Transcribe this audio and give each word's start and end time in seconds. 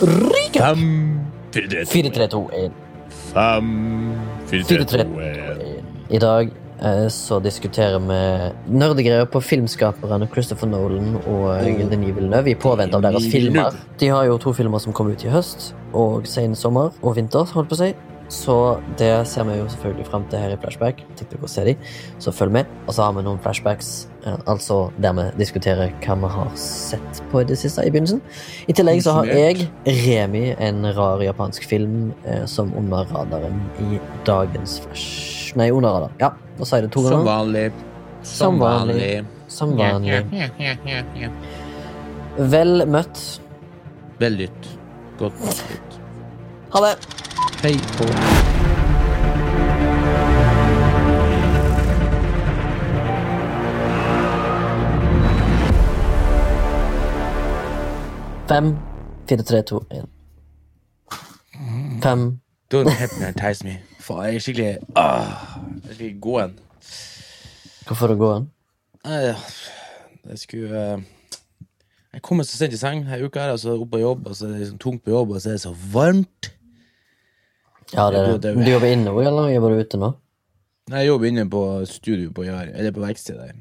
Ryker! 0.00 0.60
Fem, 0.60 1.20
fire, 1.52 1.68
tre, 1.68 1.84
4, 1.84 2.10
3, 2.10 2.26
2, 2.28 2.50
1. 2.52 2.72
Fem, 3.32 3.68
fire, 4.46 4.64
4, 4.64 4.84
tre, 4.84 5.04
3, 5.04 5.04
to, 5.04 5.10
2, 5.10 5.20
1. 5.20 5.84
I 6.10 6.18
dag 6.18 6.50
eh, 6.80 7.08
så 7.12 7.40
diskuterer 7.44 7.98
vi 8.00 8.20
nerdegreier 8.80 9.28
på 9.30 9.42
filmskaperne 9.44 10.28
Christopher 10.32 10.70
Nolan 10.72 11.18
og 11.20 11.66
Denis 11.90 12.14
Villeneuve 12.16 12.54
i 12.54 12.56
påvente 12.56 12.96
av 12.96 13.04
deres 13.04 13.28
filmer. 13.30 13.76
De 14.00 14.08
har 14.08 14.24
jo 14.30 14.38
to 14.40 14.54
filmer 14.56 14.80
som 14.80 14.96
kom 14.96 15.12
ut 15.12 15.24
i 15.26 15.32
høst 15.32 15.74
og 15.92 16.24
sen 16.30 16.56
sommer 16.56 16.96
og 17.02 17.18
vinter, 17.20 17.44
holdt 17.52 17.68
på 17.68 17.76
å 17.76 17.82
si. 17.82 17.92
Så 18.30 18.54
det 18.98 19.10
ser 19.26 19.42
vi 19.48 19.56
jo 19.58 19.64
selvfølgelig 19.72 20.06
fram 20.06 20.24
til 20.30 20.38
her 20.38 20.52
i 20.54 20.58
Flashback. 20.62 21.00
Å 21.42 21.48
se 21.50 21.64
de, 21.66 21.72
så 22.22 22.30
følg 22.34 22.54
med. 22.54 22.68
Og 22.86 22.94
så 22.94 23.08
har 23.08 23.16
vi 23.16 23.24
noen 23.26 23.40
flashbacks, 23.42 23.88
eh, 24.22 24.36
altså 24.50 24.76
der 25.02 25.16
vi 25.18 25.24
diskuterer 25.40 25.90
hva 26.04 26.14
vi 26.22 26.30
har 26.36 26.52
sett 26.62 27.22
på 27.32 27.42
i 27.42 27.48
det 27.48 27.58
siste 27.58 27.82
i 27.82 27.90
begynnelsen. 27.90 28.22
I 28.70 28.76
tillegg 28.78 29.02
så 29.02 29.16
har 29.18 29.30
jeg, 29.34 29.66
Remi, 30.04 30.44
en 30.62 30.86
rar 30.94 31.24
japansk 31.26 31.66
film 31.66 32.12
eh, 32.22 32.44
som 32.46 32.70
under 32.78 33.10
radaren 33.10 33.58
i 33.82 33.98
dagens 34.28 34.78
Flash... 34.84 35.56
Nei, 35.58 35.72
under 35.74 35.96
radaren. 35.96 36.14
Ja, 36.22 36.30
nå 36.58 36.68
sier 36.68 36.84
jeg 36.84 36.86
det 36.86 36.94
to 36.94 37.02
Som 37.08 37.26
vanlig. 37.26 37.66
Som 38.22 38.60
vanlig. 38.62 39.12
Som 39.50 39.74
vanlig. 39.74 40.20
Vel 42.54 42.86
møtt. 42.86 43.24
Vel 44.22 44.38
lytt. 44.44 44.70
Godt 45.18 45.42
lytt. 45.72 45.98
Ha 46.70 46.84
det! 46.86 46.94
Hei 47.62 47.74
på. 47.76 48.04
Fem, 58.48 58.76
fire, 59.28 59.42
tre, 59.42 59.62
to, 59.62 59.84
én. 59.92 60.06
Fem 62.02 62.40
Don't 62.72 62.88
hypnotize 62.88 63.64
me. 63.64 63.74
Faen, 64.00 64.24
jeg 64.24 64.34
er 64.34 64.40
skikkelig 64.40 64.78
ah, 64.96 65.58
Jeg 65.82 65.90
er 65.90 65.98
skikkelig 65.98 66.20
gåen. 66.24 66.54
Hvorfor 67.90 68.14
å 68.14 68.16
gå? 68.22 68.30
Nei, 69.04 69.18
Jeg 70.30 70.40
skulle 70.46 70.86
eh, 70.94 71.04
Jeg 72.14 72.24
kommer 72.24 72.48
så 72.48 72.56
sent 72.56 72.72
i 72.72 72.80
seng 72.80 73.04
denne 73.04 73.20
uka, 73.20 73.44
her, 73.44 73.52
og 73.52 73.60
så 73.60 73.76
opp 73.76 73.92
på 73.92 74.00
jobb, 74.00 74.24
og 74.32 74.40
så 74.40 74.48
er 74.48 74.56
det 74.56 74.62
liksom 74.64 74.80
tungt 74.80 75.04
på 75.04 75.12
jobb, 75.12 75.36
og 75.36 75.44
så 75.44 75.52
er 75.52 75.60
det 75.60 75.64
så 75.66 75.74
varmt. 75.92 76.54
Ja, 77.94 78.06
det 78.10 78.20
er 78.20 78.38
det. 78.38 78.54
Du 78.64 78.70
jobber 78.70 78.92
inne, 78.92 79.14
eller 79.26 79.50
jobber 79.50 79.74
du 79.74 79.80
ute 79.84 79.98
nå? 80.00 80.12
Nei, 80.90 81.02
Jeg 81.04 81.10
jobber 81.12 81.30
inne 81.30 81.44
på 81.50 81.62
studio 81.86 82.30
på 82.34 82.44
Jar, 82.46 82.70
eller 82.74 82.94
på 82.94 83.02
verkstedet 83.02 83.48
der, 83.50 83.58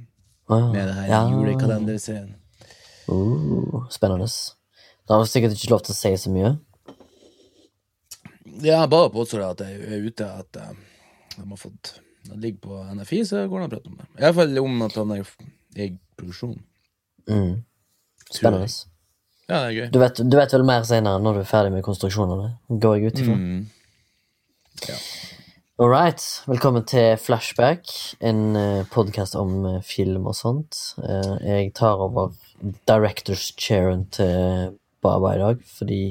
Ah, 0.49 0.71
med 0.73 0.87
det 0.87 0.93
her 0.97 1.07
ja. 1.11 1.19
julekalenderserien. 1.29 2.35
Uh, 3.09 3.85
spennende. 3.93 4.25
Da 5.07 5.17
har 5.17 5.25
du 5.25 5.29
sikkert 5.29 5.53
ikke 5.53 5.71
lov 5.75 5.83
til 5.85 5.93
å 5.93 5.97
si 5.97 6.11
så 6.17 6.31
mye. 6.33 6.55
Ja, 8.65 8.83
bare 8.89 9.11
påstår 9.13 9.45
at 9.45 9.61
jeg 9.61 9.77
er 9.85 10.05
ute, 10.05 10.25
at 10.25 10.57
eh, 10.59 10.73
de 11.37 11.45
har 11.47 11.59
fått 11.59 11.99
De 12.29 12.35
ligger 12.41 12.59
på 12.65 12.79
NFI, 12.97 13.21
så 13.25 13.45
går 13.47 13.61
det 13.61 13.65
an 13.65 13.69
å 13.69 13.73
prate 13.73 13.89
om 13.89 13.97
det. 13.97 14.07
Iallfall 14.19 14.57
om 14.61 14.81
at 14.85 14.97
han 14.99 15.13
er 15.15 15.21
i 15.79 15.87
produksjon. 16.19 16.57
Mm. 17.29 17.53
Spennende. 18.29 18.67
Ja, 19.49 19.61
det 19.63 19.69
er 19.69 19.75
gøy. 19.77 19.85
Du 19.93 19.99
vet, 20.01 20.21
du 20.29 20.37
vet 20.37 20.53
vel 20.53 20.65
mer 20.67 20.83
senere 20.85 21.21
når 21.23 21.39
du 21.39 21.41
er 21.41 21.49
ferdig 21.49 21.71
med 21.73 21.85
konstruksjonene? 21.85 22.51
Går 22.69 22.97
jeg 22.99 23.13
ut 23.13 23.21
ifra? 23.23 23.37
Mm. 23.37 23.61
All 25.79 25.89
right. 25.89 26.21
Velkommen 26.47 26.85
til 26.87 27.17
Flashback, 27.19 27.87
en 28.23 28.55
uh, 28.55 28.85
podkast 28.91 29.35
om 29.35 29.65
eh, 29.65 29.81
film 29.83 30.27
og 30.27 30.35
sånt. 30.35 30.77
Eh, 31.03 31.35
jeg 31.43 31.73
tar 31.75 31.99
over 32.03 32.31
directors 32.87 33.49
chairen 33.59 34.05
til 34.11 34.77
Baba 35.03 35.33
i 35.35 35.39
dag, 35.39 35.61
fordi 35.77 36.01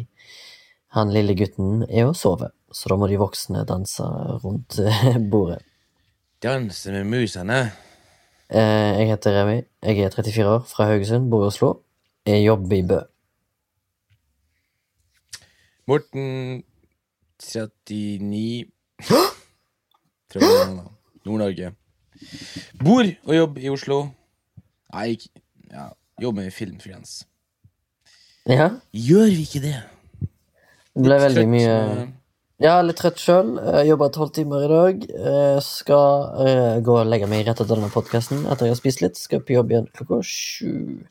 han 0.97 1.13
lille 1.13 1.37
gutten 1.37 1.83
er 1.89 2.09
og 2.11 2.17
sover. 2.17 2.53
Så 2.73 2.93
da 2.93 2.97
må 3.01 3.09
de 3.09 3.21
voksne 3.21 3.65
danse 3.69 4.05
rundt 4.45 4.81
eh, 4.85 5.17
bordet. 5.33 5.61
Danse 6.45 6.93
med 6.93 7.09
musene. 7.09 7.61
Eh, 8.49 9.01
jeg 9.01 9.13
heter 9.13 9.37
Remi. 9.41 9.63
Jeg 9.85 10.05
er 10.05 10.17
34 10.17 10.49
år, 10.49 10.65
fra 10.69 10.89
Haugesund, 10.93 11.31
bor 11.33 11.45
i 11.45 11.53
Oslo. 11.53 11.75
Jeg 12.29 12.45
jobber 12.45 12.77
i 12.77 12.85
Bø. 12.89 13.01
Morten 15.89 16.65
39 17.39 18.69
Fra 20.29 20.41
Nord- 20.69 20.91
Nord-Norge. 21.25 21.73
Bor 22.83 23.05
og 23.25 23.35
jobber 23.37 23.63
i 23.65 23.71
Oslo. 23.73 23.99
Nei, 24.93 25.19
ja, 25.71 25.89
Jobber 26.21 26.43
med 26.43 26.53
filmfrians. 26.53 27.21
Ja, 28.49 28.71
Gjør 28.97 29.29
vi 29.31 29.43
ikke 29.45 29.61
det? 29.63 29.75
det 30.97 31.05
ble 31.05 31.19
veldig 31.23 31.43
Trøtt, 31.45 31.53
mye 31.53 31.75
eh, 32.03 32.09
Ja, 32.65 32.81
litt 32.83 32.99
trøtt 32.99 33.21
sjøl. 33.23 33.53
Jobba 33.87 34.09
tolv 34.11 34.33
timer 34.35 34.65
i 34.67 34.71
dag. 34.73 35.05
Eh, 35.15 35.61
Skal 35.63 36.47
eh, 36.47 36.81
gå 36.83 36.97
og 36.99 37.07
legge 37.07 37.29
meg 37.31 37.45
rett 37.47 37.61
etter 37.61 37.77
denne 37.77 37.93
podkasten 37.93 38.47
etter 38.51 38.67
jeg 38.67 38.75
har 38.75 38.81
spist 38.81 39.05
litt. 39.05 39.21
Skal 39.21 39.45
på 39.47 39.55
jobb 39.55 39.71
igjen 39.77 39.87
klokka 39.95 40.19
sju. 40.27 41.05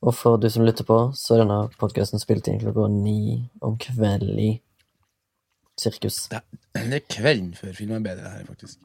Og 0.00 0.16
for 0.16 0.40
du 0.40 0.48
som 0.50 0.64
lytter 0.66 0.88
på, 0.88 0.98
så 1.14 1.36
er 1.36 1.44
denne 1.44 1.60
podkasten 1.78 2.18
spilt 2.18 2.48
inn 2.50 2.58
klokka 2.64 2.88
ni 2.90 3.44
om 3.62 3.76
kvelden 3.78 4.58
sirkus. 5.80 6.20
Det 6.30 6.40
er 6.86 7.06
kvelden 7.10 7.52
før 7.58 7.74
filmarbeidet 7.76 8.24
her, 8.30 8.44
faktisk. 8.48 8.78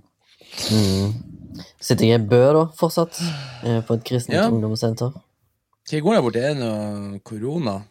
Mm. 0.71 1.13
Sitter 1.81 2.05
jeg 2.09 2.21
i 2.21 2.27
Bø, 2.29 2.41
da, 2.53 2.63
fortsatt. 2.79 3.19
eh, 3.63 3.81
På 3.85 3.95
et 3.97 4.03
kristent 4.07 4.35
Ja. 4.35 4.47
ungdomssenter. 4.49 5.13
Hva 5.85 5.99
går 6.01 6.15
der 6.15 6.21
borte? 6.25 6.41
Er 6.41 6.53
det 6.55 6.63
noe 6.63 7.19
korona? 7.23 7.83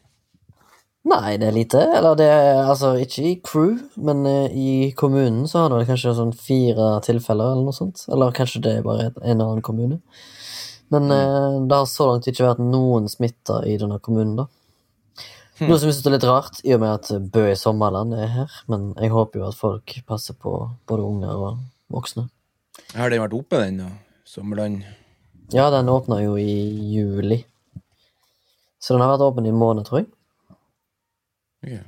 Nei, 1.05 1.37
det 1.37 1.49
er 1.49 1.53
lite. 1.53 1.81
Eller 1.95 2.15
det 2.17 2.27
er 2.33 2.63
altså 2.65 2.95
ikke 2.97 3.23
i 3.29 3.35
crew, 3.45 3.75
men 3.97 4.25
eh, 4.27 4.49
i 4.57 4.93
kommunen 4.97 5.45
så 5.47 5.67
har 5.69 5.75
det 5.79 5.87
kanskje 5.87 6.15
sånn 6.17 6.33
fire 6.35 7.01
tilfeller 7.05 7.53
eller 7.53 7.67
noe 7.69 7.77
sånt. 7.77 8.07
Eller 8.09 8.33
kanskje 8.33 8.63
det 8.65 8.73
er 8.79 8.83
bare 8.87 9.11
en 9.11 9.35
eller 9.35 9.51
annen 9.51 9.63
kommune. 9.63 10.01
Men 10.91 11.09
mm. 11.09 11.69
det 11.69 11.77
har 11.77 11.87
så 11.87 12.07
langt 12.09 12.27
ikke 12.29 12.45
vært 12.47 12.63
noen 12.65 13.09
smitta 13.09 13.63
i 13.67 13.77
denne 13.81 13.99
kommunen, 14.01 14.37
da. 14.37 14.47
Noe 15.69 15.79
som 15.81 15.89
jeg 15.89 15.97
synes 15.97 16.09
er 16.09 16.15
litt 16.17 16.27
rart, 16.29 16.61
i 16.67 16.75
og 16.77 16.83
med 16.83 16.93
at 16.93 17.31
Bø 17.33 17.45
i 17.51 17.57
sommerland 17.59 18.15
er 18.17 18.31
her. 18.33 18.59
Men 18.71 18.91
jeg 19.01 19.13
håper 19.15 19.41
jo 19.41 19.49
at 19.49 19.59
folk 19.59 19.97
passer 20.09 20.37
på 20.39 20.53
både 20.89 21.07
unger 21.07 21.33
og 21.33 21.63
voksne. 21.95 22.29
Har 22.95 23.11
den 23.11 23.23
vært 23.23 23.37
oppe, 23.37 23.61
den? 23.63 23.81
da? 23.83 23.89
Sommerland? 24.29 24.85
Ja, 25.55 25.71
den 25.71 25.91
åpna 25.93 26.21
jo 26.23 26.37
i 26.41 26.55
juli. 26.95 27.45
Så 28.83 28.95
den 28.95 29.05
har 29.05 29.15
vært 29.15 29.25
åpen 29.25 29.47
i 29.47 29.53
en 29.53 29.61
måned, 29.61 29.87
tror 29.87 30.03
jeg. 30.03 30.09
Okay. 31.65 31.83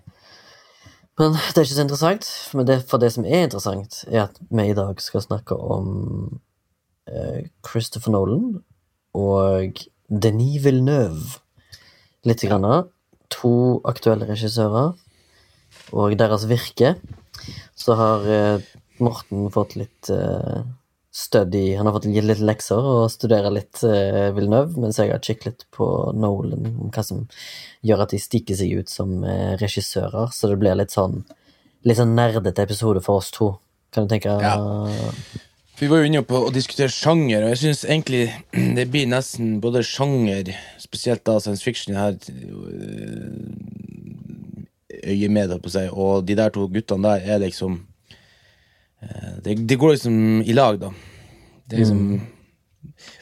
Men 1.16 1.32
det 1.32 1.56
er 1.56 1.64
ikke 1.64 1.74
så 1.74 1.84
interessant. 1.84 2.28
Men 2.56 2.68
det, 2.68 2.78
for 2.88 3.00
det 3.00 3.12
som 3.12 3.24
er 3.24 3.46
interessant, 3.46 4.02
er 4.08 4.26
at 4.26 4.40
vi 4.50 4.68
i 4.70 4.76
dag 4.76 5.00
skal 5.00 5.24
snakke 5.24 5.56
om 5.56 5.88
eh, 7.08 7.48
Christopher 7.66 8.12
Nolan 8.12 8.60
og 9.16 9.80
Denis 10.08 10.62
Villeneuve. 10.64 11.40
Litt 12.26 12.44
grann. 12.44 12.88
To 13.34 13.82
aktuelle 13.88 14.28
regissører 14.28 14.94
og 15.92 16.16
deres 16.18 16.46
virke. 16.50 16.94
Så 17.76 17.96
har 17.98 18.26
eh, 18.30 18.66
Morten 19.02 19.50
fått 19.52 19.76
litt 19.76 20.08
stødd 20.08 20.74
study 21.16 21.76
Han 21.76 21.86
har 21.86 21.94
fått 21.96 22.08
gitt 22.12 22.26
litt 22.28 22.42
lekser 22.44 22.76
og 22.90 23.06
studere 23.12 23.50
litt 23.54 23.80
eh, 23.88 24.28
Villeneuve, 24.36 24.76
mens 24.82 24.98
jeg 25.00 25.12
har 25.12 25.22
kikket 25.24 25.46
litt 25.48 25.64
på 25.72 25.86
Nolan, 26.16 26.66
om 26.76 26.92
hva 26.92 27.04
som 27.04 27.24
gjør 27.86 28.04
at 28.04 28.12
de 28.12 28.20
stikker 28.20 28.58
seg 28.58 28.82
ut 28.82 28.92
som 28.92 29.22
eh, 29.24 29.54
regissører. 29.60 30.28
Så 30.34 30.50
det 30.52 30.58
blir 30.60 30.76
litt 30.78 30.94
sånn 30.94 31.24
Litt 31.86 32.00
sånn 32.00 32.16
nerdete 32.18 32.64
episode 32.66 32.98
for 33.04 33.20
oss 33.20 33.28
to. 33.30 33.52
Kan 33.94 34.08
du 34.08 34.10
tenke 34.10 34.32
Ja. 34.42 34.56
Vi 35.76 35.88
var 35.92 36.00
jo 36.00 36.08
inne 36.08 36.22
på 36.24 36.38
å 36.46 36.52
diskutere 36.54 36.88
sjanger, 36.92 37.44
og 37.44 37.50
jeg 37.52 37.60
syns 37.66 37.82
egentlig 37.84 38.22
det 38.78 38.86
blir 38.92 39.08
nesten 39.10 39.58
både 39.60 39.82
sjanger, 39.84 40.54
spesielt 40.80 41.24
da 41.28 41.36
science 41.42 41.64
fiction 41.64 41.92
jeg 41.92 42.00
har 42.00 42.16
øyet 45.06 45.12
øye 45.12 45.28
med, 45.28 45.50
holdt 45.52 45.66
på 45.66 45.70
å 45.70 45.74
si, 45.74 45.84
og 45.92 46.24
de 46.26 46.34
der 46.38 46.54
to 46.54 46.64
guttene 46.72 47.04
der 47.04 47.28
er 47.34 47.42
liksom 47.42 47.76
eh, 49.04 49.34
det, 49.44 49.58
det 49.68 49.78
går 49.78 49.92
liksom 49.94 50.16
i 50.42 50.56
lag, 50.56 50.80
da. 50.80 50.90
Det 51.66 51.76
er 51.76 51.82
liksom 51.84 52.02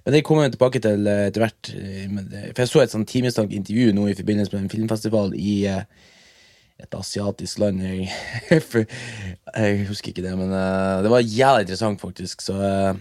Men 0.05 0.13
det 0.15 0.23
kommer 0.25 0.47
jeg 0.47 0.55
tilbake 0.55 0.81
til 0.85 1.07
eh, 1.11 1.27
etter 1.29 1.43
hvert. 1.43 1.71
eh, 1.75 2.09
For 2.55 2.63
jeg 2.63 2.71
så 2.71 2.83
et 2.85 2.95
sånn 2.95 3.07
timeslangt 3.09 3.53
intervju 3.57 3.93
nå 3.97 4.07
i 4.09 4.17
forbindelse 4.17 4.55
med 4.55 4.63
en 4.63 4.73
filmfestival 4.73 5.35
i 5.35 5.55
eh, 5.69 5.83
et 6.83 6.97
asiatisk 6.99 7.61
land. 7.63 7.83
Jeg, 7.83 8.09
jeg 9.55 9.85
husker 9.89 10.11
ikke 10.13 10.25
det, 10.25 10.35
men 10.39 10.53
eh, 10.55 11.03
det 11.05 11.13
var 11.13 11.23
jævlig 11.25 11.67
interessant, 11.67 12.01
faktisk. 12.03 12.43
Så, 12.45 12.57
eh, 12.59 12.97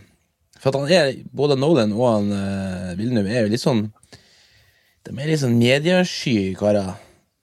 for 0.59 0.71
at 0.71 0.79
han 0.79 0.93
er, 0.93 1.23
både 1.35 1.57
Nolan 1.59 1.91
og 1.97 2.05
han 2.07 2.29
uh, 2.31 2.93
Villeneuve 2.95 3.33
er 3.33 3.43
jo 3.43 3.51
litt 3.51 3.59
sånn 3.59 3.81
De 5.03 5.11
er 5.11 5.27
litt 5.27 5.41
sånn 5.41 5.57
mediesky 5.59 6.53
karer. 6.55 6.93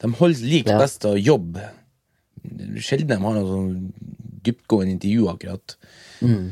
De 0.00 0.08
holder 0.16 0.46
lik 0.48 0.70
Ja. 0.70 0.78
best 0.80 1.04
å 1.04 1.12
jobbe. 1.18 1.66
Sjelden 2.80 3.10
de 3.10 3.18
har 3.20 3.36
noe 3.36 3.50
sånn 3.50 3.74
dyptgående 4.46 4.94
intervju, 4.94 5.26
akkurat. 5.28 5.74
Mm. 6.24 6.46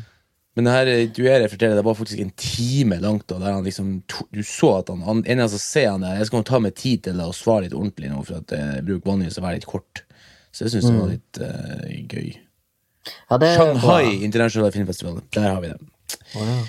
Men 0.59 0.67
det 0.67 0.73
her 0.75 0.89
intervjuet 0.91 1.45
jeg 1.45 1.51
forteller, 1.53 1.79
det 1.79 1.87
var 1.87 1.95
faktisk 1.95 2.21
en 2.25 2.33
time 2.35 2.97
langt. 2.99 3.31
Og 3.31 3.39
der 3.39 3.53
han 3.55 3.63
liksom, 3.63 3.93
du 4.35 4.41
så 4.43 4.73
at 4.81 4.89
han, 4.91 5.05
han 5.07 5.21
en 5.23 5.43
av 5.45 5.53
ser 5.55 5.93
han 5.93 6.03
der, 6.03 6.17
Jeg 6.19 6.27
skal 6.27 6.43
ta 6.49 6.59
meg 6.59 6.75
tid 6.75 7.05
til 7.07 7.21
å 7.23 7.29
svare 7.31 7.69
litt 7.69 7.77
ordentlig 7.79 8.11
nå, 8.11 8.25
for 8.27 8.41
at 8.41 8.55
jeg 8.57 8.83
bruker 8.89 9.13
vanligvis 9.13 9.39
å 9.39 9.45
være 9.45 9.61
litt 9.61 9.69
kort. 9.71 10.03
Så 10.51 10.65
jeg 10.65 10.73
syns 10.73 10.89
det 10.89 10.97
var 10.97 11.13
litt 11.13 11.39
uh, 11.39 11.85
gøy. 12.11 12.33
Ja, 13.31 13.39
det 13.39 13.53
Shanghai 13.55 14.03
ja. 14.09 14.17
International 14.27 14.73
Filmfestival. 14.75 15.21
Der 15.37 15.47
har 15.47 15.61
vi 15.63 15.71
det. 15.71 15.79
Wow. 16.35 16.65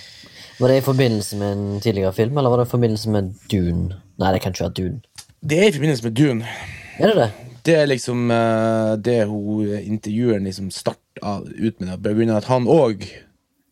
Var 0.59 0.69
det 0.69 0.75
i 0.77 0.83
forbindelse 0.85 1.39
med 1.39 1.55
en 1.55 1.81
tidligere 1.81 2.13
film, 2.13 2.37
eller 2.37 2.53
var 2.53 2.61
det 2.61 2.67
i 2.67 2.73
forbindelse 2.75 3.15
med 3.15 3.31
Dune? 3.49 3.97
Nei, 4.21 4.33
det 4.35 4.43
kan 4.43 4.53
ikke 4.53 4.67
være 4.67 4.75
Dune. 4.83 5.25
Det 5.41 5.57
er 5.63 5.71
i 5.71 5.73
forbindelse 5.79 6.05
med 6.05 6.19
Dune. 6.19 6.53
Er 6.99 7.09
det 7.09 7.17
det? 7.23 7.29
Det 7.65 7.75
er 7.79 7.89
liksom 7.89 8.29
eh, 8.31 8.93
det 9.01 9.17
hun 9.31 9.65
eh, 9.65 9.81
intervjueren 9.87 10.45
liksom 10.45 10.69
starta 10.69 11.39
ut 11.41 11.81
med, 11.81 11.97
på 12.03 12.13
grunn 12.19 12.35
av 12.35 12.43
at 12.43 12.51
han 12.51 12.69
òg 12.69 13.07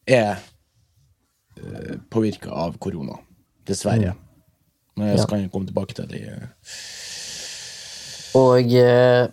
er 0.07 0.37
uh, 1.59 1.97
påvirka 2.09 2.51
av 2.51 2.77
korona. 2.79 3.19
Dessverre. 3.67 4.15
Men 4.97 5.07
jeg 5.11 5.17
Ja. 5.17 5.23
skal 5.23 5.49
komme 5.53 5.67
tilbake 5.67 5.93
til 5.93 6.07
det. 6.07 6.49
Og 8.37 8.73
eh, 8.73 9.27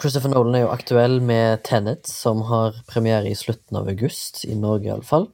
Christopher 0.00 0.30
Nolan 0.32 0.54
er 0.54 0.64
jo 0.64 0.72
aktuell 0.72 1.20
med 1.22 1.62
Tenet, 1.66 2.06
som 2.10 2.42
har 2.48 2.78
premiere 2.90 3.30
i 3.30 3.34
slutten 3.38 3.76
av 3.78 3.88
august, 3.88 4.44
i 4.44 4.54
Norge 4.58 4.90
iallfall. 4.90 5.28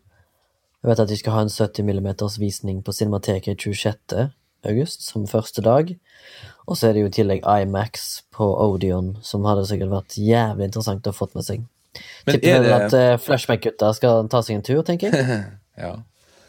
Jeg 0.83 0.91
vet 0.91 1.01
at 1.01 1.09
de 1.09 1.17
skal 1.17 1.33
ha 1.33 1.45
en 1.47 1.53
70 1.53 1.83
mm 1.83 2.11
visning 2.39 2.83
på 2.85 2.93
Cinemateket 2.93 3.59
26. 3.59 4.31
august, 4.67 5.03
som 5.03 5.27
første 5.27 5.63
dag. 5.63 5.97
Og 6.67 6.77
så 6.77 6.89
er 6.89 6.93
det 6.93 7.03
jo 7.03 7.09
i 7.11 7.15
tillegg 7.17 7.47
IMAX 7.47 8.23
på 8.35 8.45
Odeon, 8.45 9.17
som 9.23 9.45
hadde 9.45 9.67
sikkert 9.67 9.91
vært 9.91 10.19
jævlig 10.19 10.69
interessant 10.69 11.07
å 11.07 11.13
ha 11.15 11.17
fått 11.17 11.35
med 11.35 11.47
seg. 11.47 11.65
Men 12.27 12.33
Tipper 12.37 12.49
er 12.49 12.53
vel 12.63 12.71
det- 12.71 12.83
at 12.87 12.93
uh, 12.95 13.17
Flashback-gutta 13.25 13.87
skal 13.97 14.29
ta 14.33 14.39
seg 14.43 14.55
en 14.57 14.63
tur, 14.67 14.83
tenker 14.83 15.07
jeg. 15.13 15.45
Ja. 15.77 15.93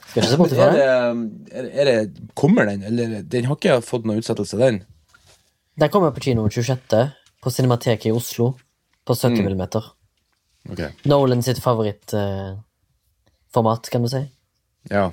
Skal 0.08 0.22
ikke 0.24 0.32
se 0.32 0.38
bort 0.40 0.52
ifra 0.56 0.68
det. 0.72 0.80
er, 0.88 1.14
det- 1.64 1.74
er 1.76 1.84
det 1.86 1.96
Kommer 2.36 2.66
den, 2.70 2.84
eller 2.88 3.22
Den 3.28 3.46
har 3.50 3.56
ikke 3.60 3.82
fått 3.84 4.06
noen 4.08 4.18
utsettelse, 4.22 4.58
den? 4.62 4.78
Den 5.78 5.90
kommer 5.94 6.12
på 6.16 6.22
kino 6.24 6.48
26. 6.50 7.12
på 7.44 7.50
Cinemateket 7.54 8.06
i 8.08 8.12
Oslo, 8.16 8.54
på 9.06 9.14
70 9.14 9.44
mm. 9.44 9.68
Okay. 10.72 10.90
Nolan 11.06 11.42
sitt 11.44 11.60
favorittformat, 11.64 13.90
kan 13.92 14.02
du 14.04 14.08
si. 14.12 14.24
Ja. 14.90 15.12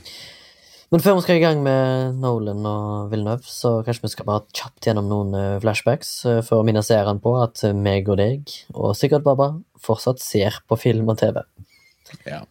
Men 0.94 1.02
før 1.02 1.16
vi 1.18 1.22
skal 1.24 1.40
i 1.40 1.42
gang 1.42 1.58
med 1.58 2.20
Nolan 2.22 2.66
og 2.70 3.08
Villeneuve, 3.10 3.42
så 3.50 3.80
kanskje 3.82 4.04
vi 4.04 4.12
skal 4.12 4.26
bare 4.28 4.44
kjapt 4.54 4.86
gjennom 4.86 5.08
noen 5.10 5.32
eh, 5.34 5.56
flashbacks 5.58 6.10
eh, 6.30 6.36
for 6.46 6.62
å 6.62 6.66
minne 6.68 6.84
seerne 6.86 7.18
på 7.18 7.32
at 7.40 7.64
eh, 7.66 7.74
meg 7.74 8.06
og 8.12 8.20
deg, 8.20 8.52
og 8.78 8.92
sikkert 8.94 9.24
Baba, 9.26 9.48
fortsatt 9.82 10.22
ser 10.22 10.60
på 10.70 10.78
film 10.78 11.10
og 11.10 11.18
TV. 11.18 11.40
ja. 12.30 12.44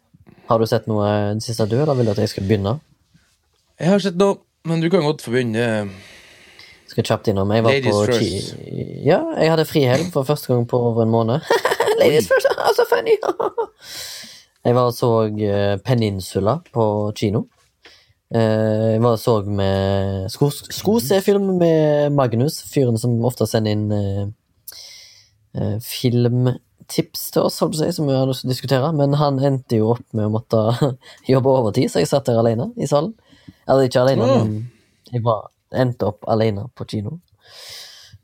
Har 0.50 0.60
du 0.60 0.68
sett 0.68 0.92
noe 0.92 1.08
den 1.30 1.40
siste 1.40 1.70
du, 1.72 1.78
eller 1.86 1.96
vil 1.96 2.10
du 2.10 2.12
at 2.18 2.20
jeg 2.20 2.34
skal 2.34 2.44
begynne? 2.50 2.76
Jeg 3.80 3.94
har 3.94 4.04
sett 4.04 4.20
noe, 4.20 4.42
men 4.68 4.84
du 4.84 4.90
kan 4.92 5.08
godt 5.08 5.24
få 5.24 5.32
begynne. 5.38 5.88
Skal 6.92 7.08
kjapt 7.14 7.32
innom. 7.32 7.56
Jeg 7.56 7.64
var 7.64 7.78
Ladies 7.78 7.96
på 7.96 8.06
first. 8.12 8.60
Ja, 9.08 9.24
jeg 9.40 9.56
hadde 9.56 9.70
frihelg 9.72 10.12
for 10.12 10.28
første 10.28 10.52
gang 10.52 10.68
på 10.68 10.84
over 10.92 11.08
en 11.08 11.16
måned. 11.16 11.48
Ladies 12.04 12.28
first, 12.28 12.52
så 12.76 12.90
funny! 12.92 13.16
jeg 14.68 14.76
var 14.76 14.92
og 14.92 15.00
så 15.00 15.16
Peninsula 15.88 16.60
på 16.76 16.92
kino. 17.16 17.48
Eh, 18.34 18.94
Jeg 18.96 19.02
var 19.04 19.18
så 19.22 19.36
med 19.46 20.30
sko- 20.34 20.50
skosefilm 20.74 21.52
med 21.60 22.12
Magnus, 22.18 22.62
fyren 22.72 22.98
som 22.98 23.14
ofte 23.28 23.46
sender 23.50 23.76
inn 23.76 23.92
eh, 23.94 24.24
eh, 25.60 25.76
filmtips 25.86 27.28
til 27.34 27.46
oss, 27.46 27.60
holdt 27.62 27.76
på 27.76 27.80
å 27.80 27.84
si, 27.84 27.92
som 27.96 28.08
vi 28.10 28.16
hadde 28.16 28.32
lyst 28.32 28.42
til 28.46 28.50
å 28.50 28.54
diskutere. 28.56 28.92
Men 28.98 29.14
han 29.22 29.38
endte 29.40 29.78
jo 29.80 29.92
opp 29.96 30.06
med 30.18 30.28
å 30.28 30.34
måtte 30.34 30.64
jobbe 31.34 31.54
overtid, 31.60 31.92
så 31.94 32.02
jeg 32.02 32.10
satt 32.10 32.26
der 32.30 32.42
alene 32.42 32.72
i 32.82 32.90
salen. 32.90 33.14
Eller 33.68 33.88
ikke 33.88 34.02
alene, 34.04 34.26
mm. 34.26 34.50
men 34.50 35.14
jeg 35.14 35.24
var, 35.26 35.46
endte 35.74 36.10
opp 36.10 36.26
alene 36.32 36.66
på 36.78 36.88
kino. 36.90 37.20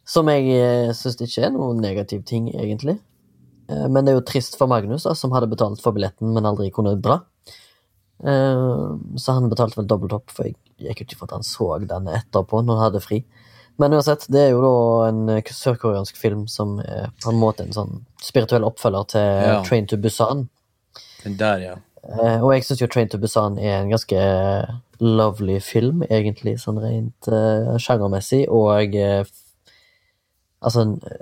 Som 0.09 0.29
jeg 0.31 0.49
eh, 0.57 0.89
syns 0.97 1.19
ikke 1.21 1.45
er 1.45 1.53
noen 1.53 1.81
negativ 1.83 2.23
ting, 2.25 2.49
egentlig. 2.57 2.97
Eh, 3.69 3.85
Men 3.93 4.01
det 4.05 4.13
er 4.15 4.17
jo 4.17 4.25
trist 4.25 4.57
for 4.57 4.65
Magnus, 4.71 5.05
da, 5.05 5.13
som 5.13 5.31
hadde 5.35 5.51
betalt 5.51 5.81
for 5.83 5.93
billetten, 5.93 6.31
men 6.33 6.47
aldri 6.49 6.71
kunne 6.73 6.95
dra. 6.97 7.19
Eh, 8.23 8.97
Så 9.15 9.31
han 9.35 9.49
betalte 9.49 9.77
vel 9.79 9.87
dobbelt 9.87 10.13
opp, 10.13 10.31
for 10.31 10.45
jeg 10.45 10.55
gikk 10.79 11.01
ikke 11.05 11.17
for 11.19 11.29
at 11.29 11.37
han 11.37 11.43
så 11.43 11.79
den 11.87 12.07
etterpå, 12.07 12.63
når 12.63 12.75
han 12.75 12.83
hadde 12.91 13.03
fri. 13.03 13.23
Men 13.79 13.93
uansett, 13.95 14.25
det 14.27 14.39
er 14.41 14.49
jo 14.51 14.61
da 14.61 15.07
en 15.07 15.29
eh, 15.37 15.43
sørkoreansk 15.55 16.17
film 16.19 16.47
som 16.47 16.79
er 16.83 17.11
på 17.23 17.31
en 17.31 17.39
måte 17.39 17.63
en 17.63 17.75
sånn 17.75 18.01
spirituell 18.21 18.65
oppfølger 18.67 19.07
til 19.15 19.21
Ja. 19.21 19.61
Train 19.63 19.87
to 19.87 19.97
Busan. 19.97 20.49
Den 21.23 21.37
der, 21.39 21.59
ja. 21.59 21.75
Eh, 22.03 22.39
og 22.43 22.53
jeg 22.53 22.63
syns 22.63 22.81
jo 22.81 22.87
Train 22.87 23.09
to 23.09 23.17
Busan 23.17 23.57
er 23.59 23.81
en 23.81 23.89
ganske 23.91 24.19
lovely 24.99 25.59
film, 25.63 26.03
egentlig, 26.03 26.57
sånn 26.59 26.79
rent 26.83 27.27
uh, 27.31 27.77
sjangermessig, 27.79 28.47
og 28.49 28.95
uh, 28.95 29.23
Altså, 30.59 30.81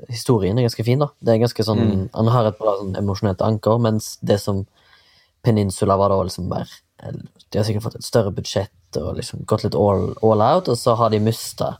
historien 0.10 0.58
er 0.58 0.64
ganske 0.66 0.82
fin, 0.84 0.98
da. 0.98 1.12
Det 1.22 1.36
er 1.36 1.44
ganske 1.44 1.62
sånn 1.64 1.78
Mm. 1.78 2.10
Han 2.16 2.28
har 2.34 2.48
et 2.48 2.58
bra 2.58 2.72
sånn 2.80 2.96
emosjonelt 2.98 3.42
anker, 3.46 3.78
mens 3.78 4.18
det 4.26 4.40
som 4.42 4.64
Peninsula 5.44 5.96
var 5.96 6.10
da 6.10 6.24
liksom 6.24 6.48
mer 6.50 6.66
De 6.98 7.58
har 7.60 7.66
sikkert 7.68 7.86
fått 7.86 8.00
et 8.00 8.08
større 8.08 8.34
budsjett 8.34 8.98
og 8.98 9.18
liksom 9.20 9.44
gått 9.46 9.68
litt 9.68 9.78
all, 9.78 10.10
all 10.26 10.42
out, 10.42 10.70
og 10.72 10.80
så 10.80 10.96
har 10.98 11.12
de 11.14 11.20
mista 11.22 11.76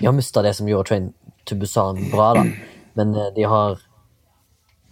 De 0.00 0.08
har 0.08 0.14
mista 0.16 0.42
det 0.42 0.54
som 0.58 0.68
gjorde 0.68 0.90
Train 0.90 1.12
to 1.46 1.56
Busan 1.56 2.10
bra, 2.10 2.32
da. 2.34 2.42
Men 2.98 3.14
eh, 3.14 3.30
de 3.36 3.46
har 3.48 3.78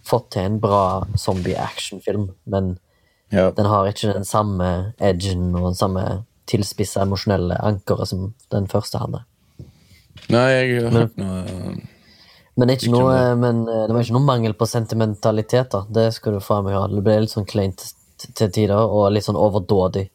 fått 0.05 0.31
til 0.35 0.47
en 0.47 0.59
bra 0.61 1.05
zombie-actionfilm, 1.17 2.29
men 2.43 2.77
ja. 3.33 3.49
den 3.51 3.65
har 3.69 3.89
ikke 3.89 4.13
den 4.13 4.25
samme 4.25 4.69
edgen 5.01 5.49
og 5.57 5.71
den 5.71 5.77
samme 5.77 6.05
tilspissa 6.49 7.03
emosjonelle 7.03 7.57
ankeret 7.65 8.11
som 8.11 8.27
den 8.53 8.69
første 8.71 9.01
hadde. 9.01 9.23
Nei, 10.31 10.45
jeg 10.53 10.85
har 10.85 10.95
hørt 10.95 11.19
noe 11.19 11.75
Men, 12.55 12.71
ikke 12.71 12.93
noe. 12.93 13.17
men 13.35 13.65
eh, 13.67 13.83
det 13.83 13.95
var 13.97 14.05
ikke 14.05 14.15
noe 14.15 14.29
mangel 14.29 14.53
på 14.55 14.69
sentimentalitet, 14.69 15.73
da. 15.73 15.83
Det 15.91 16.07
skal 16.15 16.37
du 16.37 16.43
faen 16.43 16.63
meg 16.63 16.77
ha. 16.77 16.85
Det 16.87 17.03
ble 17.03 17.17
litt 17.25 17.33
sånn 17.33 17.49
kleint 17.49 17.83
til 18.33 18.51
tider, 18.51 18.77
og 18.77 19.11
litt 19.13 19.27
sånn 19.27 19.39
overdådig. 19.39 20.07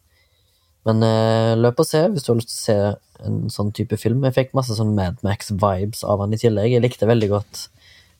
Men 0.87 1.05
eh, 1.05 1.53
løp 1.59 1.81
og 1.83 1.87
se 1.87 2.01
hvis 2.09 2.25
du 2.25 2.31
har 2.31 2.39
lyst 2.39 2.53
til 2.53 2.57
å 2.57 2.65
se 2.65 3.25
en 3.27 3.43
sånn 3.53 3.69
type 3.77 3.97
film. 4.01 4.23
Jeg 4.25 4.37
fikk 4.37 4.55
masse 4.57 4.75
sånn 4.77 4.95
Mad 4.97 5.21
Max-vibes 5.25 6.01
av 6.07 6.23
han 6.23 6.33
i 6.33 6.39
tillegg. 6.41 6.73
Jeg 6.73 6.83
likte 6.83 7.09
veldig 7.09 7.29
godt 7.31 7.67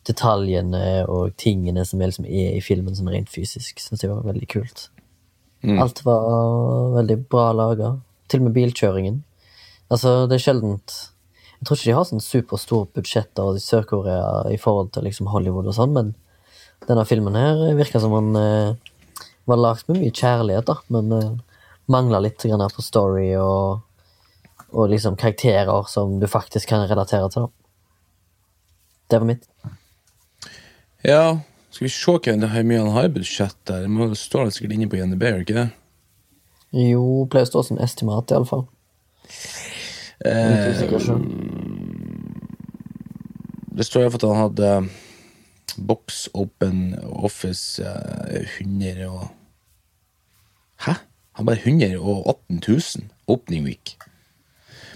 detaljene 0.08 1.04
og 1.10 1.36
tingene 1.42 1.86
som 1.86 2.02
er, 2.02 2.12
liksom 2.12 2.28
er 2.30 2.58
i 2.58 2.64
filmen, 2.64 2.96
sånn 2.98 3.10
rent 3.14 3.32
fysisk. 3.34 3.82
Syns 3.82 4.06
jeg 4.06 4.12
var 4.14 4.26
veldig 4.28 4.50
kult. 4.52 4.88
Mm. 5.66 5.78
Alt 5.82 6.04
var 6.06 6.96
veldig 6.98 7.18
bra 7.30 7.50
laga. 7.58 7.96
Til 8.32 8.42
og 8.42 8.50
med 8.50 8.58
bilkjøringen. 8.58 9.22
Altså, 9.92 10.22
det 10.30 10.38
er 10.38 10.46
sjeldent 10.46 10.94
Jeg 11.60 11.68
tror 11.68 11.78
ikke 11.78 11.90
de 11.90 11.96
har 11.98 12.06
sånn 12.08 12.24
superstore 12.24 12.88
budsjetter 12.96 13.58
i 13.58 13.62
Sør-Korea 13.62 14.46
i 14.54 14.58
forhold 14.62 14.94
til 14.96 15.04
liksom 15.06 15.28
Hollywood 15.30 15.68
og 15.70 15.76
sånn, 15.78 15.92
men 15.94 16.14
denne 16.88 17.04
filmen 17.06 17.36
her 17.38 17.60
virker 17.78 18.02
som 18.02 18.16
han 18.16 18.40
eh, 18.40 18.72
var 19.52 19.60
lagd 19.60 19.90
med 19.92 20.02
mye 20.02 20.16
kjærlighet, 20.16 20.68
da, 20.70 20.78
men 20.94 21.14
uh, 21.14 21.62
mangla 21.92 22.22
litt 22.24 22.44
grann 22.44 22.64
på 22.72 22.84
story 22.86 23.34
og, 23.40 23.82
og 24.72 24.92
liksom 24.92 25.18
karakterer 25.20 25.88
som 25.92 26.20
du 26.22 26.28
faktisk 26.32 26.72
kan 26.72 26.88
relatere 26.90 27.30
til, 27.34 27.48
da. 27.48 27.52
Det 29.12 29.20
var 29.20 29.28
mitt. 29.28 29.48
Ja, 31.04 31.42
skal 31.72 31.86
vi 31.86 31.92
se 31.92 32.14
hvem 32.16 32.40
det 32.40 32.48
er 32.48 32.68
mye 32.68 32.80
han 32.80 32.96
har 32.96 33.10
i 33.10 33.12
budsjett 33.12 33.58
der. 33.68 33.84
Det 33.84 33.92
må 33.92 34.08
stå 34.16 34.46
sikkert 34.54 34.78
inne 34.78 34.88
på 34.92 35.00
INDB, 35.00 35.26
gjør 35.28 35.42
det 35.42 35.48
ikke 35.48 35.60
det? 35.60 35.70
Jo, 36.72 37.04
pleier 37.28 37.50
å 37.50 37.52
stå 37.52 37.64
som 37.68 37.82
estimat, 37.84 38.32
iallfall. 38.32 38.64
Eh, 40.24 40.80
det 43.76 43.88
står 43.88 44.06
iallfall 44.06 44.22
at 44.22 44.28
han 44.30 44.42
hadde 44.46 44.72
Box 45.82 46.28
Open 46.38 46.96
Office 47.12 47.84
eh, 47.84 48.48
100 48.62 49.08
og 49.10 49.28
Hæ? 50.86 50.98
Han 51.40 51.48
bare 51.48 51.58
118 51.64 52.62
000 52.68 53.10
opening 53.28 53.66
week. 53.66 53.98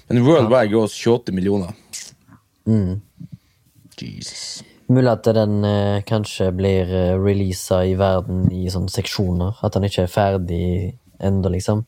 Men 0.08 0.24
worldwide 0.25 0.70
gross 0.74 0.94
28 0.94 1.34
millioner. 1.34 1.74
Mm. 2.68 3.01
Jesus. 4.01 4.63
Mulig 4.88 5.10
at 5.12 5.25
den 5.34 5.63
eh, 5.65 6.04
kanskje 6.06 6.51
blir 6.54 6.89
uh, 6.92 7.24
releasa 7.24 7.80
i 7.86 7.96
verden 7.98 8.51
i 8.54 8.68
sånne 8.70 8.92
seksjoner. 8.92 9.58
At 9.65 9.74
den 9.74 9.88
ikke 9.88 10.04
er 10.06 10.12
ferdig 10.12 10.65
ennå, 11.24 11.50
liksom. 11.56 11.86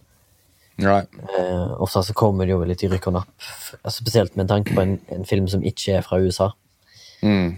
Nei. 0.82 1.04
Eh, 1.38 1.82
ofte 1.82 2.04
så 2.04 2.14
kommer 2.14 2.46
det 2.46 2.54
jo 2.54 2.66
litt 2.66 2.84
i 2.86 2.90
rykk 2.90 3.10
og 3.10 3.16
napp. 3.20 3.48
altså, 3.82 3.98
Spesielt 4.00 4.36
med 4.38 4.50
tanke 4.50 4.74
på 4.74 4.82
en, 4.82 4.98
en 5.14 5.26
film 5.26 5.48
som 5.50 5.66
ikke 5.66 5.98
er 5.98 6.06
fra 6.06 6.20
USA. 6.22 6.52
Mm. 7.22 7.58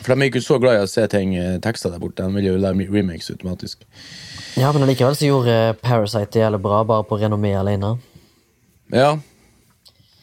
For 0.00 0.12
de 0.12 0.16
er 0.18 0.30
ikke 0.30 0.42
så 0.44 0.58
glad 0.62 0.78
i 0.78 0.84
å 0.84 0.90
se 0.90 1.06
ting 1.10 1.34
eh, 1.38 1.58
tekster 1.62 1.92
der 1.94 2.02
borte. 2.02 2.26
De 2.26 2.38
vil 2.38 2.50
jo 2.50 2.56
lage 2.60 2.88
remakes 2.90 3.30
automatisk. 3.30 3.86
Ja, 4.56 4.72
men 4.72 4.86
allikevel 4.86 5.16
så 5.18 5.28
gjorde 5.28 5.52
eh, 5.52 5.74
Parasite 5.84 6.32
det 6.32 6.40
jævlig 6.40 6.62
bra, 6.64 6.78
bare 6.88 7.04
på 7.04 7.18
renommé 7.20 7.52
alene. 7.58 7.96
Ja. 8.94 9.10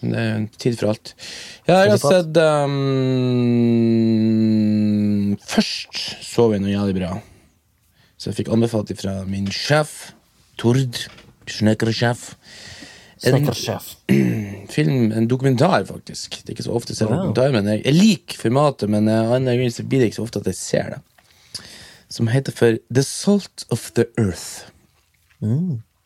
Det 0.04 0.20
er 0.20 0.32
en 0.36 0.48
tid 0.60 0.80
for 0.80 0.90
alt. 0.92 1.14
Ja, 1.68 1.84
jeg 1.86 1.94
har 1.94 2.02
sett 2.02 2.38
um, 2.42 2.74
Først 5.48 6.02
så 6.26 6.50
vi 6.52 6.60
noe 6.64 6.74
jævlig 6.74 6.98
bra. 6.98 7.12
Så 8.18 8.32
jeg 8.32 8.42
fikk 8.42 8.52
anbefalt 8.56 8.90
det 8.92 8.98
fra 9.00 9.14
min 9.28 9.48
sjef, 9.54 10.12
Tord, 10.60 11.06
snekkersjef. 11.50 12.34
En 13.30 13.48
film, 14.76 15.12
en 15.16 15.30
dokumentar, 15.32 15.86
faktisk. 15.88 16.42
Det 16.42 16.50
er 16.50 16.56
ikke 16.58 16.68
så 16.68 16.76
ofte 16.76 16.92
jeg 16.92 17.00
ser 17.04 17.08
Wow. 17.12 17.16
dokumentar, 17.22 17.54
men 17.56 17.70
jeg, 17.72 17.86
jeg 17.86 17.96
liker 17.96 18.42
formatet, 18.48 18.90
men 18.92 19.08
grunn 19.08 19.88
blir 19.88 20.02
det 20.02 20.10
ikke 20.10 20.20
så 20.20 20.26
ofte 20.28 20.42
at 20.44 20.50
jeg 20.52 20.60
ser 20.60 20.96
det. 20.98 21.02
Som 22.14 22.30
heter 22.30 22.54
for 22.54 22.78
The 22.94 23.04
Salt 23.04 23.66
of 23.74 23.88
the 23.98 24.06
Earth. 24.22 24.70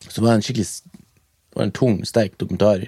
Som 0.08 0.24
var 0.24 0.38
en 0.38 0.44
skikkelig 0.44 0.66
var 1.54 1.66
en 1.66 1.74
tung, 1.74 2.00
sterk 2.06 2.38
dokumentar 2.40 2.86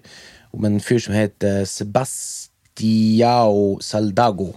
om 0.57 0.65
en 0.65 0.81
fyr 0.81 0.99
som 1.05 1.15
heter 1.15 1.65
Sebastiao 1.69 3.55
Saldago. 3.85 4.55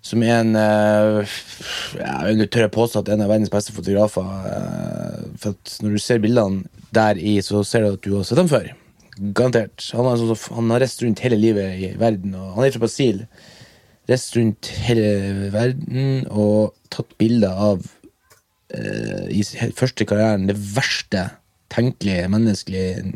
Som 0.00 0.22
er 0.24 0.40
en 0.40 0.56
eh, 0.56 1.28
Jeg 2.00 2.48
tør 2.50 2.64
jeg 2.64 2.72
påstå 2.72 3.02
at 3.02 3.10
en 3.12 3.20
av 3.26 3.28
verdens 3.28 3.52
beste 3.52 3.74
fotografer. 3.76 4.24
eh, 4.48 5.24
for 5.36 5.54
når 5.84 5.90
du 5.92 6.00
ser 6.00 6.22
bildene 6.24 6.64
der 6.94 7.20
i, 7.20 7.36
så 7.44 7.60
ser 7.68 7.84
du 7.84 7.92
at 7.92 8.04
du 8.06 8.16
har 8.16 8.24
sett 8.24 8.40
dem 8.40 8.48
før. 8.48 8.70
Garantert. 9.36 9.90
Han 9.92 10.06
har, 10.08 10.16
altså, 10.16 10.54
han 10.56 10.70
har 10.72 10.80
reist 10.80 11.02
rundt 11.04 11.20
hele 11.20 11.36
livet 11.36 11.76
i 11.76 11.92
verden, 12.00 12.34
og 12.34 12.54
han 12.56 12.64
er 12.64 12.72
fra 12.72 12.86
Brasil. 12.86 13.26
Reist 14.10 14.36
rundt 14.36 14.70
hele 14.88 15.50
verden 15.54 16.24
og 16.30 16.74
tatt 16.90 17.12
bilder 17.20 17.54
av 17.70 17.84
eh, 18.74 19.28
i 19.30 19.44
første 19.76 20.06
karrieren 20.08 20.48
det 20.50 20.58
verste 20.58 21.28
tenkelige 21.70 22.26
menneskelige 22.32 23.04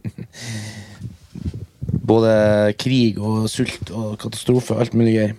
Både 2.05 2.75
krig 2.79 3.19
og 3.19 3.49
sult 3.49 3.91
og 3.91 4.19
katastrofe 4.21 4.75
og 4.75 4.83
alt 4.83 4.95
mulig 4.99 5.15
greier. 5.15 5.35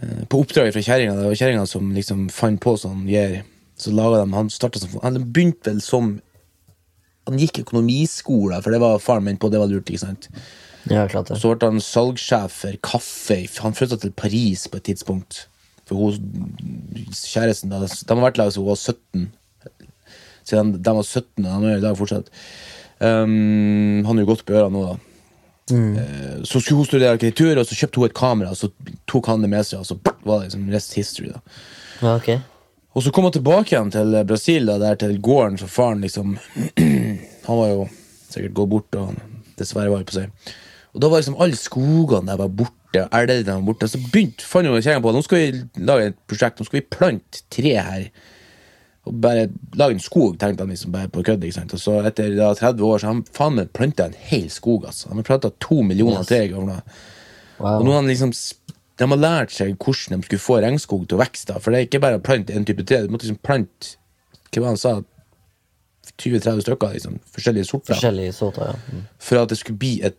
Eh, 0.00 0.22
På 0.30 0.40
oppdraget 0.40 0.74
fra 0.74 0.82
kjerringa. 0.86 1.16
Det 1.18 1.26
var 1.28 1.40
kjerringa 1.40 1.66
som 1.68 1.90
liksom 1.92 2.28
fant 2.32 2.62
på 2.62 2.76
sånn 2.80 3.04
greier. 3.08 3.42
Så 3.76 3.92
laget 3.92 4.24
de, 4.24 4.34
Han 4.34 4.50
som 4.50 5.00
Han 5.02 5.32
begynte 5.32 5.70
vel 5.70 5.82
som 5.82 6.20
Han 7.26 7.40
gikk 7.40 7.62
økonomiskole, 7.64 8.62
for 8.62 8.70
det 8.70 8.80
var 8.80 9.02
faren 9.02 9.24
min 9.24 9.36
på, 9.40 9.48
det 9.48 9.60
var 9.60 9.68
lurt. 9.68 9.88
ikke 9.90 10.06
sant? 10.06 10.28
Ja, 10.90 11.06
klart 11.08 11.30
det. 11.30 11.38
Så 11.40 11.54
ble 11.54 11.70
han 11.70 11.80
salgssjef 11.80 12.60
for 12.64 12.78
kaffe. 12.84 13.38
Han 13.64 13.76
flytta 13.76 14.00
til 14.02 14.12
Paris 14.16 14.66
på 14.68 14.80
et 14.80 14.88
tidspunkt. 14.90 15.46
For 15.88 16.00
hun, 16.00 16.36
kjæresten 17.12 17.72
da, 17.72 17.80
De 17.84 18.16
har 18.16 18.24
vært 18.24 18.40
sammen 18.40 18.52
siden 18.52 18.64
hun 18.64 18.70
var 18.70 18.80
17. 18.80 19.26
Siden 20.44 20.72
de 20.76 20.94
var 20.98 21.02
17, 21.08 21.46
og 21.48 21.64
de 21.64 21.72
er 21.72 21.80
i 21.80 21.84
dag 21.84 21.98
fortsatt. 21.98 22.30
Um, 23.00 24.04
han 24.06 24.16
er 24.16 24.24
jo 24.24 24.30
godt 24.32 24.44
på 24.46 24.56
øra 24.56 24.70
nå, 24.72 24.84
da. 24.92 24.96
Mm. 25.72 26.44
Så 26.44 26.60
skulle 26.60 26.82
hun 26.82 26.88
studere 26.88 27.14
arkitektur, 27.16 27.56
og 27.56 27.64
så 27.66 27.76
kjøpte 27.78 28.00
hun 28.00 28.10
et 28.10 28.16
kamera, 28.16 28.50
og 28.52 28.58
så 28.60 28.68
tok 29.08 29.30
han 29.32 29.44
det 29.44 29.48
med 29.52 29.64
seg, 29.64 29.80
og 29.80 29.88
så 29.88 29.96
var 30.24 30.42
det 30.42 30.50
liksom 30.50 30.66
rest 30.72 30.96
history. 30.98 31.30
da 31.32 31.40
Ja, 32.02 32.16
okay. 32.16 32.38
og 32.92 33.02
så 33.02 33.10
kom 33.10 33.24
han 33.24 33.32
tilbake 33.32 33.72
igjen 33.72 33.92
til 33.94 34.18
Brasil, 34.28 34.66
da, 34.68 34.76
der 34.82 34.98
til 35.00 35.16
gården, 35.20 35.56
så 35.58 35.68
faren 35.70 36.04
liksom 36.04 36.36
Han 37.46 37.58
var 37.60 37.68
jo 37.68 37.88
sikkert 38.28 38.54
gått 38.56 38.68
bort, 38.68 38.96
og 39.00 39.16
dessverre 39.58 39.92
var 39.92 40.02
det 40.02 40.08
på 40.08 40.18
seg. 40.18 40.52
Og 40.94 41.02
da 41.02 41.10
var 41.10 41.20
liksom 41.22 41.40
alle 41.42 41.58
skogene 41.58 42.30
der 42.30 42.38
var 42.38 42.52
borte, 42.54 43.02
og 43.02 43.16
elvene 43.18 43.56
var 43.58 43.66
borte. 43.66 43.88
Så 43.90 43.98
begynte 43.98 44.46
fant 44.46 44.68
jo 44.68 44.76
kjerringa 44.78 45.02
på 45.02 45.10
at 45.10 45.18
nå 45.18 45.22
skal 45.26 45.40
vi 45.42 45.84
lage 45.90 46.12
et 46.12 46.18
prosjekt, 46.30 46.60
nå 46.60 46.68
skal 46.68 46.80
vi 46.80 46.86
plante 46.94 47.42
tre 47.50 47.72
her. 47.74 48.04
Og 49.04 49.16
bare 49.20 49.48
lage 49.76 49.98
en 49.98 50.00
skog, 50.00 50.38
tenkte 50.40 50.64
han 50.64 50.70
liksom 50.72 50.94
bare 50.94 51.10
på 51.12 51.24
kødd. 51.26 51.42
ikke 51.44 51.58
sant? 51.58 51.74
Og 51.76 51.82
så 51.82 51.98
etter 52.08 52.36
da 52.38 52.52
30 52.56 52.86
år 52.86 53.02
så 53.02 53.08
har 53.10 53.16
han 53.18 53.24
faen 53.36 53.58
meg 53.58 53.72
planta 53.76 54.06
en 54.08 54.14
hel 54.30 54.46
skog. 54.50 54.86
altså. 54.86 55.10
Han 55.10 55.18
har 55.20 55.26
planta 55.28 55.50
to 55.60 55.82
millioner 55.82 56.22
Yes. 56.22 56.30
tre 56.30 56.48
ganger. 56.48 56.80
Wow. 57.58 57.80
Og 57.80 57.84
nå 57.84 57.90
har 57.90 58.00
han 58.02 58.08
liksom 58.08 58.32
de 58.96 59.08
har 59.10 59.18
lært 59.18 59.50
seg 59.50 59.74
hvordan 59.76 60.20
de 60.20 60.26
skulle 60.28 60.42
få 60.42 60.60
regnskog 60.62 61.08
til 61.08 61.18
å 61.18 61.24
vokse. 61.24 61.56
For 61.60 61.70
det 61.74 61.78
er 61.80 61.86
ikke 61.88 62.00
bare 62.04 62.18
å 62.20 62.22
plante 62.22 62.54
en 62.54 62.64
type 62.64 62.84
tre. 62.86 63.02
Du 63.02 63.08
måtte 63.10 63.26
liksom 63.26 63.42
plante 63.42 63.96
hva 64.54 64.62
var 64.62 64.68
det 64.68 64.70
han 64.70 64.76
sa, 64.78 64.92
20-30 66.22 66.60
stykker. 66.60 66.92
liksom, 66.92 67.18
Forskjellige 67.34 67.64
sorter. 67.64 67.94
Forskjellige 67.94 68.32
sorter, 68.32 68.70
ja. 68.70 68.92
Mm. 68.92 69.02
For 69.18 69.42
at 69.42 69.50
det 69.50 69.58
skulle 69.58 69.78
bli 69.78 69.92
et, 70.06 70.16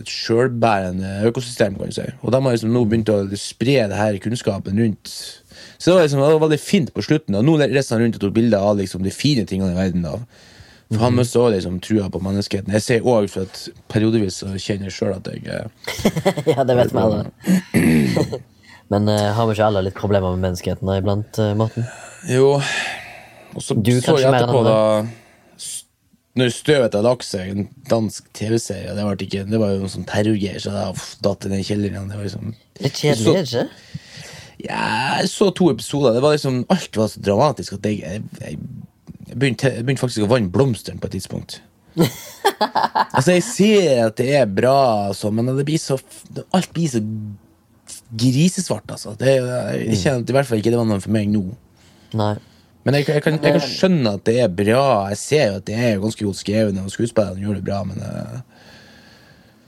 et 0.00 0.08
sjølbærende 0.08 1.20
økosystem. 1.28 1.76
kan 1.76 1.86
du 1.86 1.92
si. 1.92 2.06
Og 2.22 2.32
de 2.32 2.42
har 2.42 2.56
liksom 2.56 2.72
nå 2.74 2.84
begynt 2.84 3.12
å 3.12 3.20
spre 3.38 3.78
det 3.90 4.00
her 4.00 4.18
kunnskapen 4.18 4.78
rundt. 4.82 5.14
Så 5.78 5.90
det 5.90 5.94
var 5.94 6.02
liksom, 6.02 6.20
det 6.20 6.32
var 6.32 6.44
veldig 6.48 6.60
fint 6.60 6.92
på 6.94 7.02
slutten. 7.02 7.38
Og 7.38 7.44
nå 7.44 7.56
resten 7.62 8.02
rundt 8.02 8.18
og 8.18 8.26
tok 8.26 8.34
bilder 8.34 8.58
av 8.58 8.78
liksom 8.78 9.02
de 9.06 9.14
fine 9.14 9.46
tingene 9.46 9.72
i 9.72 9.78
verden. 9.78 10.02
da. 10.02 10.18
For 10.90 11.02
Han 11.02 11.16
mister 11.18 11.40
også 11.40 11.54
liksom 11.54 11.80
trua 11.80 12.10
på 12.10 12.20
menneskeheten. 12.22 12.72
Jeg 12.72 12.82
ser 12.82 13.06
òg 13.06 13.30
for 13.30 13.46
at 13.48 13.68
periodevis 13.90 14.42
så 14.42 14.52
kjenner 14.54 14.90
jeg 14.90 14.94
sjøl 14.94 15.16
at 15.16 15.30
jeg 15.32 15.42
eh, 15.50 15.66
ja, 16.54 16.62
det 16.62 16.76
vet 16.78 16.94
vi 16.94 17.02
alle. 17.02 17.24
Men 18.92 19.08
uh, 19.10 19.32
har 19.34 19.48
vi 19.48 19.56
ikke 19.56 19.66
alle 19.66 19.82
litt 19.82 19.98
problemer 19.98 20.36
med 20.36 20.44
menneskeheten 20.46 20.86
da, 20.86 21.00
iblant, 21.00 21.40
uh, 21.42 21.56
Morten? 21.58 21.88
Jo 22.30 22.60
Og 23.56 23.64
så 23.64 23.76
Du 23.82 23.92
så 24.00 24.18
jeg 24.20 24.28
etterpå, 24.32 24.62
da 24.66 25.06
Når 26.36 26.50
støvet 26.52 26.94
av 26.98 27.22
seg, 27.24 27.52
en 27.54 27.68
dansk 27.88 28.26
TV-serie, 28.36 28.92
det, 28.94 29.04
var 29.04 29.16
ikke- 29.16 29.46
det 29.48 29.58
var 29.60 29.70
jo 29.72 29.78
noe 29.80 29.88
sånn 29.88 30.04
terrorgreier, 30.04 30.60
så 30.60 30.74
uff, 30.90 31.14
datt 31.24 31.46
ned 31.48 31.62
i 31.62 31.64
kjelleren. 31.64 32.10
Det 32.10 32.18
var 32.18 32.26
liksom 32.28 32.50
Litt 32.84 32.92
kjedelig, 33.00 33.46
ikke? 33.46 33.68
Ja, 34.66 35.20
jeg 35.22 35.30
så 35.32 35.48
to 35.54 35.70
episoder. 35.70 36.12
Det 36.12 36.20
var 36.24 36.34
liksom, 36.36 36.66
alt 36.68 36.96
var 37.00 37.08
så 37.08 37.22
dramatisk 37.24 37.72
at 37.78 37.88
jeg, 37.88 38.02
jeg, 38.02 38.22
jeg, 38.42 38.58
jeg, 39.28 39.38
begynte, 39.38 39.72
jeg 39.72 39.84
begynte 39.86 40.04
faktisk 40.04 40.26
å 40.26 40.28
vanne 40.28 40.52
blomstene 40.52 41.00
på 41.00 41.08
et 41.08 41.16
tidspunkt. 41.16 41.60
altså, 43.16 43.32
jeg 43.32 43.42
ser 43.48 44.04
at 44.06 44.16
det 44.20 44.28
er 44.36 44.44
bra, 44.46 44.76
altså, 45.08 45.32
men 45.32 45.48
det 45.56 45.64
blir 45.64 45.80
så, 45.80 45.96
alt 46.52 46.72
blir 46.76 46.92
så 46.92 47.00
grisesvart. 48.12 48.90
Altså. 48.92 49.14
Det, 49.18 49.38
jeg, 49.40 49.88
jeg 50.04 50.20
at 50.20 50.30
i 50.30 50.36
hvert 50.36 50.48
fall 50.48 50.60
ikke 50.60 50.72
det 50.74 50.80
var 50.80 50.88
noe 50.88 51.00
for 51.00 51.16
meg 51.16 51.32
nå. 51.32 51.44
Nei. 52.16 52.34
Men 52.86 53.00
jeg, 53.00 53.08
jeg, 53.10 53.22
kan, 53.24 53.38
jeg 53.42 53.56
kan 53.56 53.64
skjønne 53.64 54.12
at 54.14 54.22
det 54.28 54.36
er 54.44 54.52
bra. 54.62 54.82
Jeg 55.10 55.18
ser 55.18 55.48
jo 55.48 55.54
at 55.58 55.66
det 55.66 55.74
er 55.74 56.02
ganske 56.02 56.22
godt 56.22 56.38
skrevet, 56.38 56.76
og 56.78 56.92
skuespillerne 56.94 57.42
gjør 57.42 57.58
det 57.58 57.66
bra, 57.66 57.80
men 57.88 57.98
uh... 57.98 58.36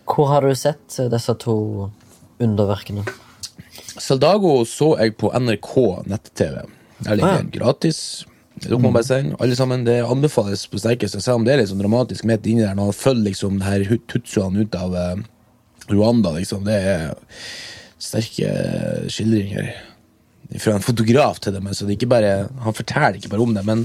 Hvor 0.09 0.31
har 0.31 0.47
du 0.47 0.55
sett 0.57 1.01
disse 1.13 1.35
to 1.43 1.57
underverkene? 2.41 3.03
Saldago 3.99 4.63
så 4.71 4.93
jeg 5.03 5.17
på 5.19 5.33
NRK 5.35 5.75
nett-TV. 6.09 6.63
Der 7.03 7.19
ligger 7.19 7.33
Ah, 7.35 7.41
den 7.43 7.51
gratis. 7.53 8.01
Den, 8.63 9.35
alle 9.39 9.57
sammen. 9.59 9.85
Det 9.87 9.99
anbefales 10.03 10.67
på 10.71 10.79
sterkeste, 10.79 11.21
selv 11.21 11.43
om 11.43 11.45
det 11.47 11.55
er 11.55 11.61
litt 11.61 11.71
sånn 11.71 11.83
dramatisk 11.83 12.27
midt 12.27 12.47
inni 12.47 12.65
der, 12.65 12.79
når 12.79 12.91
han 12.91 12.97
følger 13.03 13.29
liksom 13.29 13.59
det 13.61 13.69
her 13.69 13.99
tutsuene 14.11 14.65
ut 14.65 14.79
av 14.79 14.97
eh, 14.99 15.21
Rwanda, 15.91 16.33
liksom. 16.39 16.65
Det 16.67 16.79
er 16.95 17.13
sterke 17.99 18.55
skildringer 19.11 19.71
fra 20.57 20.73
en 20.79 20.85
fotograf 20.85 21.39
til 21.45 21.53
dem. 21.53 21.67
så 21.75 21.85
det 21.85 21.93
er 21.93 21.99
ikke 21.99 22.09
bare 22.15 22.49
Han 22.65 22.75
forteller 22.75 23.19
ikke 23.19 23.29
bare 23.29 23.41
om 23.45 23.55
det, 23.55 23.65
men 23.69 23.83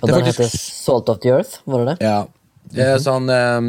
Og 0.00 0.08
det 0.08 0.14
den 0.14 0.24
faktisk 0.28 0.42
heter 0.42 0.58
Salt 0.58 1.08
of 1.08 1.18
the 1.20 1.28
Earth, 1.34 1.58
var 1.66 1.84
det 1.84 1.94
det? 1.98 2.06
ja. 2.06 2.26
Det 2.68 2.84
er 2.84 2.98
sånn 3.00 3.30
eh, 3.32 3.68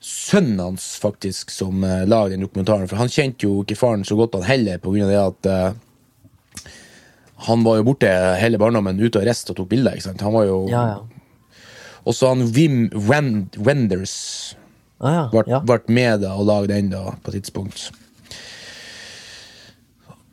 Sønnen 0.00 0.60
hans 0.62 0.84
faktisk 1.02 1.50
som 1.50 1.82
eh, 1.84 2.04
lager 2.06 2.30
den 2.36 2.44
dokumentaren. 2.46 2.86
For 2.88 2.96
han 2.96 3.08
kjente 3.10 3.42
jo 3.48 3.64
ikke 3.64 3.76
faren 3.76 4.04
så 4.06 4.14
godt, 4.16 4.36
han 4.38 4.46
heller, 4.46 4.78
på 4.78 4.92
grunn 4.94 5.02
av 5.08 5.10
det 5.10 5.18
at 5.24 5.48
eh, 5.50 6.70
Han 7.48 7.64
var 7.66 7.76
jo 7.80 7.84
borte 7.90 8.08
hele 8.38 8.58
barndommen, 8.58 8.98
ute 9.02 9.18
og 9.18 9.26
reiste 9.26 9.50
og 9.52 9.58
tok 9.58 9.68
bilder. 9.74 9.98
ikke 9.98 10.06
sant? 10.08 10.22
Han 10.22 10.32
var 10.38 10.46
jo 10.46 10.60
Ja, 10.70 10.84
ja. 10.94 11.58
Og 12.08 12.14
så 12.16 12.30
han 12.30 12.46
Wim 12.54 12.86
Wend 12.94 13.58
Wenders 13.58 14.54
Ah, 15.00 15.28
ja. 15.34 15.42
ja. 15.46 15.58
ble 15.60 15.76
med 15.94 16.22
da 16.24 16.32
og 16.38 16.46
lagde 16.48 16.72
den 16.72 16.88
da 16.90 17.12
på 17.22 17.30
et 17.30 17.42
tidspunkt. 17.42 17.90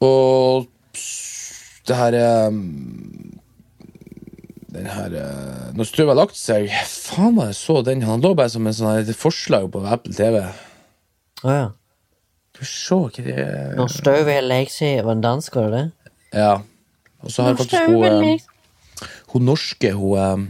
Og 0.05 0.65
det 1.85 1.95
her 1.99 2.15
eh, 2.17 2.51
Den 4.75 4.87
her 4.91 5.13
eh, 5.21 5.71
Når 5.77 5.87
støvet 5.89 6.11
har 6.15 6.19
lagt 6.23 6.37
seg 6.39 6.67
Faen 6.89 7.35
var 7.37 7.51
jeg 7.51 7.57
så 7.59 7.79
den. 7.85 8.01
Han 8.07 8.23
lå 8.23 8.33
bare 8.35 8.49
som 8.51 8.65
en 8.67 8.73
sånn 8.75 8.99
et 9.03 9.11
forslag 9.15 9.69
på 9.73 9.83
Apple 9.87 10.13
TV. 10.17 10.41
Ah, 11.43 11.55
ja. 11.55 11.67
Skal 12.55 12.65
vi 12.65 12.71
se 12.71 12.95
hva 12.95 13.25
det 13.27 13.37
er 13.45 13.75
Når 13.79 13.93
støvet 13.93 14.33
har 14.39 14.47
lagt 14.47 14.73
seg 14.75 15.01
Var 15.05 15.13
den 15.17 15.23
dansk, 15.25 15.55
var 15.59 15.69
det 15.69 15.79
det? 15.79 16.11
Ja. 16.41 16.53
Og 17.23 17.31
så 17.31 17.45
har 17.47 17.55
faktisk 17.59 17.87
hun 17.91 18.05
eh, 18.05 19.05
Hun 19.33 19.45
norske, 19.49 19.91
hun 19.95 20.19
eh, 20.19 20.45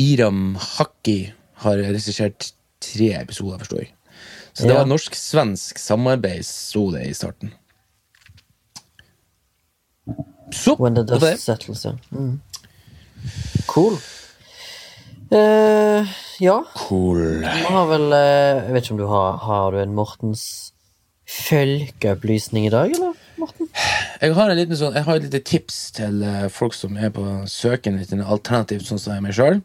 Iram 0.00 0.54
Hakki, 0.56 1.18
har 1.60 1.76
regissert 1.76 2.52
tre 2.80 3.10
episoder, 3.18 3.58
forstår 3.60 3.82
jeg. 3.82 3.90
Så 4.56 4.64
det 4.64 4.72
Ja. 4.72 4.78
var 4.78 4.86
norsk-svensk 4.88 5.78
samarbeid, 5.78 6.44
sto 6.46 6.86
det 6.94 7.02
i 7.10 7.12
starten. 7.12 7.50
Så 10.52 10.76
When 10.80 10.94
the 10.94 11.04
dust 11.06 11.26
det. 11.26 11.36
settles, 11.40 11.84
ja. 11.84 11.92
Mm. 12.10 12.40
Cool. 13.66 13.98
Uh, 15.30 16.06
ja, 16.40 16.64
Cool. 16.74 17.42
Du 17.44 17.66
har 17.70 17.86
vel 17.86 18.08
uh, 18.10 18.64
Jeg 18.64 18.74
vet 18.74 18.84
ikke 18.84 18.94
om 18.96 18.98
du 18.98 19.06
har 19.06 19.36
Har 19.44 19.70
du 19.70 19.78
en 19.78 19.92
Mortens 19.94 20.72
folkeopplysning 21.30 22.64
i 22.66 22.70
dag, 22.72 22.90
eller, 22.90 23.12
Morten? 23.38 23.68
Jeg 24.20 24.34
har, 24.34 24.50
en 24.50 24.58
liten 24.58 24.74
sånn, 24.74 24.96
jeg 24.98 25.06
har 25.06 25.20
et 25.20 25.28
lite 25.28 25.40
tips 25.46 25.76
til 25.94 26.24
uh, 26.26 26.48
folk 26.50 26.74
som 26.74 26.96
er 26.98 27.12
på 27.14 27.22
søken 27.46 28.00
etter 28.02 28.18
noe 28.18 28.26
alternativt, 28.34 28.88
sånn 28.88 28.98
som 28.98 29.14
jeg 29.14 29.22
meg 29.28 29.36
sjøl. 29.38 29.60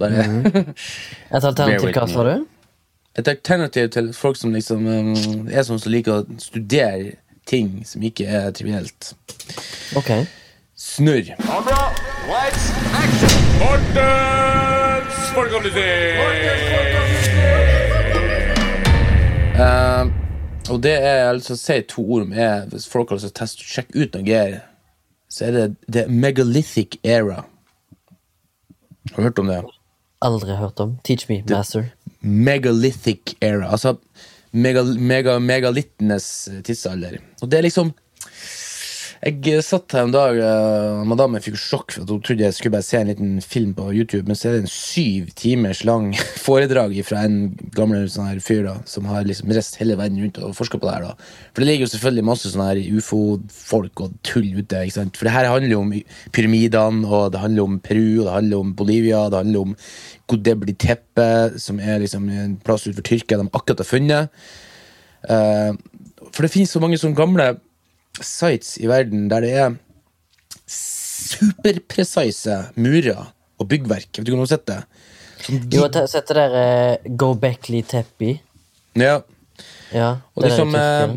Bare 0.00 0.24
Et 0.24 1.44
alternativ 1.44 1.92
hva 1.92 2.06
sa 2.08 2.24
du? 2.24 2.46
Et 3.20 3.28
alternativ 3.28 3.90
til 3.92 4.08
folk 4.16 4.40
som 4.40 4.56
liksom 4.56 4.88
um, 4.88 5.12
er 5.52 5.68
sånn 5.68 5.80
som 5.80 5.92
liker 5.92 6.22
å 6.22 6.40
studere 6.40 7.18
ting 7.46 7.80
som 7.86 8.02
ikke 8.02 8.26
er 8.26 8.50
trivielt. 8.50 9.14
Ok. 9.96 10.10
Snurr. 10.76 11.32
Bra. 11.38 11.82
Lights, 12.26 12.70
action! 13.02 13.34
Mortens 13.60 15.18
folkeopplysning! 15.34 16.16
Uh, 19.56 20.10
og 20.70 20.82
det 20.82 20.92
er 20.98 21.28
altså 21.30 21.54
å 21.54 21.60
si 21.60 21.76
to 21.88 22.02
ord 22.02 22.26
om 22.26 22.32
er, 22.34 22.66
Hvis 22.68 22.88
folk 22.90 23.08
har 23.08 23.16
lyst 23.16 23.30
til 23.30 23.32
å 23.32 23.38
teste 23.38 23.64
sjekke 23.64 23.94
ut 23.94 24.18
noe 24.18 24.26
greier, 24.26 24.64
så 25.30 25.46
er 25.46 25.54
det 25.54 25.66
the 25.86 26.04
megalithic 26.10 26.98
era. 27.04 27.44
Har 29.12 29.16
du 29.16 29.22
hørt 29.22 29.38
om 29.38 29.48
det? 29.52 29.62
Aldri 30.26 30.58
hørt 30.58 30.80
om. 30.82 30.98
Teach 31.06 31.28
me, 31.30 31.42
master. 31.48 31.92
Megalithic 32.20 33.36
era. 33.40 33.70
Altså 33.70 33.96
megal, 34.56 34.94
mega, 34.98 35.36
megalittenes 35.42 36.26
tidsalder. 36.66 37.20
Og 37.42 37.50
det 37.50 37.60
er 37.60 37.68
liksom 37.68 37.92
Jeg 39.24 39.62
satt 39.64 39.94
her 39.96 40.04
en 40.04 40.12
dag 40.12 40.36
uh, 40.36 41.00
Madammen 41.08 41.40
fikk 41.40 41.54
jo 41.56 41.60
sjokk 41.62 41.94
for 41.94 42.04
at 42.04 42.10
hun 42.12 42.20
trodde 42.24 42.44
jeg 42.44 42.52
skulle 42.52 42.74
bare 42.74 42.84
se 42.84 42.98
en 43.00 43.08
liten 43.08 43.38
film 43.40 43.72
på 43.76 43.88
YouTube, 43.94 44.26
men 44.28 44.36
så 44.36 44.50
er 44.50 44.56
det 44.56 44.66
en 44.66 44.72
syv 44.72 45.30
timers 45.38 45.80
lang 45.88 46.10
foredrag 46.46 46.92
fra 47.08 47.22
en 47.24 47.38
gammel 47.76 48.04
sånn 48.12 48.28
her 48.28 48.42
fyr 48.44 48.66
da 48.66 48.74
som 48.88 49.08
har 49.08 49.24
liksom 49.24 49.54
reist 49.56 49.80
hele 49.80 49.96
verden 49.96 50.20
rundt 50.20 50.40
og 50.44 50.52
forska 50.58 50.80
på 50.82 50.88
det 50.88 50.98
her. 50.98 51.08
da 51.08 51.48
For 51.56 51.64
det 51.64 51.70
ligger 51.70 51.86
jo 51.86 51.92
selvfølgelig 51.94 52.28
masse 52.28 52.52
sånne 52.52 52.68
her 52.68 53.00
ufo-folk 53.00 54.04
og 54.04 54.20
tull 54.26 54.50
ute. 54.58 54.84
ikke 54.84 54.98
sant 54.98 55.16
For 55.16 55.28
det 55.28 55.36
her 55.38 55.48
handler 55.48 55.72
jo 55.72 55.82
om 55.86 55.96
pyramidene, 56.36 57.08
og 57.08 57.32
det 57.32 57.44
handler 57.46 57.70
om 57.70 57.80
Peru, 57.80 58.20
og 58.20 58.26
det 58.28 58.36
handler 58.36 58.66
om 58.66 58.74
Bolivia, 58.76 59.26
det 59.32 59.42
handler 59.44 59.70
om 59.70 59.76
Godebli 60.28 60.76
Teppe, 60.76 61.30
som 61.62 61.80
er 61.80 62.02
liksom 62.04 62.28
en 62.28 62.58
plass 62.60 62.84
utenfor 62.84 63.08
Tyrkia 63.08 63.40
de 63.40 63.48
akkurat 63.48 63.80
har 63.80 63.88
funnet. 63.88 64.48
Uh, 65.26 65.72
for 66.32 66.44
det 66.44 66.52
finnes 66.52 66.70
så 66.70 66.82
mange 66.82 66.98
sånne 67.00 67.16
gamle 67.18 67.54
sites 68.24 68.76
i 68.80 68.88
verden 68.90 69.28
der 69.32 69.44
det 69.44 69.52
er 69.60 69.76
superpresise 70.66 72.58
murer 72.76 73.32
og 73.60 73.68
byggverk. 73.70 74.10
Vet 74.16 74.24
du 74.24 74.30
ikke 74.30 74.36
om 74.36 74.42
du 74.42 74.46
har 74.46 74.54
sett 74.56 74.68
det? 74.68 74.80
Sånn 75.46 75.62
Jo, 75.70 75.84
jeg 75.84 75.94
har 75.94 76.10
sett 76.10 76.28
det 76.30 76.36
der 76.38 76.52
uh, 76.56 77.08
Go 77.20 77.32
Beckley 77.38 77.84
Teppi. 77.86 78.36
Ja, 78.96 79.20
Ja, 79.94 80.18
og 80.34 80.42
det 80.42 80.50
der 80.50 80.56
liksom 80.56 80.74
eh, 80.76 81.10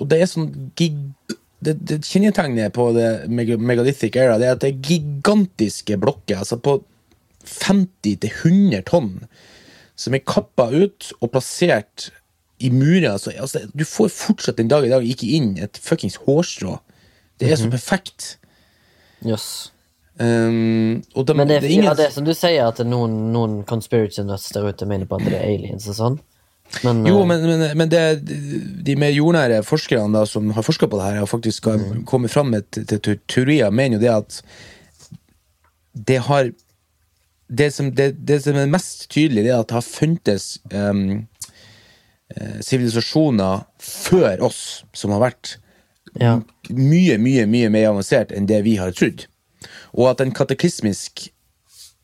Og 0.00 0.08
det 0.10 0.20
er 0.20 0.28
sånn 0.30 0.50
gig... 0.76 0.96
Det, 1.60 1.74
det 1.84 2.00
kjennetegnet 2.08 2.72
på 2.72 2.86
det 2.96 3.28
megalithic 3.28 4.16
era 4.16 4.38
Det 4.40 4.48
er 4.48 4.54
at 4.56 4.62
det 4.64 4.70
er 4.70 4.80
gigantiske 4.80 5.98
blokker, 6.00 6.40
altså 6.40 6.56
på 6.56 6.78
50-100 7.44 8.80
tonn, 8.88 9.26
som 9.96 10.16
er 10.16 10.24
kappa 10.24 10.70
ut 10.72 11.10
og 11.18 11.32
plassert 11.34 12.08
i 12.60 12.70
murer. 12.70 13.10
Altså, 13.14 13.32
altså, 13.36 13.64
du 13.74 13.84
får 13.88 14.12
fortsatt 14.14 14.60
den 14.60 14.70
dag 14.70 14.86
i 14.86 14.92
dag 14.92 15.04
ikke 15.06 15.28
inn 15.36 15.54
et 15.62 15.80
fuckings 15.82 16.20
hårstrå. 16.26 16.78
Det 17.40 17.50
er 17.50 17.60
så 17.60 17.70
perfekt. 17.72 18.34
Jøss. 19.24 19.70
Um, 20.20 21.00
de, 21.00 21.34
Men 21.34 21.48
det, 21.48 21.62
det 21.62 21.70
er 21.70 21.72
ingen 21.72 21.86
ja, 21.88 21.94
det 21.96 22.10
er 22.10 22.12
som 22.12 22.26
du 22.26 22.34
sier, 22.36 22.66
at 22.68 22.80
er 22.82 22.88
noen, 22.88 23.30
noen 23.32 23.62
conspiracy 23.68 24.20
nuts 24.28 24.50
der 24.52 24.66
ute 24.68 24.88
mener 24.88 25.08
på 25.08 25.16
at 25.16 25.24
det 25.24 25.38
er 25.38 25.46
aliens 25.48 25.86
og 25.88 25.96
sånn. 25.96 26.18
Men, 26.84 27.00
Jo, 27.08 27.22
eh, 27.22 27.28
men, 27.30 27.46
men, 27.48 27.64
men 27.80 27.90
det, 27.90 28.02
de 28.84 28.96
mer 29.00 29.14
jordnære 29.14 29.62
forskerne 29.66 30.12
da, 30.18 30.26
som 30.28 30.52
har 30.54 30.66
forska 30.66 30.90
på 30.90 31.00
det 31.00 31.06
her, 31.08 31.22
og 31.24 31.30
faktisk 31.32 31.70
har 31.70 31.80
kommet 32.08 32.32
fram 32.34 32.52
med 32.52 32.68
te- 32.76 33.16
teorier, 33.32 33.72
mener 33.72 33.96
jo 33.96 34.04
det 34.04 34.12
at 34.12 34.42
det 36.10 36.20
har 36.28 36.52
det 37.50 37.70
som, 37.74 37.88
det, 37.96 38.12
det 38.28 38.42
som 38.44 38.60
er 38.60 38.70
mest 38.70 39.08
tydelig, 39.10 39.42
det 39.48 39.50
er 39.50 39.64
at 39.64 39.72
det 39.72 39.78
har 39.80 39.86
funtes 39.88 40.52
um, 40.70 41.24
sivilisasjoner 42.64 43.64
før 43.82 44.46
oss 44.50 44.62
som 44.96 45.14
har 45.16 45.24
vært 45.24 45.56
ja. 46.18 46.38
mye, 46.70 47.18
mye 47.18 47.46
mye 47.50 47.70
mer 47.72 47.90
avansert 47.90 48.34
enn 48.34 48.48
det 48.50 48.62
vi 48.66 48.76
har 48.80 48.94
trodd. 48.96 49.26
Og 49.94 50.10
at 50.12 50.22
en 50.22 50.34
kataklismisk 50.34 51.28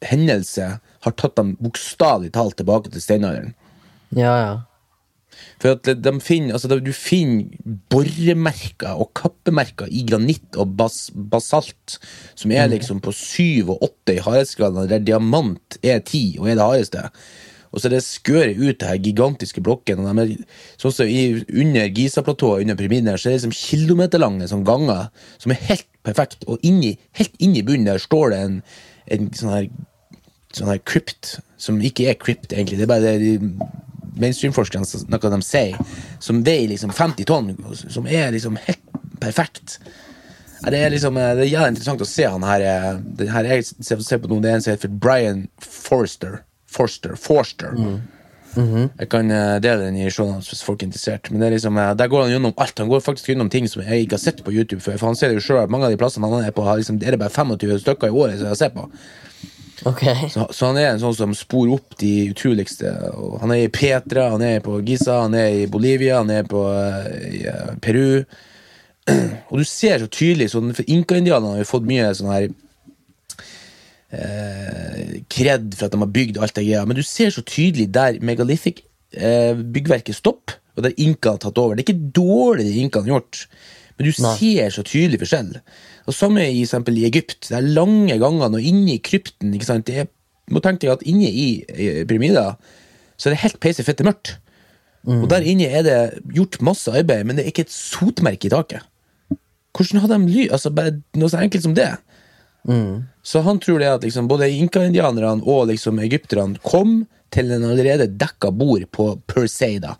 hendelse 0.04 0.76
har 1.06 1.14
tatt 1.18 1.36
dem 1.38 1.54
bokstavelig 1.62 2.32
talt 2.34 2.58
tilbake 2.58 2.92
til 2.92 3.04
steinalderen. 3.04 3.54
ja, 4.14 4.38
ja. 4.44 4.56
For 5.60 5.74
at 5.76 5.88
de 6.00 6.12
finner, 6.20 6.54
altså 6.56 6.78
Du 6.80 6.92
finner 6.92 7.44
boremerker 7.92 8.96
og 8.96 9.12
kappemerker 9.16 9.88
i 9.88 10.04
granitt 10.08 10.56
og 10.56 10.76
bas, 10.78 11.10
basalt, 11.12 11.98
som 12.34 12.52
er 12.52 12.70
liksom 12.72 13.02
på 13.04 13.12
syv 13.12 13.74
og 13.74 13.84
åtte 13.88 14.16
i 14.16 14.22
hardhetsgradene, 14.24 14.88
der 14.88 15.04
diamant 15.04 15.78
er 15.82 16.00
ti 16.04 16.38
og 16.40 16.48
er 16.48 16.56
det 16.56 16.64
hardeste. 16.64 17.04
Og 17.76 17.82
så 17.82 17.90
er 17.90 17.92
det 17.92 18.04
skøret 18.06 18.56
ut 18.56 18.78
det 18.80 18.88
her 18.88 19.00
gigantiske 19.04 19.60
blokken. 19.60 20.00
Og 20.00 20.16
de 20.16 20.24
er, 20.24 20.46
sånn 20.80 20.94
som 20.96 21.10
i, 21.12 21.42
Under 21.52 21.90
Giza-platået 21.92 22.64
under 22.64 22.78
pyramiden 22.78 23.12
så 23.20 23.28
er 23.28 23.34
det 23.36 23.42
liksom 23.42 23.52
kilometerlange 23.52 24.48
sånn 24.48 24.64
ganger 24.64 25.10
som 25.36 25.52
er 25.52 25.60
helt 25.68 25.84
perfekt. 26.06 26.46
Og 26.48 26.64
inni, 26.64 26.94
helt 27.20 27.36
inni 27.44 27.60
bunnen 27.66 27.84
der 27.90 28.00
står 28.00 28.32
det 28.32 28.40
en, 28.46 28.56
en 29.12 29.28
sånn 29.36 29.52
her 29.52 29.68
sånn 30.56 30.70
her 30.72 30.80
crypt, 30.88 31.34
som 31.60 31.82
ikke 31.84 32.08
er 32.08 32.16
crypt, 32.16 32.54
egentlig. 32.54 32.78
Det 32.80 32.86
er 32.86 32.92
bare 32.94 33.12
det 33.12 33.18
de 33.20 33.60
mainstream-forskerne 34.16 35.04
noe 35.12 35.32
de 35.34 35.40
sier, 35.44 35.76
som 36.24 36.40
veier 36.46 36.70
liksom 36.70 36.94
50 36.96 37.28
tonn, 37.28 37.50
som 37.76 38.08
er 38.08 38.30
liksom 38.32 38.56
helt 38.64 39.00
perfekt. 39.20 39.76
Det 40.64 40.78
er 40.80 40.90
liksom, 40.94 41.18
eh, 41.20 41.34
det 41.36 41.44
er 41.44 41.52
jævlig 41.52 41.74
interessant 41.74 42.00
å 42.00 42.08
se 42.08 42.24
han 42.24 42.46
her. 42.48 42.64
eh, 42.64 43.00
Det 43.18 43.28
her 43.28 43.44
jeg 43.44 43.66
ser, 43.84 44.18
på 44.18 44.30
noe, 44.32 44.40
det 44.40 44.50
er 44.50 44.54
en 44.56 44.64
som 44.64 44.72
heter 44.72 44.88
Brian 44.88 45.48
Forster. 45.60 46.40
Forster. 46.76 47.16
Forster. 47.20 47.74
Jeg 48.56 49.08
kan 49.12 49.30
eh, 49.30 49.58
dele 49.60 49.88
den 49.88 49.98
i 50.00 50.08
showene 50.12 50.40
hvis 50.40 50.64
folk 50.64 50.80
er 50.80 50.88
interessert. 50.88 51.28
Men 51.30 51.42
det 51.44 51.52
liksom, 51.56 51.76
eh, 51.80 51.92
der 51.98 52.08
går 52.08 52.24
han 52.24 52.32
gjennom 52.32 52.56
alt. 52.56 52.78
Han 52.78 52.88
går 52.88 53.04
faktisk 53.04 53.28
gjennom 53.32 53.50
ting 53.52 53.68
som 53.68 53.82
jeg 53.84 54.06
ikke 54.06 54.16
har 54.16 54.24
sett 54.24 54.42
på 54.44 54.54
YouTube 54.54 54.80
før. 54.80 54.96
For 54.96 55.10
han 55.10 55.18
ser 55.18 55.34
jo 55.36 55.44
selv 55.44 55.66
at 55.66 55.72
mange 55.72 55.88
av 55.88 55.92
de 55.92 56.00
plassene 56.00 56.30
han 56.32 56.46
er 56.46 56.56
på, 56.56 56.64
har 56.64 56.80
liksom, 56.80 57.00
er 57.02 57.16
det 57.16 57.20
bare 57.20 57.34
25 57.34 57.82
stykker 57.84 58.08
i 58.08 58.16
året 58.24 58.40
som 58.40 58.48
jeg 58.52 58.60
ser 58.62 58.72
på. 58.76 58.88
Okay. 59.84 60.30
Så, 60.32 60.46
så 60.56 60.70
han 60.70 60.78
er 60.80 60.88
en 60.94 61.02
sånn 61.02 61.14
som 61.14 61.34
sporer 61.36 61.76
opp 61.76 61.98
de 62.00 62.30
utroligste. 62.32 62.90
Han 63.42 63.52
er 63.52 63.66
i 63.66 63.72
Petra, 63.72 64.30
han 64.32 64.42
er 64.42 64.62
på 64.64 64.80
Giza, 64.86 65.20
han 65.26 65.36
er 65.36 65.52
i 65.52 65.66
Bolivia, 65.70 66.22
han 66.22 66.32
er 66.32 66.48
på 66.48 66.62
eh, 66.72 67.10
i, 67.28 67.42
uh, 67.44 67.74
Peru. 67.84 68.24
Og 69.50 69.60
du 69.60 69.66
ser 69.68 70.00
så 70.00 70.08
tydelig 70.08 70.50
sånn, 70.54 70.72
For 70.74 70.88
inka-indianerne 70.88 71.58
har 71.58 71.62
jo 71.62 71.68
fått 71.68 71.86
mye 71.86 72.08
sånn 72.16 72.32
her 72.32 72.48
eh, 74.16 75.16
kred 75.32 75.74
for 75.76 75.88
at 75.88 75.94
de 75.94 76.02
har 76.02 76.12
bygd 76.12 76.40
alt 76.40 76.56
det 76.56 76.66
greia, 76.66 76.84
men 76.88 76.98
du 76.98 77.04
ser 77.06 77.32
så 77.34 77.44
tydelig 77.46 77.88
der 77.94 78.20
megalithic 78.24 78.82
eh, 79.16 79.54
byggverket 79.56 80.18
stopper, 80.18 80.60
og 80.76 80.84
der 80.84 80.96
inka 81.00 81.36
har 81.36 81.40
tatt 81.40 81.58
over. 81.60 81.76
Det 81.76 81.84
er 81.84 81.88
ikke 81.90 82.12
dårlig 82.16 82.66
det 82.66 82.80
inkaen 82.82 83.06
har 83.06 83.16
gjort, 83.16 83.44
men 83.96 84.08
du 84.08 84.22
Nei. 84.24 84.32
ser 84.36 84.74
så 84.74 84.84
tydelig 84.84 85.22
forskjell. 85.22 85.54
Og 86.06 86.14
Samme 86.14 86.44
i, 86.44 86.60
eksempel, 86.62 86.98
i 87.00 87.06
Egypt. 87.08 87.48
Det 87.48 87.56
er 87.56 87.70
lange 87.78 88.18
ganger, 88.20 88.52
og 88.52 88.60
inni 88.72 88.98
krypten 89.02 89.54
ikke 89.56 89.68
sant? 89.68 89.86
Det 89.88 90.02
er, 90.04 90.10
må 90.52 90.60
tenke 90.62 90.84
deg 90.84 90.98
at 90.98 91.06
inne 91.08 91.30
i 91.30 91.46
i 91.66 91.86
pyramider 92.06 92.54
så 93.16 93.30
er 93.30 93.32
det 93.32 93.44
helt 93.46 93.60
peise 93.64 93.84
fette 93.84 94.04
mørkt. 94.04 94.36
Og 95.06 95.28
der 95.30 95.44
inne 95.46 95.68
er 95.70 95.84
det 95.86 95.98
gjort 96.34 96.58
masse 96.66 96.90
arbeid, 96.90 97.24
men 97.24 97.38
det 97.38 97.44
er 97.44 97.52
ikke 97.52 97.64
et 97.68 97.72
sotmerke 97.72 98.48
i 98.48 98.52
taket. 98.52 98.82
Hvordan 99.76 100.02
har 100.02 100.10
de 100.10 100.18
ly... 100.26 100.46
Altså, 100.50 100.72
bare 100.74 100.96
noe 101.16 101.30
så 101.30 101.40
enkelt 101.40 101.62
som 101.62 101.76
det. 101.76 101.88
Så 103.22 103.42
han 103.46 103.58
tror 103.62 103.78
det 103.82 103.88
at 103.92 104.02
liksom, 104.06 104.28
både 104.28 104.48
inka-indianerne 104.50 105.42
og 105.46 105.68
liksom, 105.68 105.98
egypterne 106.02 106.58
kom 106.66 107.06
til 107.34 107.50
en 107.52 107.64
allerede 107.66 108.06
dekka 108.18 108.50
bord 108.54 108.84
på 108.94 109.20
Perseida. 109.26 109.96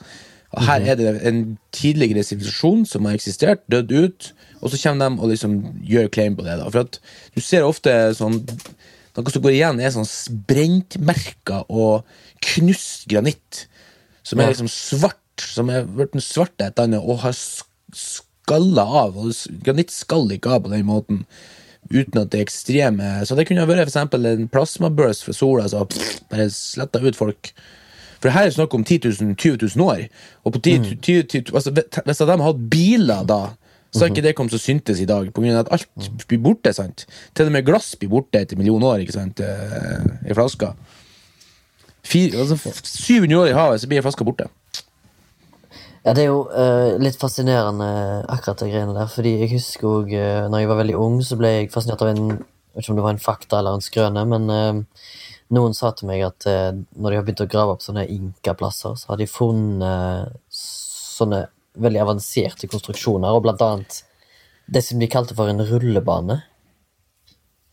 Og 0.56 0.62
her 0.62 0.80
er 0.92 0.96
det 0.96 1.10
en 1.26 1.58
tidligere 1.74 2.22
sivilisasjon 2.24 2.84
som 2.86 3.04
har 3.04 3.14
eksistert, 3.18 3.64
dødd 3.70 3.90
ut, 3.92 4.28
og 4.62 4.70
så 4.72 4.78
kommer 4.82 5.10
de 5.10 5.22
og 5.22 5.28
liksom 5.32 5.56
gjør 5.84 6.08
claim 6.14 6.36
på 6.38 6.44
det. 6.46 6.58
da. 6.62 6.68
For 6.70 6.86
at 6.86 6.98
du 7.34 7.40
ser 7.44 7.66
ofte 7.66 7.92
sånn 8.16 8.42
Noe 9.16 9.32
som 9.32 9.40
går 9.40 9.54
igjen, 9.56 9.78
er 9.80 9.94
sånn 9.94 10.04
brentmerker 10.46 11.62
og 11.72 12.04
knust 12.44 13.06
granitt. 13.08 13.62
Som 14.26 14.40
er 14.42 14.50
liksom 14.52 14.68
svart, 14.68 15.40
som 15.40 15.70
er 15.72 15.86
blitt 15.88 16.16
svart 16.20 16.52
et 16.60 16.74
eller 16.76 16.84
annet, 16.84 17.00
og 17.06 17.22
har 17.22 17.32
sk- 17.32 17.70
skalla 17.96 18.84
av. 18.84 19.16
Og 19.16 19.32
granitt 19.64 19.90
skaller 19.94 20.36
ikke 20.36 20.52
av 20.56 20.66
på 20.66 20.72
den 20.74 20.84
måten. 20.88 21.22
Uten 21.90 22.20
at 22.20 22.32
det 22.32 22.40
er 22.40 22.44
ekstreme 22.46 23.08
Så 23.28 23.36
det 23.38 23.46
kunne 23.46 23.66
vært 23.68 23.92
for 23.92 24.26
en 24.26 24.48
plasmaburst 24.52 25.26
fra 25.26 25.34
sola 25.36 25.68
som 25.70 25.86
pff, 25.86 26.20
bare 26.30 26.48
sletta 26.50 27.02
ut 27.04 27.18
folk. 27.18 27.52
For 28.22 28.32
her 28.32 28.46
er 28.46 28.50
det 28.50 28.56
snakk 28.56 28.74
om 28.74 28.84
10 28.84 29.00
000, 29.22 29.36
20 29.36 29.68
000 29.76 29.86
år. 29.86 30.06
Og 30.44 30.56
på 30.56 30.58
10, 30.64 30.96
20, 31.02 31.22
20, 31.30 31.54
altså, 31.54 31.70
hvis 31.70 32.18
de 32.18 32.26
hadde 32.26 32.48
hatt 32.48 32.66
biler 32.72 33.26
da, 33.28 33.40
så 33.92 34.04
hadde 34.04 34.16
ikke 34.16 34.26
det 34.26 34.34
kommet 34.36 34.52
så 34.52 34.60
syntes 34.60 35.00
i 35.00 35.08
dag. 35.08 35.28
På 35.32 35.44
grunn 35.44 35.54
av 35.54 35.66
at 35.66 35.72
alt 35.76 36.10
blir 36.28 36.42
borte. 36.42 36.72
sant? 36.74 37.06
Til 37.36 37.48
og 37.48 37.54
med 37.54 37.66
glass 37.66 37.94
blir 38.00 38.10
borte 38.12 38.40
etter 38.40 38.56
en 38.56 38.62
million 38.64 38.82
år 38.82 39.04
ikke 39.04 39.16
sant? 39.16 39.40
eh, 39.40 40.30
i 40.30 40.36
flaska. 40.36 40.72
Fire, 42.06 42.42
altså, 42.42 42.58
700 42.82 43.40
år 43.40 43.50
i 43.50 43.56
havet, 43.56 43.80
så 43.80 43.90
blir 43.90 44.04
flaska 44.04 44.26
borte. 44.26 44.48
Ja, 46.06 46.12
det 46.14 46.22
er 46.22 46.28
jo 46.30 46.42
uh, 46.46 46.94
litt 47.02 47.18
fascinerende 47.18 47.88
akkurat 48.30 48.60
de 48.62 48.70
greiene 48.70 48.94
der, 48.94 49.08
fordi 49.10 49.32
jeg 49.40 49.56
husker 49.56 49.88
òg 49.90 50.12
uh, 50.14 50.44
når 50.52 50.62
jeg 50.62 50.70
var 50.70 50.78
veldig 50.84 50.98
ung, 51.02 51.16
så 51.26 51.38
ble 51.38 51.50
jeg 51.50 51.72
fascinert 51.74 52.04
av 52.04 52.12
en 52.12 52.28
Jeg 52.30 52.78
vet 52.78 52.84
ikke 52.84 52.92
om 52.92 52.98
det 52.98 53.06
var 53.06 53.14
en 53.16 53.24
fakta 53.24 53.58
eller 53.58 53.74
en 53.78 53.82
skrøne, 53.82 54.22
men 54.28 54.50
uh, 54.52 55.08
noen 55.56 55.74
sa 55.74 55.90
til 55.96 56.10
meg 56.10 56.22
at 56.26 56.46
uh, 56.46 56.76
når 56.94 57.10
de 57.10 57.18
har 57.18 57.26
begynt 57.26 57.42
å 57.42 57.48
grave 57.50 57.74
opp 57.74 57.82
sånne 57.82 58.04
inkaplasser, 58.12 58.98
så 59.00 59.10
har 59.10 59.18
de 59.18 59.26
funnet 59.30 60.52
sånne 60.52 61.46
veldig 61.80 62.02
avanserte 62.04 62.68
konstruksjoner, 62.70 63.32
og 63.32 63.44
blant 63.46 63.64
annet 63.64 64.02
det 64.66 64.82
som 64.84 65.00
de 65.00 65.08
kalte 65.10 65.34
for 65.38 65.50
en 65.50 65.62
rullebane. 65.66 66.40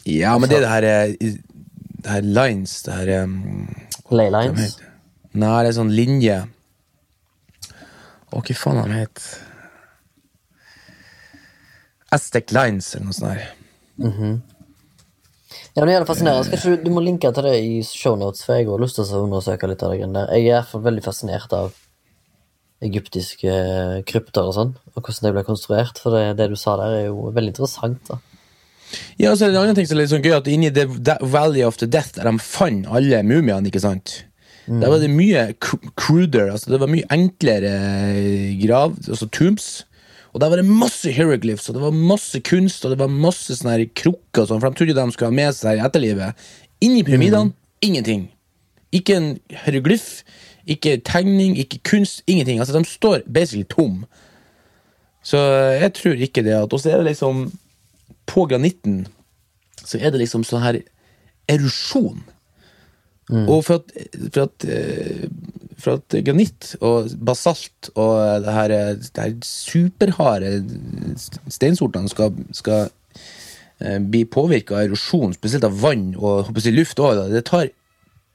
Ja, 0.10 0.36
men 0.38 0.50
det 0.50 0.60
er 0.60 0.66
det 0.66 0.72
her 0.74 0.88
eh, 0.90 1.38
Det 2.04 2.12
her 2.12 2.26
lines, 2.28 2.82
det 2.84 2.94
her 2.98 3.24
um, 3.24 3.70
Ley 4.12 4.28
lines. 4.34 4.76
Nei, 5.32 5.54
det 5.64 5.70
er 5.70 5.78
sånn 5.78 5.94
linje 5.96 6.42
Å, 8.34 8.42
hva 8.42 8.56
faen 8.58 8.82
han 8.82 8.96
het 8.98 9.22
Aztec 12.14 12.52
Lines, 12.54 12.92
eller 12.96 13.10
noe 13.10 13.18
sånt. 13.18 13.32
her. 13.34 13.54
Ja, 15.74 15.82
men 15.82 15.90
det 15.90 15.96
er 15.96 16.06
fascinerende. 16.06 16.46
Skal 16.46 16.78
du, 16.78 16.84
du 16.86 16.92
må 16.94 17.02
linke 17.02 17.32
til 17.34 17.48
det 17.48 17.56
i 17.62 17.80
shownotes, 17.86 18.44
for 18.46 18.60
jeg 18.60 18.68
har 18.70 18.82
lyst 18.82 19.00
til 19.00 19.10
å 19.10 19.24
undersøke 19.26 19.70
litt 19.70 19.86
av 19.86 19.96
det 19.96 20.10
der. 20.14 20.34
Jeg 20.38 20.52
er 20.60 20.84
veldig 20.86 21.06
fascinert 21.06 21.56
av 21.58 21.74
egyptiske 22.84 23.56
krypter 24.10 24.50
og 24.50 24.58
sånn, 24.58 24.76
og 24.94 25.00
hvordan 25.00 25.30
det 25.30 25.34
ble 25.38 25.46
konstruert. 25.48 26.02
For 26.04 26.14
det, 26.14 26.36
det 26.42 26.52
du 26.52 26.58
sa 26.60 26.76
der, 26.82 27.00
er 27.00 27.08
jo 27.08 27.32
veldig 27.34 27.56
interessant. 27.56 28.12
da. 28.12 28.20
Ja, 29.18 29.32
og 29.32 29.40
så 29.40 29.48
er 29.48 29.54
det 29.54 29.58
en 29.58 29.64
annen 29.64 29.80
ting 29.80 29.90
som 29.90 29.98
er 29.98 30.04
litt 30.04 30.14
sånn 30.14 30.26
gøy, 30.26 30.36
at 30.38 30.52
inni 30.52 30.70
The 30.74 31.18
Valley 31.22 31.66
of 31.66 31.80
the 31.82 31.90
Death, 31.90 32.14
der 32.20 32.30
de 32.30 32.36
fant 32.44 32.86
alle 32.94 33.24
mumiene, 33.26 33.66
ikke 33.72 33.82
sant 33.82 34.20
Der 34.68 34.88
var 34.88 35.02
det 35.02 35.10
mye 35.12 35.48
cruder, 35.60 36.52
altså 36.54 36.72
det 36.72 36.80
var 36.80 36.92
mye 36.92 37.08
enklere 37.12 37.72
eh, 38.16 38.54
grav, 38.62 38.96
altså 39.10 39.28
tombs. 39.28 39.86
Og 40.34 40.42
der 40.42 40.50
var 40.50 40.62
det 40.62 40.66
masse 40.66 41.12
hieroglyphs, 41.14 41.68
og 41.70 41.76
det 41.76 41.84
var 41.84 41.92
masse 41.92 42.40
kunst, 42.40 42.86
og 42.86 42.94
det 42.94 43.00
var 43.02 43.12
masse 43.12 43.54
sånne 43.60 43.90
krukker 43.94 44.48
sånn, 44.48 44.62
for 44.64 44.72
de 44.72 44.80
trodde 44.80 44.96
de 44.98 45.14
skulle 45.14 45.30
ha 45.30 45.36
med 45.36 45.58
seg 45.58 45.78
i 45.78 45.84
etterlivet. 45.86 46.46
Inni 46.82 47.04
pyramidene, 47.06 47.54
ingenting. 47.86 48.30
Ikke 48.96 49.18
en 49.20 49.28
hieroglyff, 49.66 50.24
ikke 50.66 50.96
tegning, 51.06 51.58
ikke 51.60 51.82
kunst, 51.86 52.24
ingenting. 52.26 52.62
Altså, 52.64 52.78
de 52.78 52.88
står 52.88 53.28
basically 53.28 53.68
tom. 53.70 54.06
Så 55.24 55.38
eh, 55.38 55.82
jeg 55.84 55.94
tror 56.00 56.24
ikke 56.28 56.46
det. 56.48 56.56
Og 56.64 56.80
så 56.80 56.94
er 56.94 57.04
det 57.04 57.12
liksom 57.14 57.52
På 58.28 58.46
granitten 58.48 59.04
så 59.84 60.00
er 60.00 60.14
det 60.14 60.22
liksom 60.22 60.46
sånn 60.48 60.64
her 60.64 60.80
erosjon. 61.52 62.22
Og 63.32 63.64
for 63.64 63.80
at, 63.80 63.94
for 64.34 64.48
at, 64.48 64.66
eh, 64.68 65.28
for 65.80 66.00
at 66.00 66.16
granitt 66.26 66.74
og 66.82 67.12
basalt 67.24 67.90
og 67.96 68.44
det 68.44 68.56
her, 68.56 68.74
det 69.00 69.24
her 69.24 69.38
superharde 69.48 70.52
steinsortene 71.52 72.12
skal, 72.12 72.36
skal 72.52 72.90
eh, 73.80 74.00
bli 74.00 74.26
påvirka 74.26 74.78
av 74.78 74.90
erosjon, 74.90 75.36
spesielt 75.38 75.68
av 75.68 75.80
vann 75.82 76.12
og 76.18 76.52
jeg, 76.52 76.76
luft, 76.76 77.00
også, 77.00 77.30
det 77.32 77.46
tar 77.48 77.72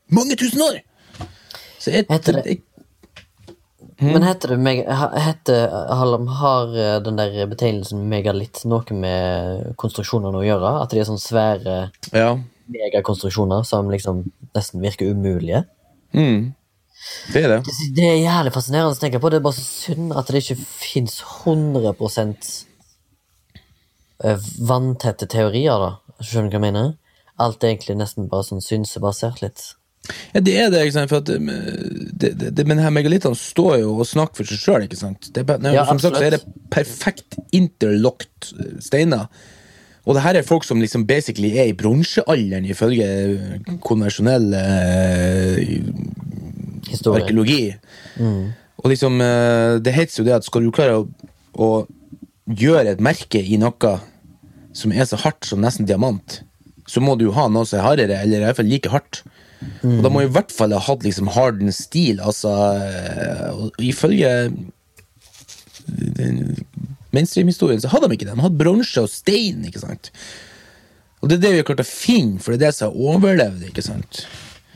mange 0.09 0.39
tusen 0.41 0.65
år! 0.65 0.81
Så 1.79 1.93
jeg, 1.93 2.07
Heter 2.11 2.41
det- 2.43 2.59
hmm? 4.01 4.13
Men 4.13 4.23
heter 4.23 4.49
det 4.49 4.59
meg, 4.59 4.85
heter, 4.89 5.69
har 6.41 6.75
eh, 6.75 7.01
den 7.05 7.21
der 7.21 7.47
betegnelsen 7.47 8.09
megalitt 8.09 8.65
noe 8.65 8.97
med 8.97 9.75
konstruksjonene 9.77 10.41
å 10.41 10.47
gjøre? 10.47 10.75
At 10.83 10.91
de 10.91 11.03
er 11.03 11.09
sånn 11.09 11.21
svære 11.23 11.91
ja. 12.13 12.33
megakonstruksjoner 12.73 13.67
som 13.69 13.91
liksom 13.93 14.25
nesten 14.57 14.85
virker 14.85 15.13
umulige? 15.13 15.65
Mm. 16.17 16.55
Det 17.33 17.43
er 17.45 17.53
det. 17.53 17.59
Det 17.95 18.07
er 18.07 18.17
jævlig 18.21 18.53
fascinerende 18.55 18.97
å 18.97 19.01
tenke 19.01 19.21
på. 19.23 19.31
Det 19.31 19.39
er 19.39 19.45
bare 19.45 19.59
så 19.59 19.67
synd 19.67 20.15
at 20.19 20.31
det 20.31 20.43
ikke 20.43 20.59
fins 20.59 21.21
100 21.23 21.93
eh, 24.25 24.49
vanntette 24.71 25.29
teorier, 25.31 25.85
da. 25.85 25.91
Skjønner 26.19 26.51
du 26.51 26.57
hva 26.57 26.59
jeg 26.59 26.67
mener? 26.67 26.95
Alt 27.39 27.63
er 27.63 27.75
egentlig 27.75 27.99
nesten 28.01 28.31
bare 28.31 28.47
sånn 28.49 28.65
synsebasert 28.65 29.45
litt. 29.45 29.69
Ja, 30.33 30.41
det 30.41 30.55
er 30.57 30.71
det, 30.73 30.83
ikke 30.87 30.97
sant? 30.97 31.13
For 31.13 31.23
at, 31.23 31.31
um, 31.31 31.51
det, 32.19 32.33
det, 32.41 32.51
det, 32.57 32.65
men 32.69 32.81
her 32.83 32.93
megalittene 32.95 33.39
står 33.39 33.79
jo 33.83 33.93
og 33.99 34.09
snakker 34.09 34.41
for 34.41 34.51
seg 34.51 34.63
sjøl, 34.63 34.87
ikke 34.89 34.99
sant? 34.99 35.31
Det 35.35 35.45
nei, 35.63 35.75
Ja, 35.77 35.85
som 35.89 36.01
sagt 36.03 36.19
så 36.19 36.27
er 36.29 36.37
det 36.39 36.43
perfekt 36.73 37.39
interlocked 37.57 38.51
eh, 38.57 38.75
steiner. 38.85 39.29
Og 40.09 40.17
det 40.17 40.25
her 40.25 40.39
er 40.39 40.47
folk 40.47 40.65
som 40.65 40.81
liksom 40.81 41.05
basically 41.09 41.51
er 41.61 41.69
i 41.69 41.77
bronsealderen, 41.77 42.65
ifølge 42.65 43.09
konvensjonell 43.85 44.55
eh, 44.57 45.59
arkeologi. 47.13 47.75
Mm. 48.17 48.47
Og 48.81 48.89
liksom, 48.89 49.21
eh, 49.21 49.77
det 49.85 49.93
heter 49.93 50.23
jo 50.23 50.25
det 50.25 50.39
at 50.39 50.49
skal 50.49 50.65
du 50.65 50.73
klare 50.73 51.03
å, 51.03 51.09
å 51.61 51.69
gjøre 52.49 52.95
et 52.95 53.05
merke 53.05 53.43
i 53.43 53.61
noe 53.61 53.99
som 54.73 54.95
er 54.95 55.05
så 55.11 55.19
hardt 55.21 55.45
som 55.45 55.61
nesten 55.61 55.89
diamant, 55.89 56.41
så 56.89 57.03
må 57.05 57.19
du 57.19 57.27
jo 57.27 57.37
ha 57.37 57.45
noe 57.53 57.69
som 57.69 57.83
er 57.83 57.85
hardere, 57.85 58.23
eller 58.23 58.41
i 58.41 58.47
hvert 58.47 58.61
fall 58.63 58.71
like 58.71 58.93
hardt. 58.93 59.23
Og 59.83 60.01
da 60.07 60.11
må 60.13 60.23
i 60.23 60.31
hvert 60.31 60.55
fall 60.55 60.73
ha 60.73 60.81
hatt 60.81 61.05
liksom 61.05 61.29
harden 61.35 61.73
stil, 61.75 62.21
altså 62.23 62.53
eh, 62.79 63.65
Ifølge 63.91 64.31
den 65.89 66.45
mainstream-historien 67.17 67.81
så 67.83 67.91
hadde 67.93 68.11
de 68.11 68.19
ikke 68.19 68.29
det. 68.29 68.37
De 68.37 68.45
hadde 68.45 68.61
bronse 68.61 69.05
og 69.05 69.13
stein, 69.13 69.65
ikke 69.69 69.83
sant. 69.83 70.13
Og 71.23 71.31
det 71.31 71.39
er 71.39 71.45
det 71.47 71.53
vi 71.55 71.63
har 71.63 71.69
klart 71.71 71.83
å 71.83 71.89
finne, 71.89 72.43
for 72.43 72.55
det 72.55 72.61
er 72.61 72.67
det 72.69 72.75
som 72.77 72.93
har 72.93 73.15
overlevd, 73.15 73.65
ikke 73.71 73.87
sant. 73.87 74.25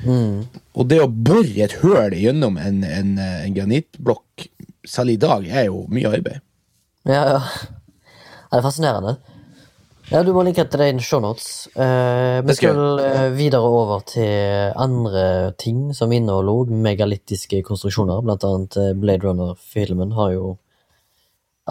Og 0.02 0.88
det 0.90 0.98
å 1.02 1.10
bore 1.10 1.62
et 1.62 1.76
høl 1.82 2.16
gjennom 2.18 2.56
en, 2.58 2.80
en, 2.86 3.12
en 3.22 3.54
granittblokk, 3.54 4.48
selv 4.88 5.14
i 5.14 5.20
dag, 5.20 5.46
er 5.46 5.68
jo 5.68 5.84
mye 5.92 6.10
arbeid. 6.10 6.40
Ja, 7.06 7.22
ja. 7.36 7.42
Det 8.50 8.58
er 8.58 8.64
fascinerende. 8.64 9.14
Ja, 10.12 10.20
Du 10.26 10.32
må 10.34 10.42
linke 10.44 10.64
til 10.68 10.82
det 10.82 10.88
i 10.90 11.04
shownotes. 11.04 11.68
Eh, 11.72 12.42
vi 12.44 12.56
skal 12.58 12.74
skal 12.74 13.00
eh, 13.00 13.28
videre 13.32 13.64
over 13.64 14.02
til 14.04 14.74
andre 14.76 15.54
ting 15.56 15.94
som 15.96 16.12
inneholder 16.12 16.74
megalittiske 16.84 17.62
konstruksjoner. 17.64 18.20
Blant 18.26 18.44
annet 18.44 18.76
eh, 18.76 18.92
Blade 18.98 19.24
Runner-filmen 19.24 20.12
har 20.18 20.34
jo 20.34 20.50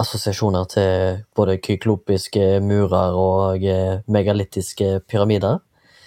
assosiasjoner 0.02 0.68
til 0.70 1.20
både 1.36 1.58
kyklopiske 1.62 2.60
murer 2.60 3.16
og 3.16 3.64
eh, 3.64 4.00
megalittiske 4.10 5.00
pyramider. 5.08 5.60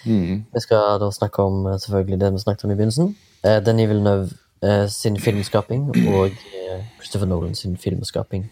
Vi 0.05 0.61
skal 0.61 0.99
da 1.01 1.09
snakke 1.11 1.43
om 1.43 1.65
eh, 1.65 1.79
selvfølgelig 1.79 2.19
det 2.21 2.33
vi 2.33 2.43
snakket 2.43 2.65
om 2.65 2.71
i 2.71 2.75
begynnelsen. 2.75 3.15
Uh, 3.45 3.59
Denis 3.65 3.89
Villeneuve 3.89 4.29
eh, 4.63 4.87
sin 4.89 5.19
filmskaping 5.19 5.89
og 5.89 6.25
eh, 6.27 6.85
Christopher 6.99 7.27
Nolan 7.27 7.55
sin 7.55 7.77
filmskaping. 7.77 8.51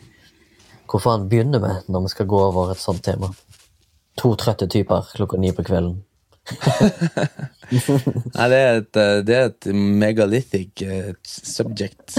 Hvor 0.89 0.99
faen 0.99 1.29
begynner 1.29 1.60
vi 1.60 1.73
når 1.91 2.01
vi 2.01 2.13
skal 2.13 2.27
gå 2.29 2.39
over 2.39 2.71
et 2.71 2.82
sånt 2.82 3.03
tema? 3.03 3.32
To 4.21 4.36
trøtte 4.36 4.67
typer 4.67 5.10
klokka 5.15 5.38
ni 5.38 5.51
på 5.51 5.63
kvelden. 5.65 6.03
Nei, 8.36 8.47
det 8.51 8.60
er 8.60 8.79
et, 8.82 8.97
eh, 8.99 9.19
det 9.25 9.36
er 9.38 9.45
et 9.47 9.67
megalithic 9.73 10.84
eh, 10.84 11.13
subject. 11.23 12.17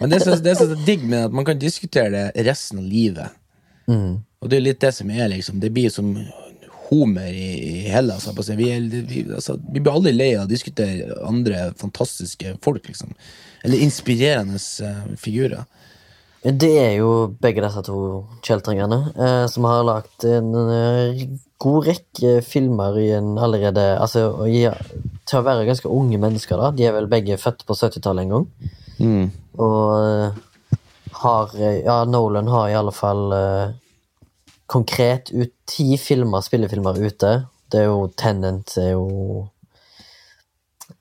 Men 0.00 0.12
det 0.12 0.22
som 0.24 0.38
er 0.46 0.86
digg 0.86 1.02
med 1.04 1.28
at 1.28 1.34
man 1.34 1.46
kan 1.48 1.58
diskutere 1.60 2.10
det 2.14 2.46
resten 2.46 2.82
av 2.82 2.86
livet. 2.86 3.28
Og 4.42 4.50
det 4.50 4.58
er 4.58 4.66
litt 4.68 4.82
det 4.82 4.92
som 4.94 5.10
er, 5.10 5.28
liksom. 5.32 5.60
Det 5.62 5.72
blir 5.74 5.90
som 5.92 6.14
Homer 6.86 7.32
i, 7.34 7.50
i 7.68 7.88
Hellas. 7.90 8.26
holdt 8.26 8.38
på 8.38 8.44
å 8.44 8.46
si. 8.46 8.56
Vi, 8.58 8.68
er, 8.70 8.86
vi, 9.10 9.24
altså, 9.34 9.56
vi 9.72 9.80
blir 9.80 9.94
aldri 9.96 10.12
lei 10.14 10.30
av 10.36 10.46
å 10.46 10.50
diskutere 10.50 11.18
andre 11.26 11.70
fantastiske 11.80 12.56
folk, 12.62 12.86
liksom. 12.86 13.14
Eller 13.66 13.82
inspirerende 13.82 14.60
uh, 14.86 15.16
figurer. 15.18 15.64
Det 16.46 16.72
er 16.78 16.92
jo 17.00 17.10
begge 17.42 17.62
disse 17.64 17.80
to 17.86 17.98
kjeltringene 18.46 18.98
eh, 19.18 19.44
som 19.50 19.66
har 19.66 19.86
lagt 19.86 20.26
en 20.28 20.52
en, 20.54 21.38
god 21.58 21.88
rekke 21.88 22.34
filmer 22.44 22.98
i 23.00 23.08
en 23.16 23.32
allerede 23.40 23.84
Altså 23.96 24.28
i, 24.46 24.66
til 25.26 25.40
å 25.40 25.46
være 25.46 25.66
ganske 25.66 25.90
unge 25.90 26.20
mennesker, 26.22 26.60
da. 26.60 26.70
De 26.76 26.86
er 26.86 26.94
vel 26.94 27.08
begge 27.10 27.38
født 27.40 27.64
på 27.66 27.74
70-tallet 27.74 28.26
en 28.26 28.34
gang. 28.34 28.46
Og 29.64 29.80
eh, 29.96 30.70
har 31.22 31.56
eh, 31.58 31.80
Ja, 31.86 32.04
Nolan 32.04 32.52
har 32.52 32.68
i 32.70 32.78
alle 32.78 32.94
fall 32.94 33.32
eh, 33.32 33.74
konkret 34.70 35.32
ut 35.32 35.54
ti 35.66 35.96
filmer, 35.98 36.44
spillefilmer 36.44 37.00
ute. 37.00 37.32
Det 37.72 37.82
er 37.82 37.90
jo 37.90 38.06
Tenant 38.18 38.76
er 38.78 38.92
jo 38.92 39.06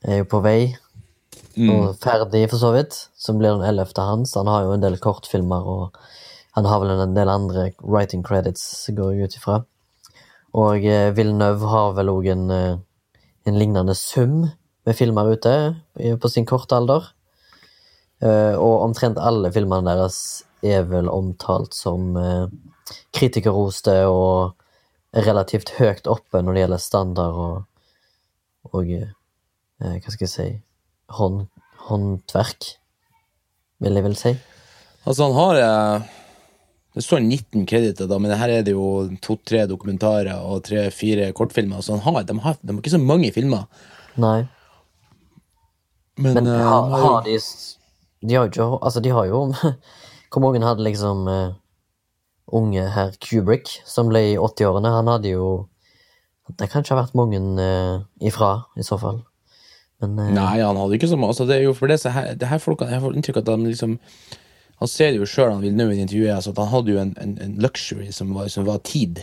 er 0.05 0.23
jo 0.23 0.27
på 0.29 0.41
vei. 0.45 0.60
Og 1.55 1.95
ferdig, 2.01 2.45
for 2.51 2.61
så 2.61 2.71
vidt. 2.75 2.97
Som 3.15 3.39
blir 3.39 3.55
den 3.55 3.65
ellevte 3.67 4.03
hans. 4.05 4.35
Han 4.35 4.49
har 4.51 4.65
jo 4.65 4.75
en 4.75 4.83
del 4.83 4.97
kortfilmer, 5.01 5.65
og 5.65 5.97
han 6.57 6.67
har 6.69 6.81
vel 6.83 6.93
en 6.95 7.15
del 7.15 7.31
andre 7.31 7.69
writing 7.83 8.23
credits, 8.25 8.89
går 8.95 9.13
jeg 9.15 9.29
ut 9.29 9.39
ifra. 9.39 9.61
Og 10.55 10.85
eh, 10.87 11.11
Villeneuve 11.15 11.71
har 11.71 11.95
vel 11.97 12.11
òg 12.13 12.29
en, 12.31 12.45
eh, 12.51 12.77
en 13.47 13.59
lignende 13.59 13.95
sum 13.99 14.45
med 14.85 14.95
filmer 14.95 15.33
ute 15.35 15.55
på 16.21 16.31
sin 16.31 16.45
korte 16.47 16.77
alder. 16.77 17.09
Eh, 18.23 18.55
og 18.55 18.85
omtrent 18.85 19.19
alle 19.19 19.51
filmene 19.51 19.91
deres 19.91 20.19
er 20.65 20.85
vel 20.87 21.09
omtalt 21.11 21.75
som 21.75 22.15
eh, 22.17 22.45
kritikerroste 23.15 23.97
og 24.07 24.55
relativt 25.25 25.73
høyt 25.79 26.07
oppe 26.11 26.41
når 26.41 26.55
det 26.55 26.63
gjelder 26.63 26.83
standard 26.83 27.41
og, 27.43 27.57
og 28.71 28.93
eh, 28.95 29.11
hva 29.79 30.13
skal 30.13 30.25
jeg 30.25 30.31
si 30.31 30.47
hånd, 31.11 31.47
håndverk, 31.87 32.75
vil 33.83 33.99
jeg 33.99 34.05
vel 34.05 34.17
si. 34.19 34.33
Altså, 35.05 35.27
han 35.27 35.35
har 35.37 35.59
eh, 35.61 36.13
Det 36.95 37.03
står 37.03 37.19
19 37.19 37.65
kreditter, 37.69 38.07
da, 38.07 38.17
men 38.19 38.31
her 38.31 38.49
er 38.49 38.65
det 38.65 38.73
jo 38.73 39.09
to-tre 39.21 39.65
dokumentarer 39.67 40.39
og 40.39 40.63
tre-fire 40.63 41.31
kortfilmer. 41.35 41.83
Så 41.83 41.97
han 41.97 42.05
har, 42.05 42.23
de, 42.23 42.37
har, 42.39 42.55
de 42.61 42.71
har 42.71 42.79
ikke 42.79 42.95
så 42.95 43.01
mange 43.01 43.31
filmer. 43.35 43.67
Nei. 44.15 44.47
Men, 46.15 46.33
Men 46.33 46.47
eh, 46.47 46.61
har, 46.63 46.89
har 46.89 47.23
de 47.25 47.37
De 48.23 48.35
har 48.35 48.45
jo 48.45 48.51
ikke 48.51 48.65
Altså, 48.87 49.01
de 49.03 49.11
har 49.11 49.25
jo 49.27 49.41
Hvor 50.31 50.41
mange 50.41 50.63
hadde 50.63 50.83
liksom 50.83 51.27
uh, 51.27 51.55
unge 52.55 52.83
herr 52.91 53.11
Kubrick, 53.19 53.69
som 53.85 54.07
ble 54.07 54.21
i 54.31 54.37
80-årene? 54.37 54.91
Han 54.95 55.07
hadde 55.11 55.31
jo 55.33 55.45
Det 56.47 56.69
kan 56.71 56.83
ikke 56.83 56.95
ha 56.95 57.01
vært 57.01 57.15
mange 57.17 57.39
uh, 57.59 58.03
ifra, 58.21 58.67
i 58.77 58.83
så 58.85 58.99
fall. 59.01 59.23
Men 60.03 60.19
eh, 60.19 60.34
Nei, 60.36 60.60
han 60.62 60.75
hadde 60.77 60.97
ikke 60.97 61.08
så 61.12 61.17
mye. 61.17 61.31
Altså, 61.31 61.45
det 61.47 61.55
er 61.60 61.63
jo 61.69 61.73
for 61.77 61.88
det, 61.88 61.99
så 62.01 62.12
her, 62.12 62.34
det 62.36 62.47
her 62.51 62.60
folkene, 62.60 62.91
Jeg 62.91 63.01
får 63.05 63.15
inntrykk 63.15 63.38
av 63.39 63.43
at 63.45 63.51
de 63.63 63.69
liksom 63.71 63.97
Han 64.81 64.89
ser 64.91 65.13
jo 65.15 65.25
sjøl, 65.29 65.53
han 65.53 65.62
Villeneuve 65.63 65.95
i 65.95 66.01
intervjuet, 66.03 66.34
altså, 66.36 66.51
at 66.51 66.58
han 66.60 66.67
hadde 66.73 66.91
jo 66.91 66.99
en, 66.99 67.13
en, 67.21 67.36
en 67.45 67.53
luxury 67.63 68.10
som 68.12 68.34
var, 68.36 68.49
som 68.51 68.65
var 68.67 68.81
tid. 68.84 69.21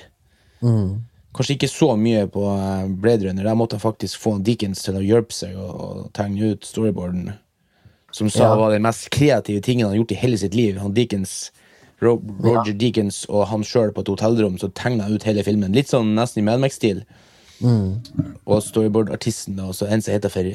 mm, 0.62 0.94
Kanskje 1.36 1.54
ikke 1.58 1.68
så 1.68 1.90
mye 1.96 2.26
på 2.32 2.42
eh, 2.56 2.86
Blade 2.88 3.26
Runner. 3.28 3.44
Der 3.44 3.54
måtte 3.56 3.76
han 3.76 3.84
faktisk 3.84 4.18
få 4.20 4.38
Dickens 4.44 4.82
til 4.84 4.96
å 4.96 5.04
hjelpe 5.04 5.32
seg 5.36 5.54
og, 5.56 5.70
og 5.80 6.06
tegne 6.16 6.54
ut 6.54 6.64
storyboarden. 6.64 7.34
Som 8.12 8.28
sa 8.32 8.48
Ja. 8.50 8.54
var 8.60 8.70
den 8.74 8.82
mest 8.84 9.10
kreative 9.12 9.60
tingen 9.64 9.86
han 9.86 9.92
har 9.94 10.00
gjort 10.02 10.12
i 10.12 10.20
hele 10.20 10.36
sitt 10.40 10.54
liv. 10.56 10.76
Han 10.80 10.92
Deakins, 10.96 11.50
Roger 12.00 12.32
Roger 12.44 12.72
Deakins 12.76 13.22
og 13.28 13.46
han 13.48 13.62
sjøl 13.64 13.92
på 13.96 14.00
et 14.04 14.08
hotellrom, 14.12 14.56
så 14.60 14.68
tegna 14.76 15.08
ut 15.08 15.22
hele 15.28 15.44
filmen. 15.44 15.72
Litt 15.72 15.88
sånn 15.92 16.14
nesten 16.16 16.42
i 16.42 16.44
Mad 16.48 16.60
Max-stil. 16.64 17.04
Mm. 17.62 18.42
Og 18.44 18.62
storyboard-artisten, 18.66 19.56
da, 19.58 19.70
og 19.70 19.78
så 19.78 19.88
en 19.88 20.02
som 20.04 20.14
heter 20.14 20.32
for 20.32 20.52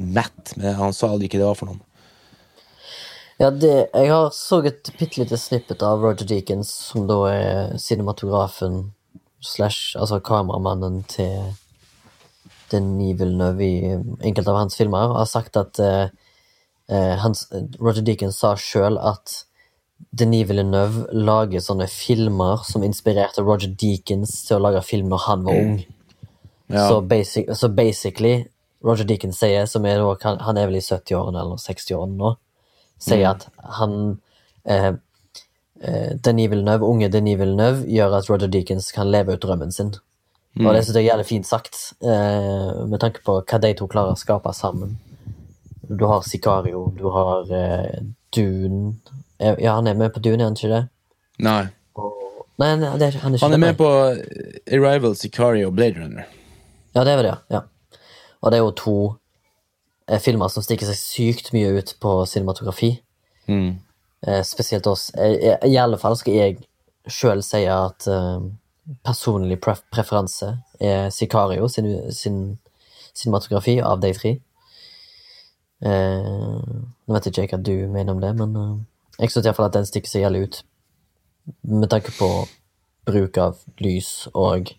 Matt, 0.00 0.54
men 0.56 0.76
han 0.78 0.94
sa 0.96 1.10
aldri 1.10 1.28
ikke 1.28 1.40
det 1.40 1.48
var 1.48 1.58
for 1.58 1.70
noen. 1.70 1.82
Ja, 3.40 3.48
det, 3.50 3.88
jeg 3.94 4.10
har 4.12 4.28
så 4.36 4.58
et 4.68 4.90
bitte 4.98 5.22
lite 5.22 5.38
snippet 5.40 5.80
av 5.86 6.02
Roger 6.04 6.28
Deakins, 6.28 6.68
som 6.90 7.06
da 7.08 7.16
er 7.30 7.78
cinematografen 7.80 8.90
slash 9.40 9.96
altså 9.96 10.18
kameramannen 10.20 10.98
til 11.08 11.54
Denis 12.70 13.16
Villeneuve 13.18 13.64
i 13.64 13.94
enkelte 14.28 14.52
av 14.52 14.58
hans 14.60 14.76
filmer, 14.76 15.14
har 15.16 15.28
sagt 15.28 15.56
at 15.56 15.80
eh, 15.80 16.10
eh, 16.92 17.14
hans, 17.22 17.46
Roger 17.80 18.04
Deakins 18.04 18.42
sa 18.42 18.52
sjøl 18.60 19.00
at 19.00 19.40
Denis 20.12 20.44
Villeneuve 20.50 21.06
lager 21.16 21.64
sånne 21.64 21.88
filmer 21.90 22.60
som 22.68 22.84
inspirerte 22.84 23.44
Roger 23.46 23.72
Deakins 23.72 24.36
til 24.46 24.58
å 24.58 24.64
lage 24.68 24.84
film 24.84 25.08
når 25.12 25.24
han 25.26 25.48
var 25.48 25.64
ung. 25.64 25.80
Ja. 26.70 26.88
Så, 26.88 27.00
basic, 27.00 27.50
så 27.58 27.68
basically, 27.68 28.44
Roger 28.84 29.04
Deakins 29.04 29.40
sier, 29.42 29.66
som 29.66 29.86
er 29.86 30.00
han, 30.22 30.38
han 30.40 30.58
er 30.58 30.70
vel 30.70 30.78
i 30.78 30.84
70-årene 30.84 31.42
eller 31.42 31.60
60-årene 31.60 32.16
nå, 32.20 32.34
sier 33.00 33.26
at 33.32 33.48
han 33.78 33.96
eh, 34.64 34.92
eh, 35.82 36.12
Denis 36.24 36.50
Villeneuve, 36.52 36.86
unge 36.86 37.10
Denis 37.12 37.38
Villeneuve 37.40 37.84
gjør 37.90 38.16
at 38.20 38.30
Roger 38.30 38.52
Deakins 38.52 38.92
kan 38.94 39.10
leve 39.10 39.36
ut 39.36 39.42
drømmen 39.42 39.74
sin. 39.74 39.94
Og 40.60 40.72
det 40.74 40.82
synes 40.82 40.96
jeg 40.96 41.04
er 41.04 41.12
jævlig 41.12 41.26
fint 41.28 41.46
sagt, 41.46 41.76
eh, 42.02 42.86
med 42.90 43.00
tanke 43.02 43.22
på 43.26 43.38
hva 43.40 43.60
de 43.62 43.74
to 43.78 43.86
klarer 43.90 44.16
å 44.16 44.18
skape 44.18 44.50
sammen. 44.56 44.96
Du 45.90 46.06
har 46.10 46.22
Sicario, 46.26 46.88
du 46.98 47.06
har 47.10 47.50
eh, 47.54 48.00
Dune 48.34 48.94
Eh, 49.40 49.54
Ja, 49.58 49.74
han 49.74 49.86
er 49.86 49.94
med 49.94 50.12
på 50.12 50.20
Dune, 50.20 50.42
er 50.42 50.44
han 50.44 50.56
ikke 50.56 50.68
det? 50.68 50.82
Nei. 51.40 51.62
Og, 51.96 52.12
nei, 52.60 52.74
nei 52.76 52.92
det 53.00 53.08
er, 53.08 53.18
han 53.22 53.32
er 53.32 53.38
ikke 53.38 53.46
Han 53.46 53.56
er 53.56 53.62
med 53.62 53.78
på 53.78 53.88
Arrival, 54.76 55.16
Sicario 55.16 55.70
og 55.70 55.76
Blade 55.78 55.96
Runner. 56.02 56.28
Ja, 56.96 57.04
det 57.04 57.12
er 57.12 57.22
det, 57.22 57.34
ja. 57.52 57.62
Og 58.40 58.50
det 58.50 58.58
er 58.58 58.64
jo 58.64 58.72
to 58.76 58.96
eh, 60.08 60.20
filmer 60.22 60.50
som 60.50 60.64
stikker 60.64 60.88
seg 60.88 60.98
sykt 60.98 61.52
mye 61.54 61.74
ut 61.76 61.94
på 62.02 62.14
cinematografi. 62.26 62.94
Mm. 63.50 63.78
Eh, 64.26 64.42
spesielt 64.46 64.88
oss. 64.90 65.10
Eh, 65.14 65.58
I 65.68 65.76
alle 65.78 66.00
fall 66.00 66.16
skal 66.18 66.38
jeg 66.38 66.58
sjøl 67.10 67.44
si 67.44 67.62
at 67.70 68.08
eh, 68.10 68.48
personlig 69.06 69.60
pref 69.62 69.84
preferanse 69.92 70.54
er 70.80 71.10
Sicario 71.14 71.68
sin, 71.68 71.88
sin 72.12 72.40
cinematografi 73.14 73.80
av 73.80 74.00
de 74.00 74.12
tre. 74.16 74.36
Eh, 75.80 76.70
nå 77.06 77.16
vet 77.16 77.30
ikke 77.30 77.44
jeg 77.44 77.52
hva 77.52 77.60
du 77.64 77.74
mener 77.92 78.14
om 78.14 78.22
det, 78.22 78.34
men 78.36 78.56
eh, 78.56 78.74
jeg 79.22 79.34
syns 79.34 79.46
iallfall 79.48 79.70
at 79.70 79.78
den 79.78 79.88
stikker 79.88 80.12
seg 80.12 80.26
jævlig 80.26 80.46
ut. 80.46 80.62
Med 81.66 81.90
tanke 81.92 82.12
på 82.16 82.30
bruk 83.08 83.38
av 83.40 83.60
lys 83.82 84.28
og 84.34 84.72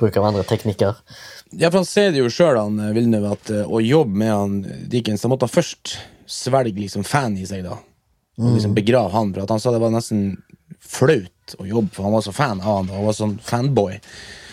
bruk 0.00 0.16
av 0.20 0.24
andre 0.30 0.42
teknikker. 0.48 0.96
Ja, 1.52 1.68
for 1.70 1.80
han 1.80 1.88
ser 1.88 2.10
det 2.14 2.22
jo 2.22 2.30
sjøl, 2.32 2.56
eh, 2.58 2.92
Villeneuve, 2.96 3.32
at 3.36 3.50
eh, 3.54 3.66
å 3.68 3.80
jobbe 3.84 4.16
med 4.22 4.30
han 4.32 4.58
Dickens 4.90 5.22
Han 5.26 5.32
måtte 5.34 5.48
han 5.48 5.54
først 5.54 5.96
svelge 6.30 6.76
liksom 6.78 7.04
fan 7.06 7.36
i 7.38 7.46
seg, 7.48 7.64
da. 7.66 7.78
Og 8.40 8.54
liksom 8.56 8.72
begrave 8.76 9.10
han, 9.12 9.32
for 9.34 9.42
at 9.44 9.50
han 9.52 9.60
sa 9.60 9.72
det 9.74 9.80
var 9.82 9.90
nesten 9.92 10.38
flaut 10.80 11.56
å 11.60 11.66
jobbe, 11.66 11.90
for 11.92 12.06
han 12.06 12.14
var 12.14 12.22
så 12.24 12.32
fan 12.32 12.60
av 12.62 12.68
han, 12.78 12.88
og 12.90 12.96
han 13.00 13.08
var 13.08 13.16
sånn 13.18 13.34
fanboy. 13.44 13.98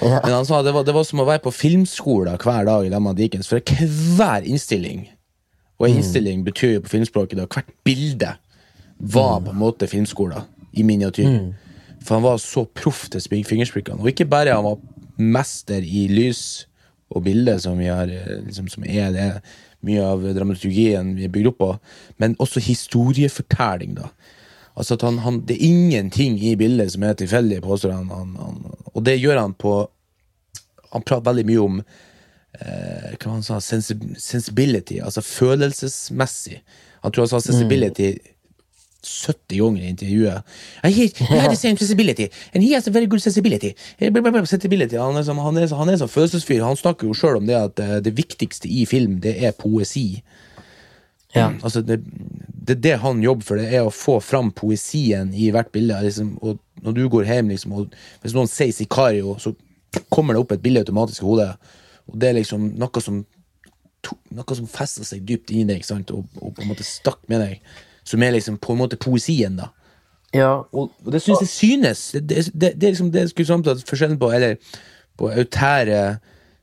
Ja. 0.02 0.18
Men 0.26 0.34
han 0.40 0.48
sa 0.50 0.60
det 0.66 0.74
var, 0.76 0.84
det 0.84 0.96
var 0.98 1.06
som 1.08 1.22
å 1.24 1.28
være 1.30 1.44
på 1.46 1.54
filmskole 1.56 2.34
hver 2.42 2.66
dag 2.68 2.86
i 2.86 2.90
lag 2.92 3.02
med 3.06 3.16
Dickens, 3.18 3.48
for 3.50 3.62
hver 4.18 4.44
innstilling 4.46 5.08
Og 5.80 5.88
en 5.88 6.00
innstilling 6.00 6.42
betyr 6.46 6.72
jo 6.76 6.82
på 6.82 6.90
filmspråket 6.96 7.38
da 7.38 7.46
hvert 7.46 7.68
bilde 7.86 8.32
var 8.98 9.40
på 9.46 9.52
en 9.54 9.60
måte 9.62 9.86
filmskolen 9.90 10.42
i 10.74 10.82
miniatyr. 10.84 11.30
For 12.02 12.18
han 12.18 12.24
var 12.26 12.40
så 12.42 12.64
proff 12.66 13.04
til 13.14 13.22
spik- 13.22 13.46
fingersprikkene. 13.46 14.02
Og 14.02 14.10
ikke 14.10 14.26
bare 14.30 14.56
han 14.58 14.66
var 14.66 14.80
mester 15.18 15.84
i 15.84 16.08
lys 16.12 16.68
og 17.14 17.24
bilde, 17.24 17.56
som, 17.64 17.78
vi 17.80 17.90
har, 17.92 18.10
eh, 18.12 18.42
liksom, 18.46 18.68
som 18.72 18.86
er 18.88 19.12
det 19.16 19.28
mye 19.88 20.04
av 20.04 20.26
dramaturgien 20.36 21.14
vi 21.16 21.28
er 21.28 21.34
bygd 21.34 21.52
opp 21.52 21.62
på, 21.62 21.70
men 22.22 22.36
også 22.44 22.64
historiefortelling, 22.64 23.96
da. 24.00 24.10
Altså 24.78 24.94
at 24.94 25.02
han, 25.08 25.18
han, 25.26 25.40
Det 25.42 25.56
er 25.56 25.70
ingenting 25.72 26.36
i 26.38 26.56
bildet 26.56 26.92
som 26.94 27.04
er 27.04 27.16
tilfeldig, 27.18 27.64
påstår 27.66 27.96
han, 27.96 28.12
han, 28.14 28.36
han. 28.38 28.60
Og 28.94 29.06
det 29.06 29.16
gjør 29.18 29.40
han 29.40 29.56
på 29.58 29.88
Han 30.94 31.02
prater 31.02 31.26
veldig 31.26 31.46
mye 31.50 31.64
om 31.64 31.80
eh, 31.82 33.16
hva 33.20 33.32
han 33.32 33.42
sa, 33.44 33.58
sensibility, 33.60 35.02
altså 35.04 35.22
følelsesmessig. 35.22 36.62
Han 37.04 37.12
tror 37.12 37.26
han 37.26 37.32
sa 37.34 37.42
sensibility 37.44 38.14
70 39.04 39.58
ganger 39.62 39.84
i 39.84 39.90
intervjuet. 39.94 40.44
I 40.84 40.90
he 40.92 41.08
had 41.30 41.50
the 41.52 41.56
same 41.56 41.78
sensibility, 41.78 42.30
and 42.54 42.64
he 42.64 42.74
has 42.74 42.88
a 42.88 42.92
very 42.92 43.06
good 43.06 43.22
sensibility. 43.22 43.74
Sensibility. 44.00 44.96
Han 44.98 45.16
er 45.18 45.24
sånn 45.24 45.40
han 45.42 45.58
er, 45.58 45.68
så- 45.68 45.78
han 45.78 45.90
er 45.90 45.98
følelsesfyr. 46.08 46.64
Han 46.64 46.76
snakker 46.76 47.08
jo 47.08 47.14
sjøl 47.14 47.38
om 47.38 47.46
det 47.48 47.56
at 47.56 47.80
eh, 47.80 48.00
det 48.00 48.16
viktigste 48.18 48.68
i 48.68 48.86
film, 48.86 49.20
det 49.22 49.36
er 49.44 49.52
poesi. 49.52 50.22
Ja. 51.36 51.52
Altså 51.62 51.82
det, 51.86 52.00
det 52.68 52.82
det 52.82 52.98
han 53.00 53.22
jobber 53.22 53.44
for, 53.46 53.56
det 53.60 53.72
er 53.74 53.86
å 53.86 53.94
få 53.94 54.20
fram 54.24 54.52
poesien 54.52 55.34
i 55.34 55.52
hvert 55.52 55.72
bilde. 55.72 56.00
Liksom, 56.04 56.38
og 56.42 56.58
når 56.82 56.94
du 56.98 57.08
går 57.10 57.26
hjem, 57.30 57.50
liksom, 57.50 57.74
og 57.74 57.94
hvis 58.24 58.34
noen 58.34 58.48
sier 58.50 58.72
Sicario, 58.74 59.36
så 59.40 59.54
kommer 60.10 60.34
det 60.34 60.42
opp 60.42 60.52
et 60.56 60.62
bilde 60.64 60.80
automatisk 60.84 61.22
i 61.22 61.26
hodet. 61.28 61.52
Og 62.08 62.18
det 62.20 62.30
er 62.30 62.40
liksom 62.40 62.72
noe 62.80 63.02
som 63.04 63.26
noe 64.32 64.56
som 64.56 64.68
fester 64.72 65.04
seg 65.04 65.26
dypt 65.28 65.52
inni 65.52 65.66
deg, 65.68 65.82
ikke 65.82 65.90
sant? 65.90 66.12
Og, 66.16 66.24
og 66.40 66.54
på 66.56 66.64
en 66.64 66.70
måte 66.70 66.86
stakk 66.88 67.20
med 67.28 67.42
deg. 67.44 67.60
Som 68.08 68.24
er 68.24 68.36
liksom 68.36 68.60
på 68.64 68.74
en 68.74 68.82
måte 68.84 69.00
poesien, 69.00 69.58
da. 69.60 69.72
ja. 70.36 70.54
Og, 70.72 70.94
og 71.04 71.12
det 71.12 71.22
syns 71.24 71.44
jeg 71.44 71.52
synes. 71.52 72.04
Det, 72.16 72.24
det, 72.30 72.46
det, 72.54 72.74
det 72.80 72.88
er 72.88 72.96
liksom 72.96 73.12
det 73.12 73.30
skulle 73.32 73.50
samtale 73.50 73.84
forskjellen 73.88 74.20
på 74.22 74.32
Eller 74.32 74.56
på 75.18 75.32
autære 75.34 76.02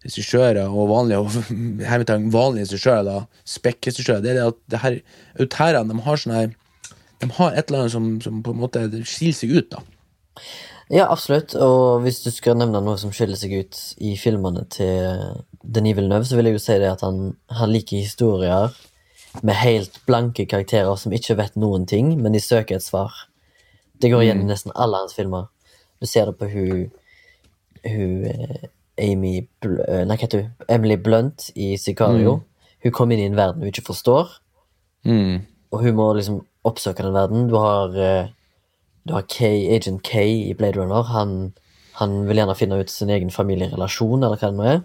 regissører 0.04 0.68
og 0.68 0.90
vanlige 0.90 1.22
og 1.22 1.33
hermetegn 1.90 2.28
vanlige 2.33 2.68
regissører, 2.68 3.07
da, 3.09 3.16
spekk-regissører, 3.48 4.20
det 4.22 4.35
er 4.35 4.38
det 4.38 4.44
at 4.50 4.61
det 4.70 4.83
her 4.83 4.98
autærene 5.40 5.94
de 5.94 6.04
har 6.07 6.20
sånn 6.20 6.37
her 6.37 6.52
De 7.22 7.30
har 7.38 7.54
et 7.54 7.70
eller 7.70 7.85
annet 7.85 7.94
som, 7.94 8.09
som 8.20 8.40
på 8.44 8.52
en 8.52 8.61
måte 8.61 8.83
skiller 9.09 9.37
seg 9.38 9.52
ut, 9.54 9.68
da. 9.72 9.80
Ja, 10.92 11.07
absolutt. 11.09 11.54
Og 11.57 12.02
hvis 12.04 12.18
du 12.24 12.28
skal 12.35 12.59
nevne 12.59 12.83
noe 12.85 12.98
som 13.00 13.12
skiller 13.14 13.38
seg 13.38 13.54
ut 13.62 13.78
i 14.04 14.16
filmene 14.20 14.66
til 14.74 15.38
Denis 15.62 15.96
Villeneuve, 15.96 16.26
så 16.28 16.37
vil 16.37 16.50
jeg 16.50 16.59
jo 16.59 16.64
si 16.66 16.76
det 16.83 16.90
at 16.90 17.04
han, 17.07 17.30
han 17.54 17.72
liker 17.72 18.02
historier 18.02 18.74
med 19.42 19.55
helt 19.59 19.99
blanke 20.07 20.47
karakterer 20.47 20.94
som 20.97 21.12
ikke 21.12 21.37
vet 21.37 21.57
noen 21.57 21.87
ting, 21.87 22.12
men 22.23 22.33
de 22.33 22.40
søker 22.40 22.77
et 22.77 22.83
svar. 22.85 23.12
Det 24.01 24.11
går 24.12 24.23
igjen 24.23 24.42
i 24.44 24.49
nesten 24.49 24.73
alle 24.75 25.01
hans 25.03 25.14
filmer. 25.16 25.49
Du 26.01 26.07
ser 26.07 26.27
det 26.27 26.37
på 26.38 26.49
hun, 26.53 26.90
hun 27.85 28.25
eh, 28.31 28.68
Amy 29.01 29.37
eh, 29.40 30.05
Nei, 30.07 30.14
hva 30.16 30.20
heter 30.20 30.42
hun? 30.44 30.51
Emily 30.68 30.97
Blunt 30.97 31.49
i 31.57 31.75
Sicario. 31.81 32.42
Hun 32.85 32.92
kommer 32.92 33.16
inn 33.16 33.25
i 33.25 33.31
en 33.33 33.38
verden 33.38 33.62
hun 33.64 33.73
ikke 33.73 33.87
forstår, 33.90 34.40
Mm. 35.05 35.42
og 35.73 35.81
hun 35.83 35.94
må 35.99 36.05
liksom 36.16 36.38
oppsøke 36.64 37.03
den 37.05 37.12
verden. 37.12 37.49
Du 37.49 37.57
har, 37.61 37.92
eh, 37.99 38.29
du 39.07 39.12
har 39.12 39.23
K, 39.29 39.44
Agent 39.75 40.03
K 40.03 40.23
i 40.49 40.55
Blade 40.55 40.79
Runner. 40.81 41.03
Han, 41.03 41.53
han 42.01 42.27
vil 42.27 42.37
gjerne 42.37 42.57
finne 42.57 42.79
ut 42.81 42.88
sin 42.90 43.11
egen 43.11 43.29
familierelasjon, 43.31 44.23
eller 44.25 44.37
hva 44.40 44.49
det 44.49 44.57
nå 44.57 44.64
er. 44.64 44.81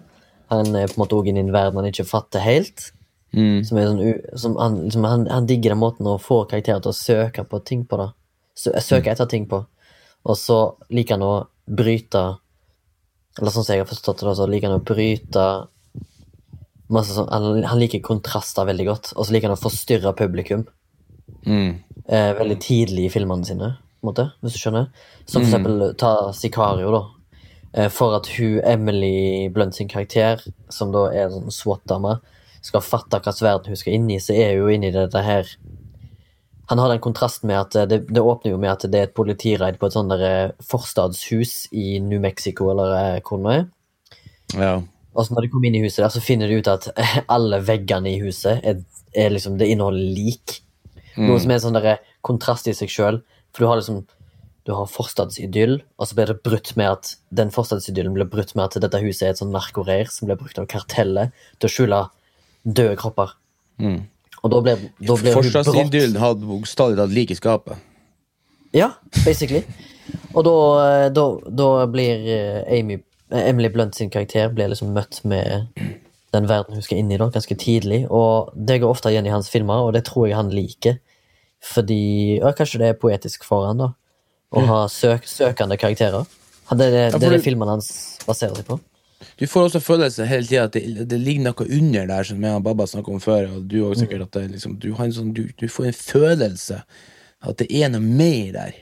Han 0.50 0.76
er 0.76 0.88
på 0.90 0.98
en 0.98 1.04
måte 1.04 1.16
også 1.16 1.28
inne 1.32 1.40
i 1.40 1.46
en 1.46 1.52
verden 1.54 1.76
han 1.80 1.88
ikke 1.88 2.04
fatter 2.04 2.40
helt. 2.44 2.90
Mm. 3.34 3.64
Som 3.64 3.78
er 3.78 3.86
sånn, 3.86 4.38
som 4.42 4.56
han, 4.58 4.78
liksom, 4.86 5.04
han, 5.06 5.26
han 5.30 5.46
digger 5.46 5.74
den 5.74 5.82
måten 5.82 6.08
å 6.10 6.16
få 6.18 6.42
karakterer 6.50 6.82
til 6.82 6.90
å 6.90 6.96
søke 6.96 7.44
på 7.46 7.60
ting 7.66 7.84
på. 7.86 8.00
da 8.00 8.10
Søke 8.58 9.12
etter 9.12 9.28
ting 9.30 9.46
på. 9.48 9.62
Og 10.26 10.36
så 10.36 10.58
liker 10.92 11.16
han 11.16 11.24
å 11.24 11.34
bryte 11.70 12.22
Eller 13.38 13.54
sånn 13.54 13.64
som 13.64 13.72
jeg 13.72 13.84
har 13.84 13.88
forstått 13.88 14.24
det, 14.26 14.34
så 14.36 14.48
liker 14.50 14.68
han 14.68 14.80
å 14.80 14.84
bryte 14.84 15.44
sånn, 16.90 17.28
han, 17.30 17.62
han 17.70 17.78
liker 17.78 18.02
kontraster 18.02 18.66
veldig 18.66 18.86
godt, 18.88 19.12
og 19.14 19.24
så 19.24 19.32
liker 19.32 19.48
han 19.48 19.58
å 19.58 19.62
forstyrre 19.62 20.16
publikum 20.18 20.66
Mm. 21.46 21.78
eh, 22.08 22.32
veldig 22.36 22.56
tidlig 22.60 23.04
i 23.06 23.12
filmene 23.14 23.46
sine, 23.46 23.68
måte, 24.04 24.26
hvis 24.42 24.56
du 24.56 24.58
skjønner. 24.58 24.88
Som 25.24 25.44
for 25.44 25.46
eksempel 25.46 25.94
ta 25.96 26.32
Sicario, 26.36 26.90
da. 26.92 27.02
Eh, 27.72 27.88
for 27.88 28.16
at 28.18 28.26
hun, 28.34 28.58
Emily 28.66 29.48
Blunt 29.48 29.74
sin 29.74 29.88
karakter, 29.88 30.42
som 30.68 30.90
da 30.92 31.06
er 31.14 31.30
sånn 31.30 31.48
SWAT-dame, 31.54 32.18
skal 32.64 32.84
fatte 32.84 33.20
hvilken 33.20 33.46
verden 33.46 33.72
hun 33.72 33.80
skal 33.80 33.96
inn 33.96 34.10
i, 34.12 34.20
så 34.22 34.36
er 34.36 34.58
hun 34.60 34.74
inne 34.74 34.90
i 34.90 34.96
dette 34.96 35.22
her 35.24 35.48
han 36.70 36.78
har 36.78 36.92
den 36.92 37.02
kontrasten 37.02 37.50
med 37.50 37.58
at 37.58 37.74
eh, 37.74 37.88
det, 37.90 38.04
det 38.14 38.22
åpner 38.22 38.52
jo 38.52 38.58
med 38.62 38.70
at 38.70 38.86
det 38.86 38.98
er 38.98 39.08
et 39.08 39.16
politiraid 39.16 39.78
på 39.80 39.88
et 39.88 39.94
sånt 39.96 40.12
der 40.12 40.20
eh, 40.22 40.52
forstadshus 40.62 41.64
i 41.74 41.98
New 41.98 42.22
Mexico, 42.22 42.68
eller 42.70 42.94
eh, 42.94 43.16
hvor 43.26 43.42
det 43.42 43.56
er. 43.56 43.64
Ja. 44.54 44.76
Og 45.10 45.26
så 45.26 45.34
når 45.34 45.48
de 45.48 45.50
kommer 45.50 45.66
inn 45.66 45.80
i 45.80 45.82
huset 45.82 46.04
der, 46.04 46.12
så 46.14 46.22
finner 46.22 46.46
de 46.46 46.60
ut 46.60 46.70
at 46.70 46.86
alle 47.34 47.58
veggene 47.66 48.12
i 48.12 48.20
huset 48.22 48.62
er, 48.62 48.84
er 49.18 49.34
liksom, 49.34 49.58
det 49.58 49.66
inneholder 49.72 50.14
lik. 50.14 50.60
Noe 51.18 51.40
som 51.42 51.50
er 51.50 51.58
en 51.58 51.64
sånn 51.64 51.80
der 51.80 51.98
kontrast 52.22 52.70
i 52.70 52.76
seg 52.78 52.92
sjøl. 52.94 53.18
For 53.50 53.64
du 53.64 53.70
har 53.72 53.82
liksom 53.82 54.04
du 54.68 54.74
har 54.76 54.86
forstadsidyll, 54.86 55.80
og 55.98 56.06
så 56.06 56.14
blir 56.14 56.30
det 56.30 56.42
brutt 56.46 56.74
med 56.78 56.92
at 56.92 57.14
den 57.34 57.50
forstadsidyllen 57.50 58.14
blir 58.14 58.28
brutt 58.30 58.52
med 58.54 58.68
at 58.68 58.78
dette 58.84 59.00
huset 59.02 59.26
er 59.26 59.32
et 59.32 59.40
sånn 59.40 59.50
narkoreir 59.50 60.06
som 60.12 60.28
blir 60.28 60.38
brukt 60.38 60.60
av 60.60 60.68
kartellet 60.70 61.34
til 61.58 61.66
å 61.66 61.72
skjule 61.74 62.00
døde 62.64 62.96
kropper. 63.00 63.36
Mm. 63.80 64.02
Og 64.40 64.52
da 64.52 64.60
blir, 64.64 64.82
da 65.00 65.16
brått 65.20 65.36
Forsvarsidyllen 65.36 66.20
hadde 66.20 66.48
bokstavelig 66.48 66.98
talt 67.00 67.14
lik 67.16 67.32
i 67.34 67.36
skapet. 67.38 67.80
Ja, 68.76 68.92
basically. 69.24 69.64
Og 70.34 70.44
da, 70.46 70.54
da, 71.12 71.24
da 71.60 71.68
blir 71.90 72.24
eh, 72.30 72.78
Amy, 72.78 73.00
eh, 73.32 73.48
Emily 73.50 73.68
Blunt 73.72 73.98
sin 73.98 74.10
karakter 74.12 74.48
blir 74.54 74.70
liksom 74.70 74.94
møtt 74.96 75.20
med 75.28 75.68
den 76.30 76.46
verden 76.46 76.78
hun 76.78 76.84
skal 76.86 77.00
inn 77.02 77.10
i 77.10 77.18
da, 77.18 77.28
ganske 77.34 77.56
tidlig. 77.58 78.04
Og 78.08 78.52
det 78.54 78.80
går 78.82 78.94
ofte 78.94 79.12
igjen 79.12 79.26
i 79.28 79.34
hans 79.34 79.50
filmer, 79.52 79.82
og 79.84 79.94
det 79.96 80.04
tror 80.08 80.28
jeg 80.28 80.38
han 80.38 80.52
liker. 80.54 81.00
Fordi 81.60 82.38
ja, 82.38 82.52
Kanskje 82.56 82.80
det 82.80 82.92
er 82.92 83.00
poetisk 83.00 83.44
for 83.44 83.68
han 83.68 83.82
da 83.82 83.90
å 84.50 84.62
ha 84.66 84.78
søk, 84.90 85.28
søkende 85.30 85.76
karakterer. 85.78 86.24
Det 86.70 86.86
det, 86.90 87.02
for 87.12 87.18
det, 87.18 87.26
er 87.26 87.34
det 87.34 87.38
det- 87.38 87.44
filmene 87.44 87.76
hans 87.76 87.90
baserer 88.26 88.56
seg 88.58 88.66
på. 88.66 88.78
Du 89.40 89.46
får 89.46 89.66
også 89.68 89.80
følelse 89.84 90.26
hele 90.28 90.46
tida 90.48 90.64
at 90.68 90.76
det, 90.76 91.08
det 91.10 91.18
ligger 91.20 91.50
noe 91.50 91.66
under 91.78 92.06
der, 92.08 92.22
som 92.24 92.44
jeg 92.44 92.56
og 92.56 92.62
Baba 92.64 92.86
snakka 92.88 93.12
om 93.12 93.20
før. 93.20 93.50
Og 93.56 93.66
du 93.68 93.82
også 93.84 94.06
sikkert 94.06 94.26
at 94.28 94.38
det, 94.38 94.46
liksom, 94.54 94.78
du, 94.80 94.92
har 94.96 95.04
en 95.04 95.12
sånn, 95.16 95.34
du, 95.36 95.44
du 95.60 95.66
får 95.68 95.90
en 95.90 95.98
følelse 95.98 96.80
at 97.40 97.60
det 97.60 97.68
er 97.72 97.92
noe 97.92 98.00
mer 98.04 98.52
der. 98.56 98.78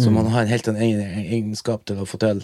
Som 0.00 0.14
man 0.16 0.30
har 0.32 0.46
en 0.46 0.48
helt 0.48 0.68
egen 0.72 1.00
egenskap 1.28 1.84
til 1.84 2.00
å 2.00 2.08
få 2.08 2.16
til. 2.22 2.40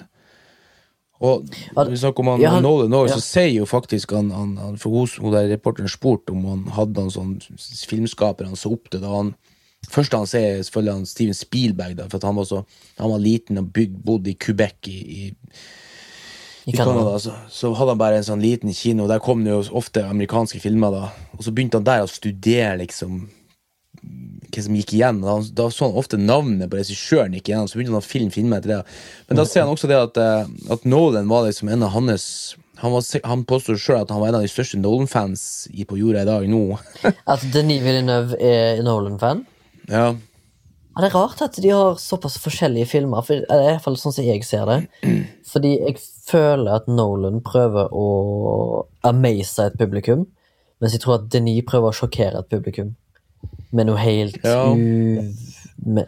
Og 1.24 1.48
vi 1.48 1.96
snakker 1.98 2.22
om 2.22 2.28
han, 2.34 2.42
ja, 2.44 2.50
han- 2.54 2.62
Nolan 2.62 2.92
også, 2.94 3.14
ja. 3.14 3.18
så 3.18 3.24
sier 3.24 3.54
jo 3.56 3.64
faktisk 3.66 4.12
han, 4.14 4.28
han, 4.30 4.52
han 4.60 4.76
For 4.78 4.90
hos 4.94 5.16
hun 5.18 5.32
der 5.34 5.48
reporteren 5.50 5.90
spurte 5.90 6.30
om 6.30 6.44
han 6.46 6.60
hadde 6.76 7.00
noen 7.00 7.10
sånn 7.10 7.32
filmskaper 7.90 8.46
han 8.46 8.54
så 8.60 8.70
opp 8.76 8.90
til. 8.92 9.00
da 9.02 9.10
han 9.16 9.34
Først 9.88 10.12
han 10.12 10.26
ser, 10.26 10.58
er 10.58 10.62
selvfølgelig 10.66 10.92
han 10.92 11.06
Steven 11.06 11.34
Spielberg, 11.38 11.96
da, 11.96 12.06
for 12.10 12.18
at 12.18 12.24
han 12.26 12.36
var, 12.36 12.44
så, 12.44 12.64
han 12.98 13.10
var 13.12 13.20
liten 13.22 13.60
og 13.60 13.68
bygd, 13.72 14.00
bodde 14.04 14.32
i 14.32 14.34
Quebec 14.34 14.88
i, 14.90 14.96
i 14.98 15.28
I 16.68 16.72
Canada, 16.76 17.16
så, 17.22 17.32
så 17.48 17.72
hadde 17.72 17.94
han 17.94 18.00
bare 18.00 18.18
en 18.20 18.26
sånn 18.26 18.42
liten 18.44 18.74
kino. 18.76 19.06
Der 19.08 19.22
kom 19.24 19.40
det 19.44 19.54
jo 19.54 19.62
ofte 19.80 20.04
amerikanske 20.04 20.60
filmer. 20.60 20.92
da 20.92 21.06
Og 21.38 21.46
så 21.46 21.52
begynte 21.54 21.80
han 21.80 21.86
der 21.88 22.04
å 22.04 22.10
studere 22.12 22.76
liksom 22.82 23.22
hva 24.48 24.64
som 24.64 24.76
gikk 24.76 24.92
igjen. 24.96 25.22
Da, 25.24 25.38
da 25.56 25.68
så 25.72 25.88
han 25.88 25.98
ofte 25.98 26.20
navnet 26.20 26.68
på 26.70 26.78
regissøren 26.78 27.34
gikk 27.36 27.48
igjen. 27.50 27.68
Så 27.68 27.78
begynte 27.78 27.96
han 27.96 28.04
å 28.04 28.04
filme 28.04 28.34
filmer 28.34 28.60
etter 28.60 28.74
det. 28.76 28.80
Men 29.30 29.40
da 29.40 29.46
ser 29.48 29.64
han 29.64 29.72
også 29.72 29.88
det 29.90 29.98
at, 30.00 30.20
eh, 30.20 30.72
at 30.76 30.84
Nolan 30.88 31.28
var 31.30 31.48
liksom 31.48 31.72
en 31.72 31.86
av 31.88 31.94
hans 31.96 32.56
Han, 32.78 32.92
var, 32.94 33.02
han 33.26 33.40
påstår 33.42 33.74
sjøl 33.82 34.04
at 34.04 34.12
han 34.14 34.20
var 34.22 34.28
en 34.30 34.36
av 34.38 34.44
de 34.44 34.52
største 34.52 34.78
Nolan-fans 34.78 35.40
på 35.88 35.96
jorda 35.98 36.20
i 36.22 36.28
dag 36.28 36.44
nå. 36.46 36.60
At 37.32 37.42
Denis 37.50 37.80
Villeneuve 37.82 38.38
er 38.38 38.84
Nolan-fan. 38.86 39.40
ja. 39.90 40.12
Ja, 40.98 41.04
det 41.04 41.12
er 41.12 41.14
rart 41.14 41.42
at 41.46 41.54
de 41.62 41.68
har 41.70 41.94
såpass 42.02 42.40
forskjellige 42.42 42.88
filmer, 42.90 43.22
for, 43.22 43.38
eller 43.46 43.68
i 43.68 43.74
hvert 43.76 43.84
fall 43.84 43.96
sånn 44.00 44.14
som 44.16 44.24
jeg 44.26 44.42
ser 44.42 44.64
det. 44.66 44.78
Fordi 45.52 45.76
jeg 45.78 46.00
føler 46.26 46.72
at 46.80 46.88
Nolan 46.90 47.38
prøver 47.46 47.92
å 47.94 48.06
amaze 49.06 49.68
et 49.70 49.76
publikum, 49.78 50.24
mens 50.82 50.96
jeg 50.96 51.04
tror 51.04 51.20
at 51.20 51.28
Denis 51.30 51.62
prøver 51.70 51.92
å 51.92 51.96
sjokkere 52.00 52.42
et 52.42 52.50
publikum 52.50 52.96
med 53.70 53.86
noe 53.86 54.00
helt 54.02 54.42
Ja. 54.42 54.72
u... 54.74 55.22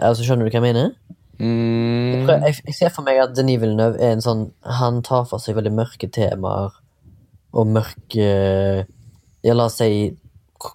Altså, 0.01 0.25
skjønner 0.27 0.49
du 0.49 0.51
hva 0.51 0.59
jeg 0.59 0.67
mener? 0.67 0.91
Mm, 1.39 2.11
Jeg, 2.11 2.25
prøver, 2.27 2.47
jeg, 2.51 2.57
jeg 2.67 2.75
ser 2.75 2.91
for 2.93 3.07
meg 3.07 3.21
at 3.23 3.37
Denis 3.39 3.61
Villeneuve 3.63 3.97
er 4.03 4.11
en 4.13 4.21
sånn 4.21 4.43
Han 4.77 4.99
tar 5.07 5.23
for 5.31 5.41
seg 5.41 5.55
veldig 5.57 5.71
mørke 5.73 6.11
temaer 6.13 6.75
og 7.57 7.71
mørke 7.71 8.27
Ja, 9.47 9.55
la 9.55 9.69
oss 9.71 9.79
si 9.81 10.11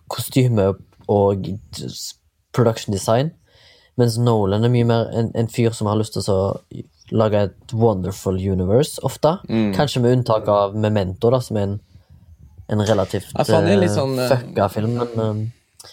kostyme 0.09 0.71
og 1.11 1.45
production 2.55 2.95
design. 2.95 3.29
Mens 3.99 4.17
Nolan 4.19 4.65
er 4.67 4.71
mye 4.73 4.87
mer 4.87 5.09
en, 5.15 5.31
en 5.39 5.47
fyr 5.51 5.75
som 5.75 5.87
har 5.87 5.99
lyst 5.99 6.17
til 6.17 6.27
å 6.31 6.39
lage 7.15 7.43
et 7.47 7.73
wonderful 7.73 8.35
universe, 8.35 8.99
ofte. 9.07 9.37
Kanskje 9.75 10.01
med 10.03 10.17
unntak 10.17 10.47
av 10.51 10.75
Memento, 10.75 11.29
da, 11.31 11.39
som 11.43 11.59
er 11.59 11.67
en, 11.69 11.75
en 12.73 12.81
relativt 12.87 13.31
Ja, 13.35 13.61
litt 13.61 13.91
eh, 13.91 13.93
sånn, 13.93 14.17
eh, 14.19 14.31
fucka 14.33 14.67
film, 14.73 14.97
men 14.97 15.21
uh, 15.21 15.91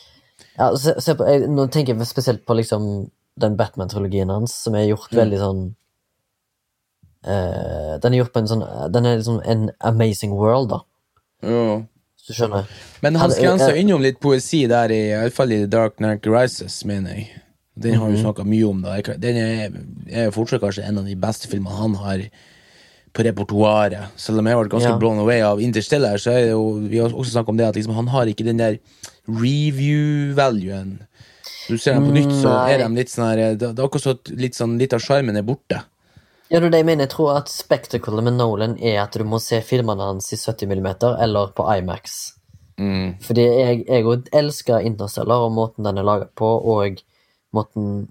ja, 0.57 0.71
se, 0.77 0.97
se 1.01 1.15
på, 1.17 1.27
jeg, 1.29 1.51
Nå 1.53 1.67
tenker 1.73 1.95
jeg 1.95 2.09
spesielt 2.09 2.43
på 2.49 2.57
liksom 2.59 2.89
den 3.41 3.55
Batman-trilogien 3.57 4.33
hans, 4.33 4.57
som 4.65 4.77
er 4.77 4.91
gjort 4.91 5.13
veldig 5.17 5.39
sånn 5.41 5.63
uh, 7.29 7.95
Den 8.03 8.13
er 8.13 8.19
gjort 8.19 8.35
på 8.35 8.43
en 8.43 8.51
sånn 8.51 8.65
Den 8.93 9.09
er 9.09 9.21
liksom 9.21 9.41
en 9.45 9.69
amazing 9.93 10.35
world, 10.37 10.73
da, 10.73 10.81
ja. 11.45 11.79
hvis 12.17 12.33
du 12.33 12.41
skjønner. 12.41 12.73
Men 13.05 13.21
han 13.21 13.37
skrenser 13.37 13.79
innom 13.81 14.05
litt 14.05 14.21
poesi 14.25 14.65
der, 14.71 14.93
i, 14.93 15.05
i 15.13 15.23
hvert 15.27 15.37
fall 15.37 15.55
i 15.55 15.63
The 15.65 15.71
Dark 15.77 16.01
Knight 16.01 16.29
Rises, 16.29 16.83
mener 16.89 17.21
jeg. 17.21 17.42
Den 17.79 17.95
har 17.95 18.09
vi 18.11 18.17
Mhm. 18.19 18.25
snakka 18.25 18.45
mye 18.45 18.69
om. 18.69 18.83
da 18.83 19.01
Den 19.17 19.37
er, 19.37 19.71
er 20.11 20.31
fortsatt 20.31 20.61
kanskje 20.61 20.85
en 20.87 20.99
av 20.99 21.05
de 21.07 21.15
beste 21.17 21.49
filmene 21.49 21.77
han 21.77 21.95
har 21.95 22.19
på 23.15 23.25
repertoaret. 23.25 24.09
Selv 24.17 24.39
om 24.39 24.47
jeg 24.47 24.57
ble 24.57 24.69
ganske 24.69 24.89
Ja. 24.91 24.99
blown 24.99 25.19
away 25.19 25.41
av 25.41 25.59
Interstellar, 25.61 26.17
så 26.17 26.31
er 26.33 26.41
det 26.45 26.51
jo 26.51 26.81
Vi 26.89 26.99
har 26.99 27.09
også 27.11 27.33
snakket 27.33 27.49
om 27.49 27.57
det 27.57 27.67
at 27.67 27.75
liksom, 27.77 27.95
han 27.95 28.07
har 28.09 28.27
ikke 28.27 28.45
den 28.45 28.57
der 28.59 28.79
review-valuen. 29.29 30.99
Du 31.69 31.79
ser 31.79 31.95
dem 31.95 32.07
på 32.09 32.13
nytt, 32.17 32.33
så 32.43 32.53
er 32.69 32.79
de 32.83 32.89
litt 32.95 33.09
sånn 33.13 33.29
her 33.31 33.55
Det 33.55 33.59
det 33.75 33.79
er 33.79 33.87
akkurat 33.89 34.07
at 34.17 34.31
litt, 34.37 34.55
sånn, 34.59 34.79
litt 34.79 34.93
av 34.93 35.01
sjarmen 35.01 35.37
er 35.39 35.43
borte. 35.47 35.83
Ja, 36.51 36.61
det 36.61 36.67
er 36.67 36.71
det 36.71 36.81
jeg 36.83 36.87
mener. 36.87 37.07
Jeg 37.07 37.11
tror 37.15 37.37
at 37.39 37.47
spectaclet 37.49 38.23
med 38.27 38.35
Nolan 38.37 38.77
er 38.83 38.99
at 39.05 39.13
du 39.13 39.25
må 39.25 39.41
se 39.41 39.61
filmene 39.65 40.01
hans 40.05 40.33
i 40.33 40.37
70 40.37 40.67
mm 40.69 41.19
eller 41.23 41.47
på 41.57 41.65
IMAX. 41.79 42.33
Mm. 42.79 43.15
Fordi 43.23 43.45
jeg, 43.47 43.87
òg 44.05 44.27
elsker 44.33 44.85
Interstellar 44.85 45.47
og 45.47 45.53
måten 45.53 45.85
den 45.85 45.99
er 45.99 46.03
laget 46.05 46.35
på, 46.37 46.45
og 46.45 47.01
måten 47.57 48.09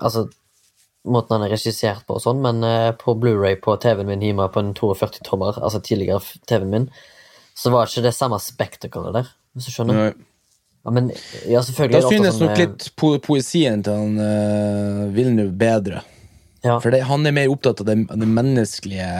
Altså 0.00 0.28
måten 1.04 1.36
han 1.36 1.42
er 1.46 1.52
regissert 1.52 2.06
på 2.08 2.16
og 2.16 2.22
sånn, 2.24 2.40
men 2.44 2.64
uh, 2.64 2.92
på 2.96 3.12
Blu-ray 3.20 3.58
på 3.60 3.74
TV-en 3.80 4.08
min 4.08 4.22
hjemme 4.24 4.46
på 4.52 4.62
en 4.62 4.72
42-tommer, 4.76 5.58
altså 5.60 5.82
tidligere 5.84 6.22
TV-en 6.48 6.70
min, 6.72 6.86
så 7.54 7.72
var 7.74 7.90
ikke 7.90 8.06
det 8.06 8.14
samme 8.16 8.38
spectaclet 8.40 9.12
der, 9.18 9.28
hvis 9.52 9.68
du 9.68 9.74
skjønner. 9.74 10.00
Nei. 10.00 10.30
Ja, 10.84 10.92
men 10.92 11.12
ja, 11.48 11.62
selvfølgelig 11.64 12.00
Da 12.00 12.08
synes 12.12 12.34
sånn, 12.36 12.48
nok 12.50 12.58
litt 12.60 12.88
po 13.00 13.14
poesien 13.24 13.84
til 13.84 14.00
han 14.00 14.18
uh, 14.20 15.04
Villeneuve 15.14 15.54
bedre. 15.60 16.02
ja. 16.64 16.76
For 16.76 16.92
det, 16.92 17.04
han 17.08 17.24
er 17.28 17.36
mer 17.36 17.52
opptatt 17.52 17.80
av 17.84 17.88
det, 17.88 17.96
det 18.08 18.28
menneskelige 18.28 19.12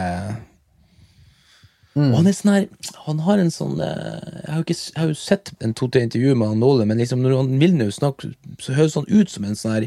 Mm. 1.95 2.09
Og 2.09 2.17
han 2.19 2.27
er 2.27 2.35
sånn 2.35 2.51
her 2.51 2.65
Han 3.05 3.21
har 3.23 3.39
en 3.39 3.53
sånn 3.55 3.77
eh, 3.79 4.39
Jeg 4.41 4.51
har 4.51 4.63
ikke, 4.65 4.75
jeg 4.75 4.99
har 4.99 5.11
jo 5.13 5.15
sett 5.15 5.51
en 5.63 5.75
to-tre 5.79 6.01
intervju 6.03 6.33
med 6.35 6.51
han 6.51 6.59
Nåle, 6.59 6.83
men 6.89 6.99
liksom 6.99 7.21
når 7.23 7.37
han 7.37 7.53
vil 7.61 7.77
snakke 7.95 8.33
så 8.59 8.75
høres 8.75 8.97
han 8.99 9.07
ut 9.07 9.31
som 9.31 9.45
en 9.47 9.55
sånn 9.55 9.77
her 9.77 9.85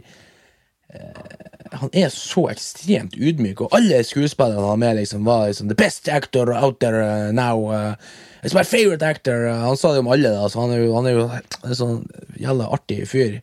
eh, 0.96 1.74
Han 1.82 1.92
er 1.92 2.08
så 2.14 2.46
ekstremt 2.48 3.18
ydmyk, 3.18 3.60
og 3.60 3.76
alle 3.76 4.00
skuespillerne 4.08 4.56
han 4.56 4.72
har 4.72 4.80
med, 4.80 4.96
liksom 5.02 5.28
var 5.28 5.50
liksom 5.50 5.68
The 5.68 5.76
best 5.76 6.08
actor 6.08 6.54
out 6.56 6.80
there 6.80 7.04
uh, 7.04 7.28
now. 7.32 7.68
Uh, 7.68 7.92
it's 8.40 8.56
my 8.56 8.64
favorite 8.64 9.04
actor. 9.04 9.44
Han 9.52 9.76
sa 9.76 9.92
det 9.92 10.00
om 10.00 10.08
alle, 10.08 10.32
da, 10.32 10.48
så 10.48 10.62
han 10.64 10.72
er 10.72 10.80
jo, 10.86 10.94
han 10.96 11.10
er 11.10 11.18
jo 11.18 11.26
en 11.28 11.76
sånn 11.76 11.98
jævla 12.40 12.70
artig 12.72 13.02
fyr. 13.10 13.36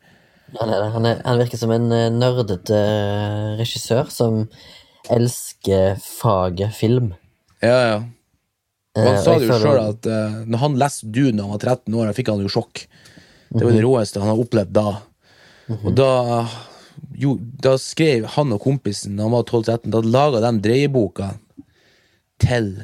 Han, 0.59 0.71
er, 0.71 0.89
han, 0.93 1.05
er, 1.05 1.21
han 1.25 1.39
virker 1.41 1.59
som 1.59 1.73
en 1.73 1.89
eh, 1.93 2.11
nerdete 2.13 2.77
eh, 2.77 3.53
regissør 3.59 4.09
som 4.13 4.45
elsker 5.11 5.99
faget 6.01 6.75
film. 6.77 7.13
Ja, 7.61 7.77
ja. 7.89 7.97
Og 8.95 9.01
han 9.03 9.15
Eh, 9.15 9.21
sa 9.23 9.33
det 9.39 9.47
jo 9.49 9.57
sjøl 9.59 9.79
at 9.89 10.07
uh, 10.07 10.37
når 10.47 10.61
han 10.61 10.77
leste 10.79 11.09
Dune 11.11 11.35
da 11.37 11.43
han 11.43 11.51
var 11.57 11.59
13 11.59 11.93
år, 11.99 12.05
da 12.07 12.13
fikk 12.15 12.29
han 12.31 12.41
jo 12.45 12.51
sjokk. 12.53 12.85
Det 13.51 13.61
var 13.63 13.71
det 13.71 13.81
Mhm. 13.81 13.87
råeste 13.89 14.19
han 14.23 14.29
har 14.31 14.39
opplevd 14.41 14.71
da. 14.73 14.87
Og 15.83 15.95
da 15.95 16.09
jo, 17.17 17.35
da 17.61 17.75
skrev 17.81 18.25
han 18.35 18.53
og 18.55 18.61
kompisen, 18.63 19.15
da 19.17 19.23
han 19.27 19.31
var 19.35 19.43
12-13, 19.43 19.91
da 19.91 20.01
laga 20.01 20.39
de 20.43 20.51
dreieboka 20.63 21.33
til 22.39 22.83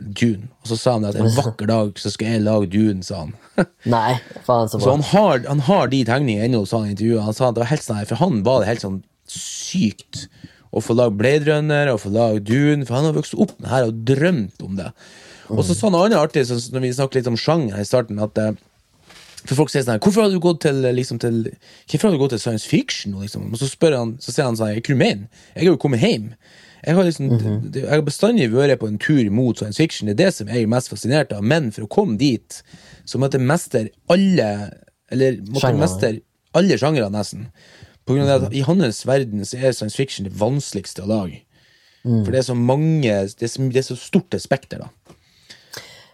Dune. 0.00 0.48
Og 0.62 0.70
så 0.70 0.76
sa 0.80 0.92
han 0.96 1.04
at 1.10 1.18
en 1.20 1.28
vakker 1.40 1.68
dag 1.70 1.98
så 2.00 2.10
skal 2.12 2.34
jeg 2.36 2.44
lage 2.46 2.70
Dune, 2.72 3.02
sa 3.06 3.24
han. 3.26 3.34
Nei, 3.94 4.14
faen 4.46 4.70
så 4.70 4.80
Så 4.80 4.94
han 4.94 5.04
har, 5.12 5.42
han 5.48 5.60
har 5.68 5.90
de 5.92 6.04
tegningene 6.08 6.48
ennå, 6.48 6.62
sa 6.66 6.80
han 6.82 6.88
i 6.92 6.94
intervjuet. 6.96 7.24
Han 7.26 7.36
sa 7.36 7.48
at 7.50 7.58
det 7.58 7.64
var 7.66 7.72
helt 7.74 7.84
sånn 7.86 8.06
For 8.08 8.22
han 8.22 8.42
var 8.46 8.62
det 8.62 8.70
helt 8.72 8.84
sånn 8.86 9.02
sykt 9.30 10.24
å 10.70 10.82
få 10.84 10.94
lage 10.94 11.16
Blade 11.18 11.46
Runner 11.48 11.90
og 11.92 12.00
få 12.04 12.12
lage 12.14 12.42
Dune, 12.46 12.86
for 12.86 12.94
han 12.98 13.08
har 13.08 13.16
vokst 13.16 13.34
opp 13.34 13.56
med 13.58 13.66
det 13.66 13.72
her 13.74 13.88
og 13.90 14.02
drømt 14.06 14.62
om 14.66 14.76
det. 14.78 14.90
Og 15.50 15.64
så 15.66 15.74
sa 15.74 15.88
han 15.88 15.96
noe 15.96 16.06
annet 16.06 16.20
artig, 16.20 16.44
så 16.46 16.58
når 16.70 16.84
vi 16.84 16.92
snakket 16.94 17.20
litt 17.20 17.30
om 17.32 17.38
sjanger 17.40 17.74
her 17.74 17.82
i 17.82 17.88
starten, 17.88 18.20
at 18.22 18.38
eh, 18.38 18.52
for 19.48 19.56
folk 19.56 19.72
sier 19.72 19.82
sånn 19.82 19.96
her, 19.96 20.02
Hvorfor 20.04 20.26
har 20.26 20.30
du 20.30 20.38
gått 20.42 20.60
til 20.62 20.84
eh, 20.84 20.94
liksom 20.94 21.18
til 21.22 21.40
Hvorfor 21.88 22.06
har 22.06 22.14
du 22.14 22.20
gått 22.22 22.34
til 22.36 22.42
science 22.42 22.68
fiction? 22.68 23.16
Liksom? 23.18 23.48
Og 23.50 23.58
så 23.58 23.66
spør 23.70 23.96
han, 23.98 24.12
så 24.22 24.34
sier 24.34 24.46
han 24.46 24.58
sånn 24.58 24.74
Jeg 24.74 24.84
er 24.84 24.98
mener? 25.00 25.26
Jeg 25.56 25.64
har 25.64 25.72
jo 25.72 25.80
kommet 25.80 26.04
hjem. 26.04 26.28
Jeg 26.84 26.96
har 26.96 27.04
liksom 27.08 27.32
det- 27.72 27.82
Jeg 27.82 27.90
har 27.90 28.02
bestandig 28.06 28.50
vært 28.52 28.78
på 28.78 28.88
en 28.88 28.98
tur 28.98 29.30
mot 29.30 29.56
science 29.58 29.76
fiction. 29.80 30.06
Det 30.06 30.20
er 30.20 30.24
det 30.26 30.34
som 30.34 30.46
jeg 30.48 30.62
er 30.62 30.70
mest 30.70 30.88
fascinert 30.92 31.32
av. 31.32 31.42
Men 31.42 31.70
for 31.72 31.82
å 31.82 31.88
komme 31.88 32.16
dit, 32.18 32.62
så 33.04 33.18
måtte 33.18 33.40
jeg 33.40 33.46
mestre 33.48 33.88
alle 34.08 34.70
Eller 35.10 35.40
måtte 35.42 35.74
mestre 35.80 36.20
alle 36.54 36.76
sjangere, 36.78 37.10
nesten. 37.10 37.48
På 38.10 38.16
grunn 38.18 38.26
av 38.28 38.48
at 38.48 38.56
I 38.58 38.64
hans 38.66 39.04
verden 39.06 39.46
så 39.46 39.60
er 39.60 39.72
science 39.76 39.94
fiction 39.96 40.26
det 40.26 40.34
vanskeligste 40.40 41.04
å 41.06 41.10
lage. 41.10 41.44
For 42.02 42.32
det 42.32 42.38
er 42.40 42.46
så 42.46 42.54
mange 42.56 43.02
Det 43.04 43.44
er 43.44 43.50
så, 43.52 43.60
det 43.68 43.76
er 43.76 43.84
så 43.84 43.96
stort 44.00 44.32
et 44.34 44.40
spekter, 44.42 44.80
da. 44.80 45.14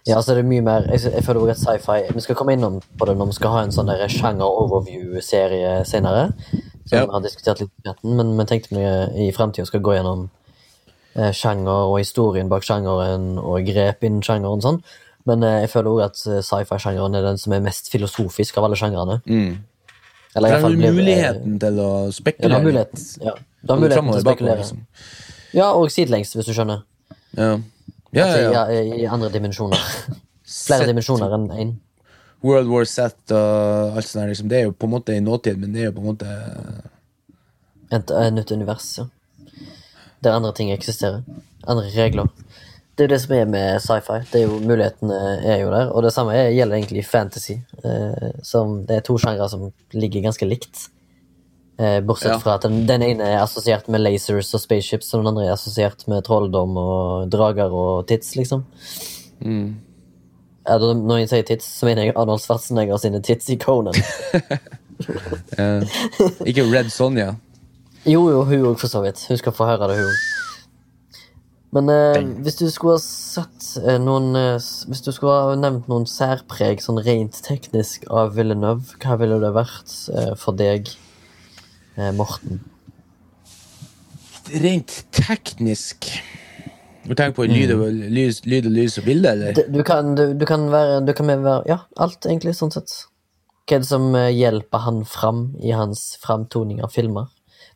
Ja, 0.06 0.20
så 0.22 0.32
er 0.32 0.40
det 0.40 0.48
mye 0.50 0.62
mer 0.66 0.86
Jeg, 0.90 1.02
jeg 1.14 1.22
føler 1.26 1.44
også 1.46 1.70
at 1.70 1.80
sci-fi 1.80 2.14
Vi 2.14 2.22
skal 2.24 2.38
komme 2.38 2.54
innom 2.56 2.80
på 2.98 3.06
det 3.06 3.14
når 3.18 3.30
vi 3.30 3.36
skal 3.38 3.54
ha 3.54 3.60
en 3.64 3.74
sånn 3.74 3.90
sjanger-overview-serie 4.16 5.84
senere. 5.86 6.32
Som 6.86 6.98
Ja. 6.98 7.04
vi 7.06 7.12
har 7.12 7.22
diskutert 7.22 7.60
litt 7.60 8.02
men 8.04 8.36
vi 8.38 8.44
tenkte 8.46 8.74
vi 8.74 9.28
i 9.28 9.32
fremtiden 9.32 9.66
skal 9.66 9.80
gå 9.80 9.94
gjennom 9.96 10.28
eh, 11.16 11.32
sjanger 11.32 11.90
og 11.90 11.98
historien 11.98 12.48
bak 12.48 12.62
sjangeren 12.62 13.38
og 13.38 13.64
grep 13.66 14.04
innen 14.04 14.22
sjangeren 14.22 14.58
og 14.58 14.62
sånn. 14.62 14.82
Men 15.26 15.42
eh, 15.42 15.60
jeg 15.64 15.70
føler 15.70 15.90
òg 15.90 16.04
at 16.04 16.26
eh, 16.26 16.42
sci-fi-sjangeren 16.42 17.14
er 17.18 17.22
den 17.26 17.38
som 17.38 17.52
er 17.56 17.64
mest 17.64 17.90
filosofisk 17.90 18.58
av 18.58 18.64
alle 18.68 18.76
sjangrene. 18.78 19.20
Mm. 19.26 19.56
Eller 20.36 20.48
i 20.48 20.52
hvert 20.52 20.58
er 20.58 20.64
fall 20.66 20.76
blir- 20.76 20.92
muligheten 20.92 21.58
til 21.62 21.78
å 21.80 21.88
Ja, 21.88 22.06
du 22.06 22.12
spekulere. 22.12 22.52
har 22.52 22.62
muligheten. 22.66 23.04
Ja, 23.24 23.32
du 23.64 23.72
har 23.72 23.80
muligheten 23.80 24.10
til 24.12 24.20
å 24.20 24.24
spekulere. 24.26 24.58
liksom. 24.60 24.78
Ja, 25.56 25.70
og 25.72 25.90
sidelengs, 25.90 26.34
hvis 26.36 26.46
du 26.46 26.52
skjønner. 26.52 26.82
Ja. 27.36 27.58
Ja, 28.12 28.26
ja, 28.36 28.50
ja. 28.52 28.64
i, 28.70 29.02
I 29.02 29.06
andre 29.08 29.28
dimensjoner. 29.32 29.80
Flere 30.46 30.86
dimensjoner 30.86 31.32
enn 31.34 31.48
én. 31.50 31.74
World 32.44 32.68
War 32.68 32.84
Z 32.84 33.32
og 33.32 33.96
alt 33.96 34.06
sånt 34.06 34.20
der, 34.22 34.28
liksom. 34.30 34.48
Det 34.48 34.58
er 34.60 34.64
jo 34.68 34.72
på 34.76 34.84
en 34.86 34.92
måte 34.92 35.16
i 35.16 35.20
nåtid, 35.24 35.56
men 35.58 35.72
det 35.72 35.80
er 35.82 35.84
jo 35.90 35.92
på 35.96 36.04
en 36.04 36.10
måte 36.12 36.28
Et, 37.92 38.10
et 38.10 38.32
nytt 38.34 38.50
univers, 38.52 38.98
ja. 38.98 39.06
Der 40.22 40.32
andre 40.34 40.52
ting 40.56 40.70
eksisterer. 40.72 41.22
Andre 41.66 41.88
regler. 41.94 42.28
Det 42.96 43.04
er 43.04 43.08
jo 43.08 43.12
det 43.12 43.20
som 43.20 43.32
er 43.36 43.44
med 43.52 43.80
sci-fi. 43.84 44.18
Det 44.32 44.38
er 44.40 44.46
jo 44.46 44.58
Mulighetene 44.64 45.16
er 45.44 45.58
jo 45.60 45.70
der. 45.70 45.90
Og 45.92 46.02
det 46.06 46.12
samme 46.14 46.32
er, 46.32 46.46
gjelder 46.56 46.78
egentlig 46.78 47.02
fantasy. 47.04 47.58
Eh, 47.84 48.30
som 48.42 48.78
det 48.88 48.96
er 48.96 49.04
to 49.04 49.18
sjangre 49.20 49.48
som 49.52 49.66
ligger 49.92 50.24
ganske 50.24 50.48
likt. 50.48 50.86
Eh, 51.78 51.98
bortsett 52.00 52.32
Ja. 52.32 52.38
fra 52.40 52.54
at 52.56 52.62
den, 52.64 52.86
den 52.88 53.02
ene 53.04 53.26
er 53.34 53.42
assosiert 53.42 53.88
med 53.92 54.00
lasers 54.00 54.48
og 54.56 54.62
spaceships, 54.62 55.10
og 55.12 55.20
den 55.20 55.28
andre 55.34 55.44
er 55.44 55.52
assosiert 55.52 56.06
med 56.08 56.24
trolldom 56.24 56.72
og 56.80 57.28
drager 57.30 57.68
og 57.76 58.06
tits, 58.08 58.32
liksom. 58.40 58.64
Ja, 59.44 60.78
da, 60.80 60.94
når 60.96 61.18
jeg 61.20 61.28
sier 61.34 61.44
tits, 61.52 61.66
så 61.78 61.84
mener 61.86 62.08
jeg 62.08 62.16
Arnold 62.16 62.40
Schwarzenegger 62.42 62.96
sine 62.98 63.20
tits 63.22 63.50
i 63.52 63.58
Conan. 63.60 63.94
eh, 65.60 65.84
Ikke 66.48 66.64
Red 66.72 66.88
Sonja. 66.90 67.34
Jo, 68.06 68.24
jo, 68.30 68.40
hun 68.48 68.64
òg, 68.72 68.78
for 68.80 68.88
så 68.88 69.02
vidt. 69.04 69.20
Hun 69.28 69.36
skal 69.36 69.52
få 69.52 69.68
høre 69.68 69.88
det, 69.92 70.00
hun 70.00 70.08
òg. 70.08 70.24
Men 71.74 71.90
eh, 71.90 72.20
hvis 72.44 72.58
du 72.60 72.68
skulle 72.70 72.94
ha 72.96 73.02
sett 73.02 73.72
eh, 73.82 73.98
noen 74.00 74.36
eh, 74.38 74.68
Hvis 74.86 75.02
du 75.02 75.10
skulle 75.12 75.34
ha 75.34 75.56
nevnt 75.58 75.88
noen 75.90 76.06
særpreg 76.08 76.80
sånn 76.84 77.00
rent 77.02 77.40
teknisk 77.44 78.06
av 78.06 78.36
Villeneuve, 78.36 78.96
hva 79.02 79.18
ville 79.20 79.40
det 79.42 79.52
vært 79.56 79.96
eh, 80.14 80.32
for 80.38 80.56
deg, 80.58 80.92
eh, 81.98 82.12
Morten? 82.16 82.62
Rent 84.62 84.94
teknisk 85.10 86.06
Du 87.06 87.14
tenker 87.18 87.34
på 87.34 87.48
lyd 87.50 87.74
og, 87.74 87.88
lys, 87.90 88.44
lyd 88.46 88.70
og 88.70 88.76
lys 88.78 89.00
og 89.02 89.08
bilde, 89.10 89.34
eller? 89.34 89.58
Du, 89.58 89.64
du, 89.78 89.82
kan, 89.86 90.14
du, 90.18 90.28
du 90.38 90.46
kan 90.48 90.68
være 90.70 91.02
Du 91.06 91.12
kan 91.18 91.34
være 91.34 91.58
Ja, 91.70 91.82
alt, 91.98 92.22
egentlig, 92.30 92.54
sånn 92.58 92.74
sett. 92.74 92.94
Hva 93.66 93.80
er 93.80 93.82
det 93.82 93.90
som 93.90 94.12
eh, 94.14 94.30
hjelper 94.30 94.86
han 94.86 95.02
fram 95.10 95.48
i 95.58 95.74
hans 95.74 96.12
framtoning 96.22 96.78
av 96.86 96.94
filmer? 96.94 97.26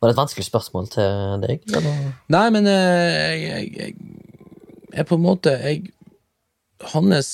Var 0.01 0.09
det 0.09 0.15
et 0.15 0.21
vanskelig 0.23 0.47
spørsmål 0.49 0.89
til 0.89 1.41
deg? 1.45 1.65
Eller? 1.77 1.97
Nei, 2.33 2.47
men 2.55 2.69
eh, 2.71 3.07
jeg, 3.21 3.41
jeg, 3.45 3.73
jeg, 3.77 3.95
jeg 4.97 5.09
på 5.11 5.19
en 5.19 5.25
måte 5.27 5.57
Hans 6.95 7.33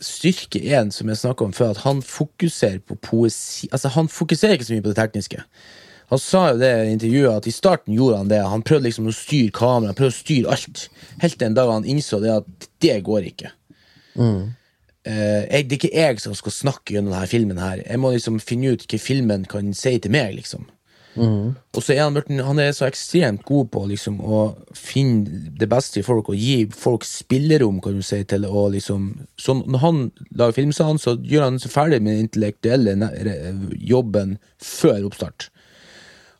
styrke 0.00 0.60
er 0.60 0.80
en, 0.80 0.92
som 0.92 1.08
jeg 1.08 1.20
snakka 1.20 1.44
om 1.44 1.52
før, 1.56 1.74
at 1.74 1.82
han 1.84 2.02
fokuserer 2.04 2.80
på 2.84 2.96
poesi 3.04 3.68
Altså, 3.72 3.92
han 3.92 4.08
fokuserer 4.12 4.56
ikke 4.56 4.68
så 4.68 4.76
mye 4.76 4.84
på 4.84 4.92
det 4.92 4.98
tekniske. 4.98 5.44
Han 6.12 6.20
sa 6.22 6.42
jo 6.52 6.60
det 6.60 6.70
i 6.72 6.92
intervjuet 6.94 7.40
at 7.40 7.48
i 7.50 7.54
starten 7.54 7.96
gjorde 7.96 8.20
han 8.20 8.28
det. 8.30 8.42
Han 8.46 8.62
prøvde 8.64 8.86
liksom 8.86 9.08
å 9.10 9.14
styre 9.16 9.52
kameraet, 9.56 9.98
prøvde 9.98 10.14
å 10.14 10.20
styre 10.20 10.52
alt. 10.54 10.84
Helt 11.22 11.38
til 11.40 11.48
en 11.48 11.56
dag 11.56 11.72
han 11.72 11.88
innså 11.88 12.20
det 12.22 12.30
at 12.36 12.68
det 12.84 13.00
går 13.08 13.26
ikke. 13.32 13.50
Eh, 15.06 15.42
jeg, 15.50 15.66
det 15.66 15.76
er 15.76 15.80
ikke 15.80 15.92
jeg 15.92 16.22
som 16.22 16.36
skal 16.38 16.54
snakke 16.54 16.94
gjennom 16.94 17.12
denne 17.12 17.28
filmen. 17.30 17.58
her 17.58 17.82
Jeg 17.82 18.00
må 18.00 18.14
liksom 18.14 18.38
finne 18.40 18.72
ut 18.76 18.86
hva 18.86 19.02
filmen 19.02 19.48
kan 19.50 19.74
si 19.74 19.96
til 19.98 20.14
meg. 20.14 20.38
liksom 20.38 20.68
Og 21.16 21.82
så 21.82 21.94
er 21.94 22.02
han, 22.04 22.12
Morten, 22.16 22.38
han 22.44 22.58
er 22.60 22.72
så 22.76 22.86
ekstremt 22.86 23.42
god 23.48 23.70
på 23.72 23.84
liksom, 23.88 24.18
å 24.20 24.56
finne 24.76 25.50
det 25.58 25.68
beste 25.68 26.00
i 26.00 26.04
folk 26.06 26.28
og 26.28 26.36
gi 26.36 26.66
folk 26.76 27.04
spillerom, 27.08 27.80
kan 27.84 27.96
du 27.96 28.02
si, 28.04 28.22
til 28.24 28.44
å 28.44 28.66
liksom 28.72 29.10
Så 29.40 29.54
når 29.66 29.78
han 29.84 30.00
lager 30.36 30.52
film, 30.60 30.72
sa 30.76 30.84
han, 30.90 30.98
så 31.00 31.16
gjør 31.20 31.42
han 31.50 31.58
seg 31.62 31.72
ferdig 31.72 32.02
med 32.02 32.16
den 32.16 32.26
intellektuelle 32.28 32.96
jobben 33.80 34.38
før 34.62 35.06
oppstart. 35.08 35.48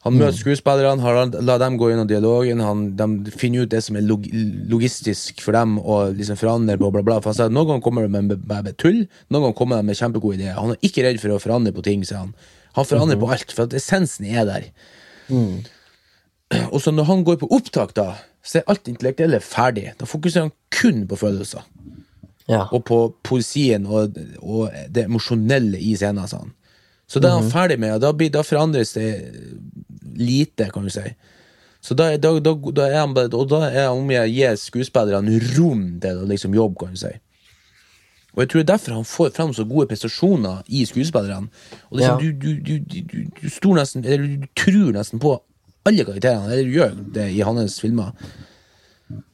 Han 0.07 0.15
møter 0.21 0.37
skuespillerne, 0.39 1.01
har- 1.03 1.43
la 1.43 1.59
dem 1.59 1.77
gå 1.79 1.89
gjennom 1.91 2.07
dialogen, 2.07 2.61
han, 2.61 2.95
de 2.97 3.31
finner 3.33 3.63
ut 3.65 3.71
det 3.71 3.83
som 3.83 3.97
er 3.97 4.03
log 4.07 4.23
logistisk 4.71 5.41
for 5.43 5.51
dem 5.53 5.79
å 5.83 6.13
liksom 6.15 6.37
forandre 6.39 6.79
på, 6.79 6.93
bla, 6.93 7.03
bla. 7.03 7.17
For 7.21 7.31
han 7.33 7.35
sa 7.35 7.47
at 7.47 7.53
Noen 7.53 7.67
ganger 7.67 7.83
kommer 7.83 8.03
de 8.03 8.09
med, 8.09 8.25
med, 8.29 8.47
med 8.65 8.77
tull, 8.79 9.09
noen 9.31 9.43
ganger 9.49 9.57
kommer 9.59 9.77
de 9.83 9.83
med 9.89 9.97
kjempegode 9.99 10.39
ideer. 10.39 10.55
Han 10.61 10.71
er 10.77 10.79
ikke 10.87 11.03
redd 11.03 11.19
for 11.19 11.35
å 11.35 11.41
forandre 11.43 11.73
på 11.75 11.83
ting, 11.83 12.05
sier 12.07 12.19
han. 12.23 12.35
Han 12.77 12.87
forandrer 12.89 13.21
på 13.21 13.31
alt, 13.33 13.53
for 13.53 13.67
at 13.67 13.77
essensen 13.77 14.29
er 14.29 14.47
der. 14.49 14.71
Og 16.73 16.81
så 16.83 16.93
når 16.95 17.09
han 17.09 17.25
går 17.27 17.41
på 17.41 17.49
opptak, 17.57 17.95
da, 17.97 18.13
så 18.47 18.61
er 18.61 18.69
alt 18.71 18.85
det 18.87 18.95
intellektuelle 18.95 19.41
ferdig. 19.43 19.89
Da 19.99 20.07
fokuserer 20.07 20.49
han 20.49 20.55
kun 20.71 21.07
på 21.11 21.19
følelser. 21.19 21.65
Ja. 22.47 22.69
Og 22.71 22.85
på 22.87 23.01
poesien 23.27 23.89
og, 23.91 24.15
og 24.39 24.71
det 24.95 25.09
emosjonelle 25.09 25.81
i 25.83 25.97
scenen. 25.99 26.23
han. 26.31 26.53
Så 27.11 27.23
da 27.23 27.31
er 27.31 27.41
han 27.41 27.51
ferdig 27.51 27.79
med, 27.83 27.97
og 27.97 28.03
da, 28.03 28.13
blir, 28.15 28.31
da 28.35 28.43
forandres 28.47 28.95
det 28.95 29.09
lite, 30.19 30.71
kan 30.75 30.87
du 30.87 30.91
si. 30.91 31.07
Så 31.83 31.95
da, 31.95 32.13
da, 32.19 32.33
da, 32.43 32.55
da 32.75 32.87
er 32.89 32.99
han 32.99 33.15
bare, 33.15 33.31
og 33.35 33.51
da 33.51 33.67
er 33.69 33.89
han 33.89 34.01
om 34.01 34.11
jeg 34.11 34.33
gir 34.35 34.57
skuespillerne 34.59 35.39
rom 35.55 35.85
til 36.03 36.23
å 36.23 36.27
liksom 36.27 36.55
jobbe, 36.57 36.81
kan 36.83 36.97
du 36.97 37.03
si. 37.03 37.13
Og 38.37 38.43
jeg 38.43 38.49
tror 38.53 38.61
det 38.61 38.67
er 38.67 38.73
derfor 38.75 38.93
han 38.99 39.05
får 39.09 39.31
fram 39.37 39.53
så 39.57 39.65
gode 39.65 39.87
prestasjoner 39.89 40.63
i 40.69 40.85
skuespillerne. 40.85 41.49
Og 41.91 41.99
liksom, 41.99 42.19
Ja. 42.19 42.21
du, 42.21 42.33
du, 42.33 42.61
du, 42.61 42.79
du, 42.79 43.01
du, 43.01 43.49
du, 43.63 43.73
nesten, 43.75 44.05
eller 44.05 44.27
du 44.43 44.47
tror 44.57 44.93
nesten 44.93 45.19
på 45.23 45.39
alle 45.87 46.05
karakterene, 46.05 46.53
eller 46.53 46.65
du 46.69 46.75
gjør 46.77 46.95
det 47.15 47.31
i 47.33 47.41
hans 47.47 47.81
filmer. 47.81 48.13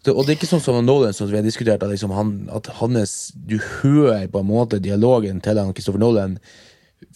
Det, 0.04 0.12
og 0.12 0.26
det 0.26 0.34
er 0.34 0.36
ikke 0.36 0.50
sånn 0.50 0.60
som 0.60 0.78
Nolan, 0.84 1.14
som 1.16 1.30
vi 1.30 1.38
har 1.38 1.42
diskutert, 1.46 1.82
at, 1.82 1.88
liksom 1.90 2.12
han, 2.12 2.32
at 2.52 2.66
hans 2.76 3.32
Du 3.34 3.56
hører 3.58 4.26
på 4.28 4.42
en 4.42 4.46
måte 4.50 4.78
dialogen 4.84 5.40
til 5.40 5.58
han 5.58 5.72
Christopher 5.72 6.02
Nolan 6.02 6.38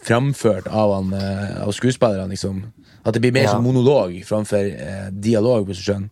framført 0.02 0.66
av, 0.66 0.94
han, 0.94 1.12
eh, 1.12 1.62
av 1.62 1.72
skuespillerne, 1.76 2.30
liksom. 2.32 2.62
At 3.04 3.14
det 3.14 3.20
blir 3.22 3.32
mer 3.32 3.44
Ja. 3.46 3.50
som 3.52 3.62
monolog 3.62 4.16
framfor 4.24 4.64
eh, 4.72 5.10
dialog, 5.12 5.66
hvis 5.68 5.78
du 5.78 5.92
skjønner. 5.92 6.08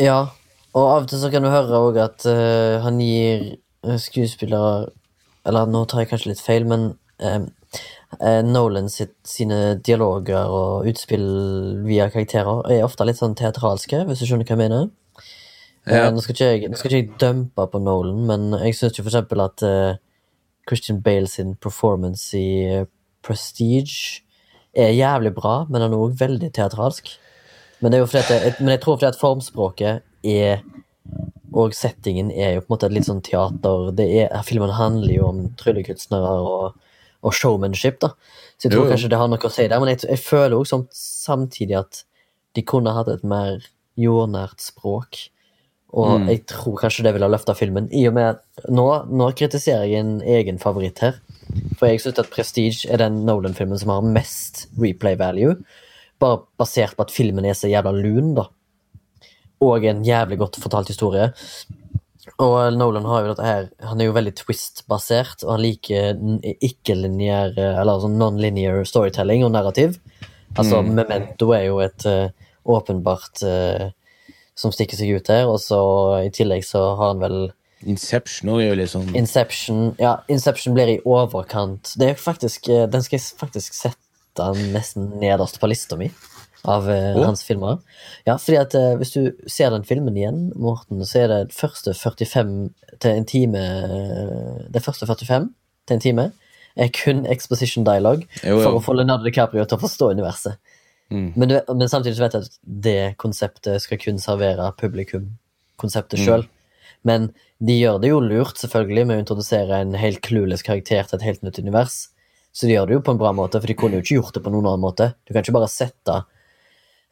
Ja, 0.00 0.30
og 0.74 0.82
av 0.88 1.02
og 1.04 1.08
til 1.08 1.20
så 1.20 1.30
kan 1.30 1.42
du 1.44 1.48
høre 1.52 1.78
òg 1.78 2.00
at 2.02 2.24
uh, 2.26 2.80
han 2.82 2.98
gir 2.98 3.44
eh, 3.84 4.00
skuespillere 4.00 4.90
Eller 5.44 5.68
nå 5.68 5.84
tar 5.84 6.02
jeg 6.02 6.10
kanskje 6.12 6.30
litt 6.32 6.40
feil, 6.40 6.64
men 6.64 6.94
eh, 7.20 7.42
eh, 8.20 8.40
Nolan 8.46 8.88
sitt, 8.88 9.16
sine 9.28 9.76
dialoger 9.84 10.48
og 10.48 10.88
utspill 10.88 11.26
via 11.84 12.08
karakterer 12.12 12.64
er 12.72 12.84
ofte 12.86 13.04
litt 13.04 13.20
sånn 13.20 13.36
teatralske, 13.36 14.06
hvis 14.08 14.22
du 14.22 14.28
skjønner 14.28 14.48
hva 14.48 14.56
jeg 14.56 14.62
mener. 14.62 14.88
Ja. 15.84 16.08
nå, 16.08 16.22
skal 16.24 16.38
jeg, 16.40 16.70
nå 16.72 16.78
skal 16.80 16.88
ikke 16.88 17.00
jeg 17.02 17.18
dømpe 17.20 17.66
på 17.68 17.80
Nolan, 17.82 18.22
men 18.24 18.54
jeg 18.62 18.78
syns 18.78 18.96
jo 18.96 19.04
for 19.04 19.12
eksempel 19.12 19.44
at 19.44 19.64
eh, 19.68 20.00
Christian 20.64 21.02
Bale 21.04 21.28
sin 21.28 21.52
performance 21.60 22.32
i 22.38 22.84
Prestige 23.24 24.22
er 24.74 24.96
jævlig 24.96 25.34
bra, 25.36 25.66
men 25.68 25.84
han 25.84 25.92
er 25.92 26.00
òg 26.06 26.16
veldig 26.20 26.50
teatralsk. 26.56 27.12
Men, 27.80 27.92
det 27.92 27.98
er 27.98 28.02
jo 28.02 28.08
fordi 28.08 28.38
at 28.48 28.60
men 28.60 28.72
jeg 28.72 28.80
tror 28.80 28.96
fordi 28.96 29.10
at 29.10 29.20
formspråket 29.20 30.02
er 30.24 30.64
og 31.54 31.74
settingen 31.76 32.32
er 32.34 32.56
jo 32.56 32.64
på 32.64 32.68
en 32.68 32.74
måte 32.74 32.88
et 32.88 32.96
litt 32.96 33.06
sånn 33.06 33.22
teater. 33.24 33.92
Det 33.94 34.06
er, 34.24 34.32
filmen 34.46 34.72
handler 34.74 35.12
jo 35.14 35.28
om 35.28 35.44
tryllekunstnere 35.60 36.32
og, 36.42 36.80
og 37.22 37.36
showmanship, 37.36 38.00
da. 38.02 38.10
Så 38.58 38.66
jeg 38.66 38.74
tror 38.74 38.88
Jo, 38.88 38.90
kanskje 38.90 39.12
det 39.12 39.20
har 39.20 39.30
noe 39.30 39.46
å 39.46 39.52
si 39.52 39.68
der. 39.70 39.78
Men 39.82 39.92
jeg, 39.92 40.02
jeg 40.08 40.22
føler 40.24 40.56
også 40.58 40.80
samtidig 40.98 41.78
at 41.84 42.02
de 42.58 42.64
kunne 42.66 42.94
hatt 42.96 43.10
et 43.12 43.22
mer 43.26 43.62
jordnært 44.00 44.62
språk. 44.62 45.28
Og 45.94 46.26
jeg 46.26 46.40
tror 46.50 46.74
kanskje 46.80 47.04
det 47.06 47.12
ville 47.14 47.26
ha 47.28 47.30
løfta 47.30 47.54
filmen. 47.54 47.86
I 47.94 48.08
og 48.08 48.16
med 48.16 48.32
at 48.32 48.66
nå, 48.74 48.86
nå 49.14 49.28
kritiserer 49.38 49.86
jeg 49.86 50.02
en 50.02 50.16
egen 50.26 50.58
favoritt 50.58 50.98
her. 51.04 51.20
For 51.78 51.86
jeg 51.86 52.02
syns 52.02 52.18
at 52.18 52.32
Prestige 52.34 52.90
er 52.90 52.98
den 52.98 53.20
Nolan-filmen 53.28 53.78
som 53.78 53.92
har 53.94 54.06
mest 54.16 54.64
replay 54.80 55.14
value. 55.20 55.54
Bare 56.22 56.42
basert 56.58 56.96
på 56.98 57.06
at 57.06 57.14
filmen 57.14 57.46
er 57.46 57.54
så 57.58 57.70
jævla 57.70 57.94
lun, 57.94 58.34
da. 58.38 58.48
Og 59.62 59.86
en 59.86 60.04
jævlig 60.04 60.38
godt 60.40 60.58
fortalt 60.62 60.90
historie. 60.90 61.30
Og 62.40 62.54
Nolan 62.74 63.04
har 63.04 63.20
jo 63.20 63.32
dette 63.34 63.44
her 63.44 63.66
Han 63.84 64.00
er 64.00 64.06
jo 64.08 64.14
veldig 64.16 64.32
twist-basert, 64.38 65.44
og 65.44 65.50
han 65.54 65.60
liker 65.60 66.16
ikke-linjær 66.64 67.52
Eller 67.60 68.00
sånn 68.00 68.16
non-linear 68.16 68.80
storytelling 68.88 69.44
og 69.44 69.52
narrativ. 69.52 69.98
Altså, 70.56 70.80
Memento 70.86 71.50
er 71.52 71.66
jo 71.66 71.82
et 71.84 72.06
uh, 72.08 72.30
åpenbart 72.64 73.42
uh, 73.44 73.90
som 74.54 74.72
stikker 74.72 74.98
seg 74.98 75.18
ut 75.18 75.30
her, 75.32 75.48
og 75.50 75.58
så 75.62 75.80
i 76.22 76.30
tillegg 76.34 76.64
så 76.66 76.92
har 76.94 77.12
han 77.12 77.22
vel 77.22 77.38
Inception 77.90 78.52
er 78.54 78.68
jo 78.68 78.76
litt 78.78 78.92
sånn 78.92 79.10
Inception 79.18 79.80
Ja, 80.00 80.14
Inception 80.32 80.76
blir 80.76 80.88
i 80.94 81.00
overkant 81.04 81.90
Det 82.00 82.14
er 82.14 82.20
faktisk 82.20 82.70
eh, 82.72 82.86
Den 82.88 83.04
skal 83.04 83.18
jeg 83.18 83.26
faktisk 83.36 83.76
sette 83.76 84.46
nesten 84.72 85.10
nederst 85.20 85.60
på 85.60 85.68
lista 85.68 85.98
mi 86.00 86.08
av 86.64 86.86
Å? 86.88 87.24
hans 87.26 87.42
filmer. 87.44 87.78
Ja, 88.26 88.36
fordi 88.40 88.58
at 88.60 88.74
eh, 88.78 88.94
hvis 89.00 89.12
du 89.14 89.32
ser 89.50 89.70
den 89.74 89.84
filmen 89.84 90.16
igjen, 90.16 90.46
Morten, 90.56 91.02
så 91.04 91.24
er 91.24 91.28
det 91.32 91.40
første 91.56 91.92
45 91.94 92.54
til 93.02 93.10
en 93.10 93.26
time 93.28 93.60
eh, 93.60 94.64
Det 94.72 94.82
første 94.84 95.06
45 95.08 95.50
til 95.86 95.96
en 95.98 96.00
time 96.04 96.26
er 96.76 96.88
kun 96.90 97.24
exposition 97.30 97.84
dialogue 97.86 98.24
Jo, 98.42 98.56
jo. 98.56 98.62
for 98.64 98.78
å 98.78 98.82
få 98.82 98.94
Leonardo 98.96 99.26
DiCaprio 99.28 99.62
til 99.68 99.76
å 99.78 99.82
forstå 99.84 100.08
universet. 100.16 100.56
Mm. 101.12 101.28
Men, 101.36 101.48
du, 101.52 101.58
men 101.76 101.90
samtidig 101.92 102.18
vet 102.18 102.34
jeg 102.34 102.48
at 102.48 102.56
det 102.64 102.96
konseptet 103.20 103.82
skal 103.84 104.00
kun 104.02 104.18
servere 104.18 104.70
publikum 104.80 105.28
konseptet 105.78 106.18
Mm. 106.18 106.24
sjøl. 106.26 106.46
Men 107.04 107.28
de 107.60 107.74
gjør 107.76 107.98
det 108.00 108.08
jo 108.10 108.18
lurt, 108.24 108.56
selvfølgelig, 108.58 109.04
med 109.06 109.18
å 109.18 109.22
introdusere 109.22 109.82
en 109.84 109.92
helt 110.00 110.22
clueless 110.24 110.62
karakter 110.64 111.04
til 111.06 111.18
et 111.20 111.26
helt 111.28 111.42
nytt 111.44 111.58
univers. 111.60 112.08
Så 112.54 112.66
de 112.66 112.74
gjør 112.74 112.86
det 112.88 112.94
jo 112.96 113.02
på 113.04 113.12
en 113.12 113.20
bra 113.20 113.32
måte, 113.36 113.60
for 113.60 113.66
de 113.68 113.74
kunne 113.76 113.98
jo 113.98 114.04
ikke 114.04 114.16
gjort 114.16 114.34
det 114.38 114.42
på 114.46 114.52
noen 114.54 114.66
annen 114.70 114.80
måte. 114.82 115.10
Du 115.26 115.34
kan 115.34 115.42
ikke 115.44 115.54
bare 115.58 115.68
sette 115.70 116.16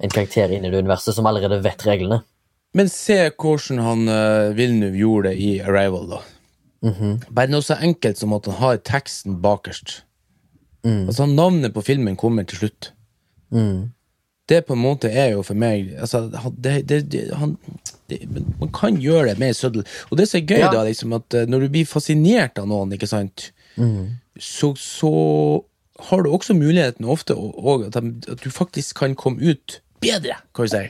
en 0.02 0.10
karakter 0.12 0.50
inn 0.52 0.64
i 0.66 0.70
det 0.72 0.82
universet 0.82 1.14
som 1.16 1.26
allerede 1.30 1.60
vet 1.64 1.84
reglene. 1.86 2.22
Men 2.74 2.88
se 2.88 3.18
hvordan 3.30 3.82
han 3.84 4.06
uh, 4.08 4.52
Villeneuve 4.56 4.96
gjorde 4.98 5.30
det 5.32 5.38
i 5.44 5.50
Arrival, 5.62 6.06
da. 6.16 6.20
Mhm. 6.82 7.10
Bare 7.30 7.52
noe 7.52 7.62
så 7.62 7.76
enkelt 7.78 8.18
som 8.18 8.32
at 8.34 8.46
han 8.50 8.56
har 8.58 8.80
teksten 8.82 9.36
bakerst. 9.44 10.00
Mm. 10.82 11.04
Altså 11.06 11.26
Navnet 11.30 11.74
på 11.76 11.82
filmen 11.86 12.16
kommer 12.18 12.42
til 12.48 12.58
slutt. 12.64 12.88
Mm. 13.54 13.92
Det 14.50 14.64
på 14.66 14.74
en 14.74 14.82
måte 14.82 15.06
er 15.12 15.36
jo 15.36 15.44
for 15.46 15.54
meg 15.54 15.92
altså, 16.02 16.24
det, 16.58 16.72
det, 16.90 16.96
det, 17.12 17.20
han, 17.38 17.52
Man 18.58 18.72
kan 18.74 18.96
gjøre 19.00 19.28
det 19.30 19.38
mer 19.38 19.52
søddel. 19.54 19.84
Og 20.10 20.18
det 20.18 20.26
som 20.28 20.40
er 20.40 20.46
gøy, 20.50 20.58
Ja. 20.64 20.72
da, 20.74 20.82
liksom 20.88 21.14
at 21.14 21.34
eh, 21.38 21.46
når 21.46 21.60
du 21.60 21.68
blir 21.76 21.86
fascinert 21.86 22.58
av 22.58 22.66
noen, 22.68 22.92
ikke 22.92 23.08
sant, 23.10 23.52
Mm. 23.78 24.18
så, 24.36 24.74
så 24.76 25.08
har 26.10 26.20
du 26.22 26.28
også 26.28 26.52
muligheten 26.52 27.06
ofte 27.08 27.32
og, 27.32 27.54
og 27.56 27.86
at, 27.86 27.94
de, 27.96 28.32
at 28.34 28.42
du 28.44 28.50
faktisk 28.52 28.98
kan 28.98 29.14
komme 29.16 29.40
ut 29.40 29.78
bedre, 30.02 30.38
kan 30.54 30.68
du 30.68 30.74
si. 30.74 30.84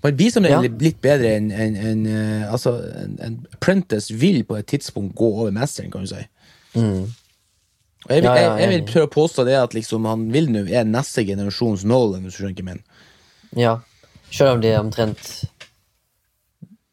Man 0.00 0.16
blir 0.16 0.32
som 0.32 0.46
regel 0.46 0.78
litt 0.80 1.00
bedre 1.04 1.34
enn 1.36 1.50
en, 1.52 1.74
en, 1.76 2.04
eh, 2.08 2.44
altså, 2.48 2.72
en, 3.02 3.16
en 3.20 3.34
apprentice 3.52 4.14
vil 4.16 4.42
på 4.48 4.56
et 4.56 4.68
tidspunkt 4.70 5.16
gå 5.18 5.28
over 5.42 5.52
mesteren, 5.52 5.92
kan 5.92 6.06
du 6.06 6.12
si. 6.12 6.22
Mm. 6.74 7.10
Og 8.06 8.14
jeg, 8.14 8.22
vil, 8.24 8.30
jeg, 8.32 8.52
jeg 8.62 8.70
vil 8.70 8.84
prøve 8.88 9.08
å 9.10 9.12
påstå 9.12 9.44
det 9.44 9.56
at 9.60 9.74
liksom, 9.76 10.06
han 10.08 10.28
Villeneuve 10.32 10.72
er 10.72 10.88
neste 10.88 11.24
generasjons 11.28 11.84
Nolan, 11.84 12.24
hvis 12.24 12.38
du 12.38 12.40
skjønner 12.40 12.56
hva 12.56 12.62
jeg 12.62 12.68
mener. 12.70 13.08
Ja. 13.58 13.74
Selv 14.32 14.54
om 14.54 14.62
de 14.62 14.70
er 14.70 14.78
omtrent 14.78 15.24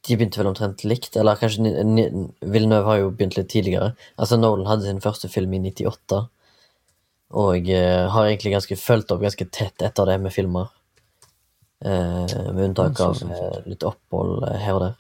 De 0.08 0.16
begynte 0.16 0.40
vel 0.40 0.50
omtrent 0.50 0.82
likt, 0.88 1.16
eller 1.20 1.38
kanskje 1.40 1.70
Villeneuve 2.42 2.88
har 2.90 3.00
jo 3.04 3.14
begynt 3.14 3.38
litt 3.40 3.52
tidligere. 3.54 3.94
Altså 4.20 4.40
Nolan 4.40 4.68
hadde 4.68 4.88
sin 4.88 5.04
første 5.04 5.32
film 5.32 5.56
i 5.56 5.62
98, 5.64 6.20
og 7.38 7.72
uh, 7.72 8.04
har 8.14 8.28
egentlig 8.28 8.54
ganske 8.56 8.78
fulgt 8.80 9.12
opp 9.12 9.24
ganske 9.24 9.48
tett 9.52 9.84
etter 9.84 10.08
det 10.08 10.20
med 10.24 10.36
filmer. 10.36 10.72
Eh, 11.86 12.54
med 12.54 12.64
unntak 12.72 13.00
av 13.06 13.20
eh, 13.22 13.60
litt 13.70 13.84
opphold 13.86 14.48
eh, 14.48 14.58
her 14.64 14.78
og 14.80 14.82
der. 14.82 14.96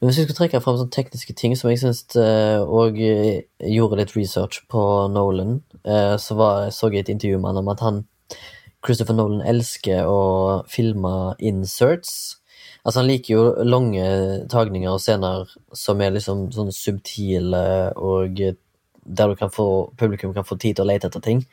Men 0.00 0.10
hvis 0.10 0.18
vi 0.18 0.24
skulle 0.26 0.36
trekke 0.42 0.60
fram 0.60 0.76
sånne 0.76 0.92
tekniske 0.92 1.32
ting 1.40 1.54
som 1.56 1.70
jeg 1.70 1.78
syns 1.80 2.02
Og 2.68 2.98
gjorde 3.00 3.96
litt 3.96 4.12
research 4.12 4.58
på 4.68 4.82
Nolan, 5.08 5.62
eh, 5.88 6.16
så 6.20 6.36
var, 6.36 6.68
så 6.68 6.90
jeg 6.92 7.06
et 7.06 7.14
intervju 7.14 7.38
med 7.40 7.54
han 7.54 7.62
om 7.62 7.70
at 7.72 7.80
han 7.80 8.02
Christopher 8.84 9.16
Nolan 9.16 9.40
elsker 9.48 10.04
å 10.04 10.20
filme 10.68 11.34
inserts. 11.40 12.36
Altså 12.84 13.00
Han 13.00 13.08
liker 13.08 13.32
jo 13.32 13.64
lange 13.64 14.04
tagninger 14.52 14.92
og 14.92 15.00
scener 15.00 15.48
som 15.74 16.00
er 16.04 16.12
liksom 16.14 16.50
sånn 16.54 16.70
subtile, 16.70 17.64
og 17.96 18.36
der 18.36 19.32
du 19.32 19.34
kan 19.40 19.50
få, 19.50 19.90
publikum 19.98 20.34
kan 20.36 20.46
få 20.46 20.58
tid 20.60 20.76
til 20.76 20.84
å 20.84 20.90
lete 20.92 21.08
etter 21.08 21.24
ting. 21.24 21.46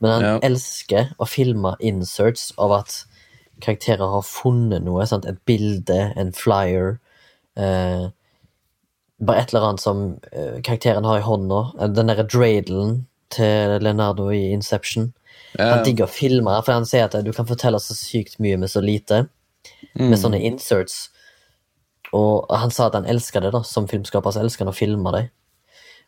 Men 0.00 0.10
han 0.10 0.22
Ja. 0.22 0.38
elsker 0.42 1.14
å 1.20 1.28
filme 1.28 1.76
inserts 1.78 2.52
av 2.58 2.72
at 2.72 3.04
karakterer 3.62 4.10
har 4.14 4.26
funnet 4.26 4.84
noe. 4.84 5.06
Sant? 5.08 5.26
Et 5.30 5.38
bilde, 5.48 6.00
en 6.18 6.32
flyer. 6.36 6.98
Eh, 7.56 8.04
bare 9.22 9.42
et 9.42 9.52
eller 9.52 9.68
annet 9.68 9.82
som 9.84 10.04
eh, 10.32 10.60
karakteren 10.66 11.06
har 11.06 11.20
i 11.20 11.26
hånda. 11.26 11.62
Eh, 11.78 11.90
Den 11.94 12.10
derre 12.10 12.26
dreidelen 12.26 13.04
til 13.32 13.78
Leonardo 13.80 14.30
i 14.34 14.50
Inception. 14.52 15.12
Han 15.58 15.84
digger 15.84 16.08
å 16.08 16.12
filme, 16.12 16.52
for 16.64 16.72
han 16.74 16.88
sier 16.88 17.06
at 17.06 17.14
eh, 17.18 17.24
du 17.24 17.32
kan 17.36 17.48
fortelle 17.48 17.80
så 17.80 17.96
sykt 17.96 18.38
mye 18.42 18.58
med 18.60 18.72
så 18.72 18.82
lite. 18.84 19.26
Med 19.94 20.18
sånne 20.18 20.40
inserts. 20.42 21.10
Og 22.16 22.48
han 22.50 22.72
sa 22.72 22.88
at 22.88 22.96
han 22.98 23.06
elsker 23.08 23.44
det, 23.44 23.52
da. 23.54 23.62
Som 23.64 23.86
filmskaper 23.88 24.34
så 24.34 24.42
elsker 24.42 24.66
han 24.66 24.72
å 24.72 24.76
filme 24.76 25.12
det. 25.14 25.26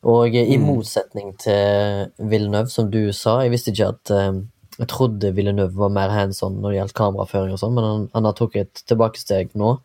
Og 0.04 0.34
eh, 0.36 0.50
i 0.52 0.58
motsetning 0.60 1.32
til 1.40 2.10
Villeneuve, 2.18 2.72
som 2.72 2.90
du 2.92 3.12
sa, 3.16 3.38
jeg 3.44 3.54
visste 3.54 3.72
ikke 3.72 3.92
at 3.94 4.12
eh, 4.12 4.32
Jeg 4.74 4.90
trodde 4.90 5.30
Villeneuve 5.36 5.76
var 5.78 5.92
mer 5.94 6.10
hands 6.10 6.42
on 6.42 6.58
når 6.58 6.72
det 6.72 6.78
gjaldt 6.80 6.96
kameraføring 6.98 7.54
og 7.54 7.60
sånn, 7.62 7.76
men 7.76 7.86
han, 7.86 8.08
han 8.16 8.26
har 8.26 8.34
tatt 8.38 8.56
et 8.58 8.82
tilbakesteg 8.90 9.54
nå. 9.58 9.76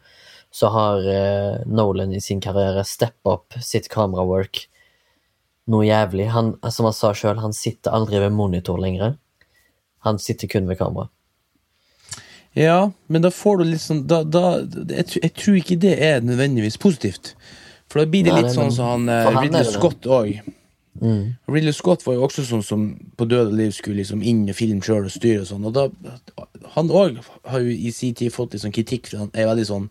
Så 0.49 0.71
har 0.73 1.05
eh, 1.05 1.59
Nolan 1.69 2.15
i 2.17 2.21
sin 2.25 2.41
karriere 2.41 2.81
steppa 2.87 3.35
opp 3.37 3.59
sitt 3.61 3.91
kamerawork 3.93 4.63
noe 5.69 5.85
jævlig. 5.85 6.29
Han, 6.33 6.55
som 6.73 6.89
han 6.89 6.97
sa 6.97 7.13
sjøl, 7.13 7.37
han 7.43 7.53
sitter 7.53 7.93
aldri 7.93 8.21
ved 8.23 8.33
monitor 8.33 8.81
lenger. 8.81 9.15
Han 10.07 10.19
sitter 10.21 10.49
kun 10.49 10.69
ved 10.69 10.79
kamera. 10.79 11.09
Ja, 12.57 12.91
men 13.07 13.21
da 13.21 13.29
får 13.29 13.59
du 13.59 13.67
litt 13.69 13.83
sånn 13.83 14.05
da, 14.09 14.23
da, 14.25 14.57
jeg, 14.89 15.19
jeg 15.21 15.33
tror 15.37 15.57
ikke 15.59 15.77
det 15.83 15.93
er 16.01 16.23
nødvendigvis 16.25 16.79
positivt. 16.81 17.35
For 17.89 18.01
da 18.01 18.09
blir 18.09 18.25
det 18.25 18.33
litt 18.33 18.49
nei, 18.49 18.55
sånn 18.55 18.71
som 18.73 18.79
som 18.79 18.89
han, 18.93 19.11
eh, 19.13 19.27
han 19.27 19.45
Ridley. 19.45 19.69
Scott 19.69 20.09
òg. 20.09 20.39
Mm. 20.99 21.35
Ridley 21.47 21.73
Scott 21.75 22.03
var 22.03 22.17
jo 22.17 22.25
også 22.27 22.43
sånn 22.43 22.63
som 22.65 22.85
på 23.17 23.27
død 23.29 23.53
og 23.53 23.57
liv 23.59 23.71
skulle 23.75 24.01
liksom 24.01 24.23
inn 24.25 24.43
i 24.51 24.55
film 24.55 24.81
sjøl 24.83 25.07
og 25.07 25.13
styre 25.13 25.45
og 25.45 25.49
sånn. 25.49 25.67
Og 25.69 25.75
da, 25.75 25.87
han 26.75 26.91
òg 26.91 27.21
har 27.47 27.63
jo 27.63 27.71
i 27.71 27.93
sin 27.95 28.17
tid 28.19 28.35
fått 28.35 28.55
litt 28.55 28.65
sånn 28.65 28.75
kritikk, 28.75 29.11
for 29.11 29.23
han 29.23 29.31
er 29.33 29.47
veldig 29.51 29.67
sånn 29.69 29.87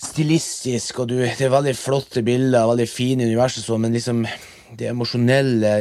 stilistisk, 0.00 1.02
og 1.02 1.10
du, 1.10 1.18
det 1.20 1.44
er 1.44 1.52
veldig 1.52 1.76
flotte 1.76 2.22
bilder, 2.24 2.70
veldig 2.70 2.88
fine 2.88 3.26
universer, 3.28 3.64
sånn, 3.64 3.84
men 3.84 3.96
liksom 3.96 4.24
det 4.78 4.88
emosjonelle 4.88 5.74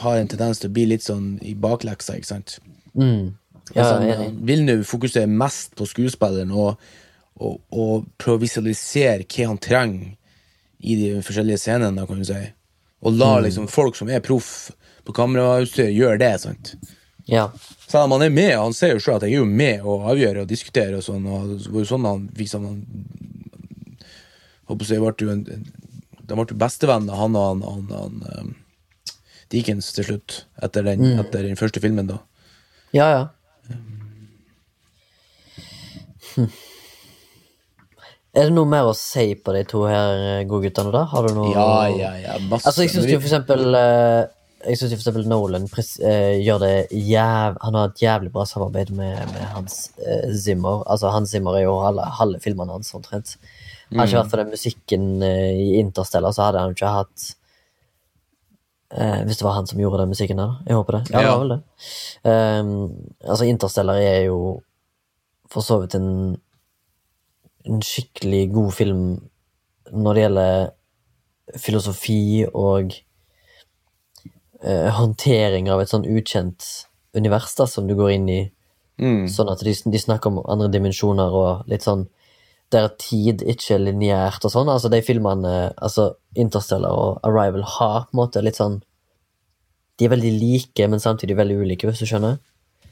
har 0.00 0.16
en 0.16 0.30
tendens 0.30 0.62
til 0.62 0.70
å 0.70 0.74
bli 0.76 0.86
litt 0.94 1.04
sånn 1.04 1.34
i 1.44 1.52
bakleksa, 1.58 2.16
ikke 2.16 2.30
sant? 2.30 2.56
Mm. 2.94 3.34
Ja, 3.74 3.84
altså, 3.84 3.98
han, 4.00 4.40
han 4.48 4.64
nå 4.66 4.78
fokusere 4.88 5.28
mest 5.30 5.76
på 5.78 5.86
skuespilleren 5.88 6.52
og, 6.56 6.80
og, 7.40 7.60
og 7.70 8.08
prøve 8.20 8.40
å 8.40 8.44
visualisere 8.46 9.26
hva 9.26 9.50
han 9.50 9.60
trenger 9.62 10.16
i 10.82 10.96
de 10.98 11.12
forskjellige 11.22 11.60
scenene, 11.62 12.06
kan 12.08 12.22
du 12.22 12.26
si. 12.26 12.40
Og 13.02 13.12
la 13.18 13.36
Mm. 13.38 13.44
liksom 13.44 13.68
folk 13.68 13.96
som 13.96 14.08
er 14.08 14.20
proff 14.20 14.70
på 15.04 15.12
kamerautstyr, 15.12 15.90
gjøre 15.90 16.18
det. 16.18 16.40
sant? 16.40 16.74
Ja. 17.26 17.50
Om 17.94 18.10
han 18.12 18.22
er 18.22 18.30
med, 18.30 18.56
han 18.58 18.72
ser 18.72 18.94
jo 18.94 18.98
selv 19.00 19.16
at 19.16 19.22
jeg 19.22 19.32
er 19.34 19.38
jo 19.42 19.44
med 19.44 19.80
og 19.82 20.06
avgjør 20.10 20.40
og 20.42 20.48
diskuterer 20.48 20.96
og 20.96 21.02
sånn, 21.02 21.26
og 21.26 21.58
det 21.58 21.66
var 21.70 21.80
jo 21.80 21.90
sånn 21.90 22.06
han 22.06 22.28
sånn 22.46 22.66
han 22.66 22.86
Håper 24.68 24.86
jeg 24.88 25.00
ble 25.02 25.12
jo 25.26 25.30
en 25.30 25.42
De 25.44 26.34
ble 26.34 26.46
jo 26.48 26.56
bestevenner, 26.56 27.14
han 27.18 27.36
og 27.36 27.46
han, 27.48 27.62
han, 27.62 27.86
han 27.90 28.38
um, 28.38 28.54
Dickens 29.50 29.92
til 29.92 30.04
slutt, 30.04 30.44
etter 30.62 30.82
den, 30.82 31.00
Mm. 31.00 31.18
etter 31.20 31.42
den 31.42 31.56
første 31.56 31.80
filmen, 31.82 32.06
da. 32.06 32.18
Ja, 32.94 33.10
ja. 33.10 33.28
Hm. 36.34 36.48
Er 38.32 38.48
det 38.48 38.54
noe 38.56 38.68
mer 38.68 38.88
å 38.88 38.94
si 38.96 39.34
på 39.36 39.52
de 39.52 39.60
to 39.68 39.82
her 39.84 40.22
eh, 40.40 40.44
gode 40.48 40.70
guttene, 40.70 40.92
da? 40.94 41.02
Har 41.10 41.26
du 41.28 41.34
noe 41.36 41.50
Ja, 41.52 41.72
ja, 41.92 42.12
ja, 42.16 42.36
masse. 42.48 42.64
Altså, 42.70 42.86
jeg 42.86 42.94
syns 42.94 43.10
jo 43.10 43.18
for 43.18 43.28
eksempel 43.28 43.76
eh, 43.76 44.22
Jeg 44.70 44.78
synes 44.80 44.94
jo 44.94 44.96
for 44.96 45.02
eksempel 45.04 45.26
Nolan 45.28 45.66
pres, 45.68 45.90
eh, 46.00 46.38
gjør 46.40 46.62
det 46.62 46.76
jæv... 46.96 47.58
Han 47.66 47.76
har 47.76 47.90
et 47.90 48.00
jævlig 48.00 48.32
bra 48.32 48.46
samarbeid 48.48 48.94
med, 48.96 49.20
med 49.34 49.44
Hans 49.52 49.82
eh, 50.00 50.30
Zimmer. 50.32 50.80
Altså, 50.86 51.10
Hans 51.12 51.34
Zimmer 51.34 51.58
er 51.58 51.66
jo 51.66 51.74
halve, 51.84 52.06
halve 52.22 52.40
filmene 52.40 52.72
hans, 52.72 52.94
omtrent. 52.96 53.34
Hadde 53.92 54.06
ikke 54.08 54.20
vært 54.22 54.32
for 54.32 54.40
den 54.40 54.52
musikken 54.54 55.06
eh, 55.26 55.50
i 55.52 55.66
Interstellar, 55.82 56.32
så 56.32 56.46
hadde 56.46 56.62
han 56.62 56.72
jo 56.72 56.78
ikke 56.78 56.92
hatt 56.94 57.26
eh, 58.96 59.18
Hvis 59.28 59.42
det 59.42 59.44
var 59.44 59.58
han 59.58 59.68
som 59.68 59.82
gjorde 59.82 60.00
den 60.00 60.14
musikken 60.14 60.40
der, 60.40 60.54
da. 60.54 60.70
Jeg 60.70 60.78
håper 60.80 60.98
det. 60.98 61.02
Ja, 61.12 61.18
det 61.18 61.34
var 61.34 61.42
vel 61.42 61.52
det. 61.52 61.60
Um, 62.24 62.72
altså, 63.26 63.50
Interstellar 63.50 64.00
er 64.00 64.22
jo 64.30 64.38
for 65.52 65.60
så 65.66 65.82
vidt 65.82 65.98
en 65.98 66.08
en 67.68 67.82
skikkelig 67.84 68.46
god 68.54 68.72
film 68.74 69.02
når 69.92 70.14
det 70.14 70.22
gjelder 70.24 70.70
filosofi 71.60 72.20
og 72.48 72.94
eh, 74.62 74.88
håndtering 74.96 75.68
av 75.72 75.82
et 75.82 75.90
sånn 75.92 76.06
ukjent 76.08 76.66
univers 77.18 77.54
da, 77.58 77.66
som 77.68 77.86
du 77.88 77.94
går 77.98 78.16
inn 78.16 78.28
i, 78.32 78.42
Mm. 79.02 79.24
sånn 79.26 79.48
at 79.50 79.62
de, 79.64 79.72
de 79.72 79.98
snakker 79.98 80.28
om 80.30 80.42
andre 80.46 80.68
dimensjoner 80.70 81.32
og 81.34 81.62
litt 81.66 81.82
sånn 81.82 82.04
der 82.70 82.90
tid 83.00 83.40
ikke 83.42 83.74
er 83.74 83.80
lineært 83.86 84.44
og 84.44 84.52
sånn. 84.52 84.68
Altså, 84.68 84.90
de 84.92 85.00
filmene, 85.04 85.72
altså 85.76 86.14
Interstellar 86.38 86.92
og 86.92 87.18
Arrival 87.26 87.64
har 87.66 88.04
på 88.06 88.12
en 88.14 88.20
måte 88.20 88.42
litt 88.44 88.56
sånn 88.60 88.82
De 89.98 90.06
er 90.06 90.12
veldig 90.12 90.30
like, 90.38 90.86
men 90.88 91.00
samtidig 91.00 91.36
veldig 91.36 91.56
ulike, 91.64 91.86
hvis 91.88 92.00
du 92.00 92.06
skjønner. 92.08 92.38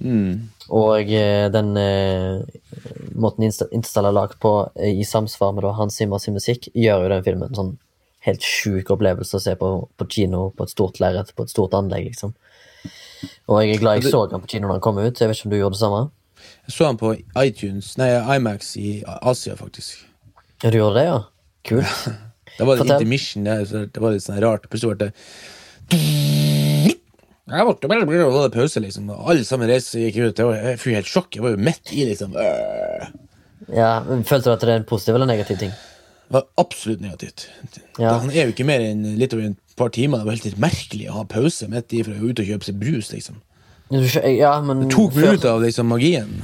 Mm. 0.00 0.48
Og 0.68 1.08
eh, 1.16 1.46
den 1.52 1.70
eh, 1.80 2.42
måten 3.22 3.46
Interstellar 3.46 4.10
er 4.10 4.16
lagd 4.16 4.38
på, 4.42 4.52
eh, 4.76 5.00
i 5.00 5.06
samsvar 5.06 5.54
med 5.54 5.64
da 5.64 5.72
Hans 5.76 5.96
Zimmer 5.96 6.18
sin 6.18 6.34
musikk, 6.34 6.68
gjør 6.74 7.04
jo 7.04 7.12
den 7.14 7.24
filmen 7.26 7.56
sånn 7.56 7.74
helt 8.26 8.44
sjuk 8.44 8.90
opplevelse 8.92 9.38
å 9.38 9.40
se 9.40 9.54
på 9.56 9.88
på 9.96 10.08
kino, 10.12 10.50
på 10.56 10.66
et 10.66 10.72
stort 10.74 11.00
lerret, 11.00 11.34
på 11.36 11.46
et 11.46 11.52
stort 11.52 11.76
anlegg, 11.76 12.10
liksom. 12.10 12.34
Og 13.48 13.60
jeg 13.60 13.76
er 13.76 13.80
glad 13.80 14.00
jeg 14.00 14.12
så 14.12 14.24
den 14.30 14.40
på 14.40 14.48
kino 14.54 14.68
da 14.68 14.74
den 14.74 14.84
kom 14.84 14.98
ut. 14.98 15.18
Jeg 15.20 15.28
vet 15.28 15.36
ikke 15.36 15.48
om 15.48 15.52
du 15.52 15.58
gjorde 15.58 15.76
det 15.76 15.82
samme? 15.82 16.10
Jeg 16.66 16.74
så 16.76 16.86
han 16.86 17.00
på 17.00 17.14
iTunes, 17.42 17.96
nei, 18.00 18.10
Imax 18.36 18.76
i 18.80 19.02
Asia, 19.06 19.56
faktisk. 19.56 20.06
Ja, 20.62 20.70
du 20.70 20.78
gjorde 20.78 21.00
det, 21.00 21.06
ja? 21.08 21.20
Kult. 21.64 22.08
Det 22.58 22.66
var 22.66 22.76
litt 22.76 22.90
intermission 22.90 23.44
det, 23.46 23.54
det 23.94 24.00
var 24.02 24.12
litt 24.12 24.24
sånn 24.24 24.40
rart. 24.42 24.66
Plutselig 24.68 24.98
ble 24.98 25.06
det 25.06 26.49
jeg 27.50 27.66
ble, 27.66 27.88
ble, 27.90 28.06
ble, 28.06 28.24
var 28.30 28.52
pause, 28.54 28.80
liksom. 28.82 29.10
Alle 29.14 29.44
sammen 29.46 29.70
reiste 29.70 30.00
gikk 30.02 30.18
ut. 30.22 30.42
Jeg, 30.42 30.78
fikk 30.80 30.98
helt 31.00 31.10
sjokk. 31.10 31.34
Jeg 31.36 31.44
var 31.44 31.54
jo 31.56 31.62
midt 31.68 31.92
i, 31.92 32.04
liksom. 32.08 32.36
Øh. 32.38 33.08
Ja, 33.74 34.00
men 34.06 34.24
Følte 34.26 34.50
du 34.50 34.54
at 34.54 34.64
det 34.66 34.74
er 34.74 34.82
en 34.82 34.88
positiv 34.88 35.18
eller 35.18 35.30
negativ 35.30 35.58
ting? 35.60 35.72
Det 36.30 36.36
var 36.36 36.46
absolutt 36.62 37.02
negativt. 37.02 37.48
Ja. 37.98 38.16
Han 38.22 38.30
er 38.30 38.46
jo 38.46 38.54
ikke 38.54 38.66
mer 38.68 38.82
enn 38.86 39.02
litt 39.18 39.34
over 39.34 39.48
et 39.50 39.76
par 39.78 39.90
timer. 39.94 40.22
Det 40.22 40.28
var 40.28 40.38
helt 40.38 40.62
merkelig 40.62 41.08
å 41.10 41.16
ha 41.20 41.24
pause 41.30 41.66
midt 41.70 41.94
i 41.96 42.04
for 42.06 42.14
å 42.14 42.20
gå 42.22 42.30
ut 42.30 42.42
og 42.42 42.50
kjøpe 42.52 42.68
seg 42.68 42.78
brus, 42.78 43.10
liksom. 43.14 43.40
Ja, 43.90 44.52
men 44.62 44.84
Tok 44.92 45.16
meg 45.18 45.40
ut 45.40 45.46
av 45.50 45.64
liksom 45.64 45.90
magien. 45.90 46.36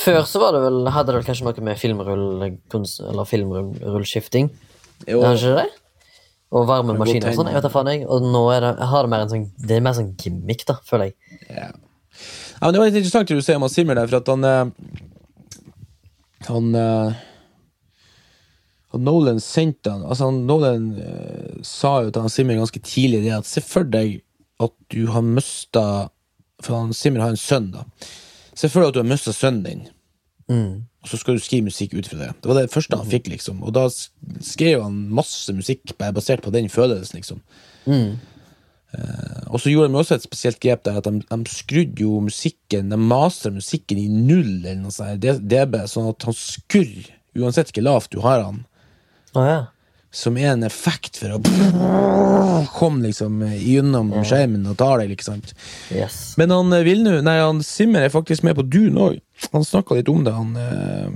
før 0.00 0.22
så 0.28 0.40
var 0.40 0.52
det 0.56 0.60
vel 0.60 0.88
Hadde 0.92 1.14
det 1.16 1.20
kanskje 1.24 1.46
noe 1.46 1.62
med 1.64 1.78
filmrull 1.80 2.42
Eller 2.44 3.24
filmrullskifting? 3.24 4.50
Jo, 5.08 5.22
Det 5.22 5.30
ikke 5.38 5.54
det? 5.56 5.66
Og 6.48 6.64
varme 6.68 6.96
maskiner 6.96 7.32
og 7.32 7.36
sånn. 7.36 7.50
Jeg 7.50 7.58
vet 7.58 7.66
da 7.66 7.72
faen, 7.72 7.90
jeg. 7.92 8.06
Og 8.08 8.24
nå 8.24 8.42
er 8.54 8.64
det, 8.64 8.72
jeg 8.80 8.90
har 8.92 9.04
det 9.04 9.12
mer 9.12 9.24
en 9.24 9.32
sånn 9.32 9.46
Det 9.60 9.76
er 9.76 9.84
mer 9.84 9.96
sånn 9.98 10.12
gimmick, 10.16 10.64
da, 10.68 10.78
føler 10.88 11.10
jeg. 11.10 11.38
Ja. 11.52 11.68
ja, 11.68 12.62
men 12.62 12.74
Det 12.74 12.80
var 12.80 12.88
litt 12.88 13.00
interessant 13.00 13.28
det 13.28 13.38
du 13.38 13.44
sier 13.44 13.60
om 13.60 13.68
Simmer 13.72 13.98
der, 14.00 14.08
for 14.08 14.20
at 14.22 14.30
han 14.32 14.48
eh, 14.48 14.92
Han 16.48 16.70
eh, 16.78 17.24
han 18.92 19.04
Nolan 19.04 19.40
sendte 19.40 19.92
han 19.92 20.04
Altså 20.04 20.30
han 20.30 20.46
Nolan 20.48 20.86
uh, 20.96 21.58
sa 21.66 21.98
jo 22.04 22.12
til 22.12 22.24
han 22.24 22.32
Simmer 22.32 22.60
ganske 22.60 22.80
tidlig 22.84 23.22
det 23.26 23.34
at 23.36 23.48
se 23.48 23.60
for 23.64 23.84
deg 23.88 24.22
at 24.64 24.72
du 24.90 25.10
har 25.12 25.22
mista 25.22 25.84
For 26.64 26.78
han 26.78 26.96
Simmer 26.96 27.22
har 27.22 27.34
en 27.34 27.40
sønn, 27.40 27.70
da. 27.74 27.84
Se 28.58 28.70
for 28.72 28.82
deg 28.82 28.90
at 28.90 28.96
du 28.96 29.02
har 29.02 29.10
mista 29.10 29.34
sønnen 29.36 29.62
din, 29.66 29.84
Mm. 30.48 30.86
og 31.04 31.10
så 31.10 31.18
skal 31.20 31.36
du 31.36 31.42
skrive 31.44 31.68
musikk 31.68 31.92
ut 31.92 32.06
fra 32.08 32.18
det. 32.22 32.30
Det 32.40 32.48
var 32.48 32.56
det 32.56 32.72
første 32.72 32.96
han 32.96 33.10
fikk, 33.10 33.28
liksom. 33.28 33.60
Og 33.62 33.74
da 33.76 33.84
skrev 33.92 34.80
han 34.82 34.96
masse 35.12 35.52
musikk 35.52 35.92
basert 36.00 36.40
på 36.44 36.52
den 36.54 36.70
følelsen, 36.72 37.20
liksom. 37.20 37.42
Mm. 37.84 38.16
Og 39.52 39.60
så 39.60 39.68
gjorde 39.68 39.92
de 39.92 40.00
også 40.00 40.16
et 40.16 40.24
spesielt 40.24 40.60
grep 40.64 40.86
der 40.86 40.96
at 40.96 41.04
de, 41.04 41.20
de 41.20 41.52
skrudde 41.52 42.00
jo 42.00 42.22
musikken 42.24 42.88
De 42.88 42.96
master 42.96 43.52
musikken 43.52 43.98
i 44.00 44.06
null 44.08 44.62
eller 44.62 44.78
noe 44.80 44.94
sånt, 44.94 45.20
dB, 45.20 45.76
sånn 45.92 46.08
at 46.14 46.24
han 46.24 46.36
skurrer 46.36 47.10
uansett 47.38 47.74
hvor 47.74 47.84
lavt 47.84 48.14
du 48.14 48.22
har 48.24 48.40
han. 48.46 48.62
Å 49.36 49.44
ja. 49.44 49.58
Som 50.10 50.38
er 50.40 50.54
en 50.54 50.64
effekt 50.64 51.20
for 51.20 51.36
å 51.36 52.64
komme 52.78 53.04
liksom 53.04 53.42
gjennom 53.60 54.14
skjermen 54.24 54.64
og 54.70 54.78
ta 54.80 54.94
deg, 55.02 55.12
sant. 55.22 55.52
Yes. 55.92 56.32
Men 56.40 56.54
han 56.54 56.72
vil 56.72 56.86
Vilnu, 56.88 57.18
nei, 57.22 57.36
han 57.44 57.60
Simmer 57.62 58.06
er 58.06 58.14
faktisk 58.14 58.46
med 58.48 58.56
på 58.56 58.64
Dune 58.64 59.10
òg. 59.10 59.20
Han 59.52 59.64
snakka 59.64 59.94
litt 59.98 60.08
om 60.10 60.24
det, 60.26 60.32
han, 60.34 60.56
eh, 60.56 61.10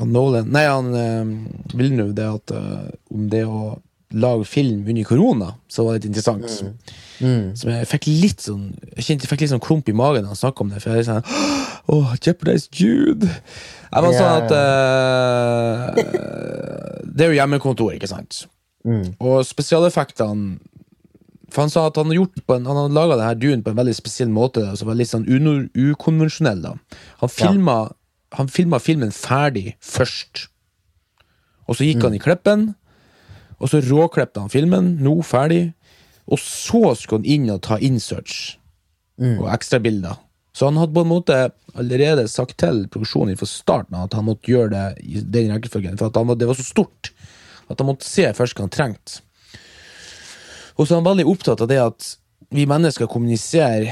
han 0.00 0.14
Nolan 0.14 0.50
Nei, 0.52 0.64
han 0.66 0.88
eh, 0.94 1.76
Vilnu, 1.78 2.10
det 2.16 2.26
at 2.26 2.54
eh, 2.54 2.88
om 3.14 3.28
det 3.32 3.44
å 3.46 3.78
lage 4.08 4.44
film 4.48 4.86
under 4.88 5.04
korona, 5.04 5.54
så 5.68 5.84
var 5.84 5.92
det 5.92 5.98
litt 5.98 6.10
interessant. 6.10 6.74
Mm. 7.20 7.56
Som 7.56 7.70
jeg 7.74 7.88
fikk 7.90 8.06
litt 8.22 8.40
sånn 8.40 8.70
Jeg 8.94 9.04
kjente 9.04 9.26
jeg 9.26 9.30
fikk 9.32 9.42
litt 9.42 9.52
sånn 9.52 9.64
klump 9.64 9.88
i 9.90 9.96
magen 9.96 10.24
da 10.24 10.32
han 10.32 10.38
snakka 10.38 10.64
om 10.64 10.70
det. 10.72 10.80
For 10.80 10.94
jeg 10.94 11.02
er 11.02 11.08
sånn 11.08 11.26
Åh, 11.92 12.14
Jeopardize 12.16 12.70
Jude! 12.72 13.28
Jeg 13.28 14.04
var 14.04 14.16
sånn 14.16 14.36
at 14.38 14.50
uh, 14.54 15.88
Det 17.18 17.26
er 17.26 17.32
jo 17.32 17.38
hjemmekontor, 17.40 17.92
ikke 17.96 18.08
sant? 18.10 18.46
Mm. 18.86 19.16
Og 19.18 19.42
spesialeffektene 19.44 20.56
For 21.50 21.62
han 21.64 21.70
sa 21.72 21.86
at 21.88 21.96
han 21.96 22.10
hadde 22.12 22.54
en, 22.54 22.66
Han 22.68 22.76
har 22.76 22.88
laga 22.92 23.16
denne 23.16 23.38
duen 23.40 23.62
på 23.64 23.70
en 23.72 23.76
veldig 23.78 23.94
spesiell 23.96 24.28
måte, 24.28 24.60
Altså 24.68 24.84
var 24.84 24.94
litt 24.98 25.08
sånn 25.08 25.24
ukonvensjonell. 25.74 26.60
da 26.62 26.74
Han 27.20 27.28
filma 27.32 27.76
Han 28.36 28.48
filma 28.52 28.78
filmen 28.78 29.10
ferdig 29.10 29.74
først. 29.80 30.48
Og 31.68 31.76
så 31.76 31.84
gikk 31.86 32.02
han 32.02 32.14
i 32.14 32.18
klippen, 32.20 32.74
og 33.60 33.68
så 33.70 33.80
råklippte 33.80 34.40
han 34.40 34.50
filmen, 34.52 34.98
nå 35.00 35.22
ferdig. 35.24 35.72
Og 36.28 36.38
så 36.38 36.94
skulle 36.96 37.22
han 37.22 37.24
inn 37.24 37.50
og 37.50 37.62
ta 37.62 37.78
inserts 37.80 38.56
og 39.40 39.48
ekstrabilder. 39.48 40.18
Så 40.54 40.66
han 40.68 40.76
hadde 40.76 40.92
på 40.94 41.00
en 41.02 41.08
måte 41.10 41.52
allerede 41.74 42.28
sagt 42.28 42.58
til 42.58 42.86
produksjonen 42.88 43.36
fra 43.38 43.46
starten 43.46 43.94
at 43.96 44.12
han 44.12 44.24
måtte 44.26 44.46
gjøre 44.52 44.70
det 44.70 44.84
i 45.02 45.20
den 45.24 45.50
rekkefølgen, 45.56 45.96
for 45.98 46.06
at 46.08 46.16
han, 46.16 46.26
var- 46.28 46.36
det 46.36 46.46
var 46.48 46.54
så 46.54 46.64
stort 46.68 47.10
at 47.70 47.78
han 47.78 47.86
måtte 47.88 48.04
se 48.04 48.24
først 48.32 48.54
hva 48.56 48.66
han 48.66 48.70
trengte. 48.70 49.20
Og 50.78 50.86
så 50.86 50.94
er 50.94 51.00
han 51.00 51.08
veldig 51.10 51.26
opptatt 51.30 51.62
av 51.64 51.70
det 51.70 51.80
at 51.82 52.08
vi 52.54 52.64
mennesker 52.70 53.10
kommuniserer 53.10 53.90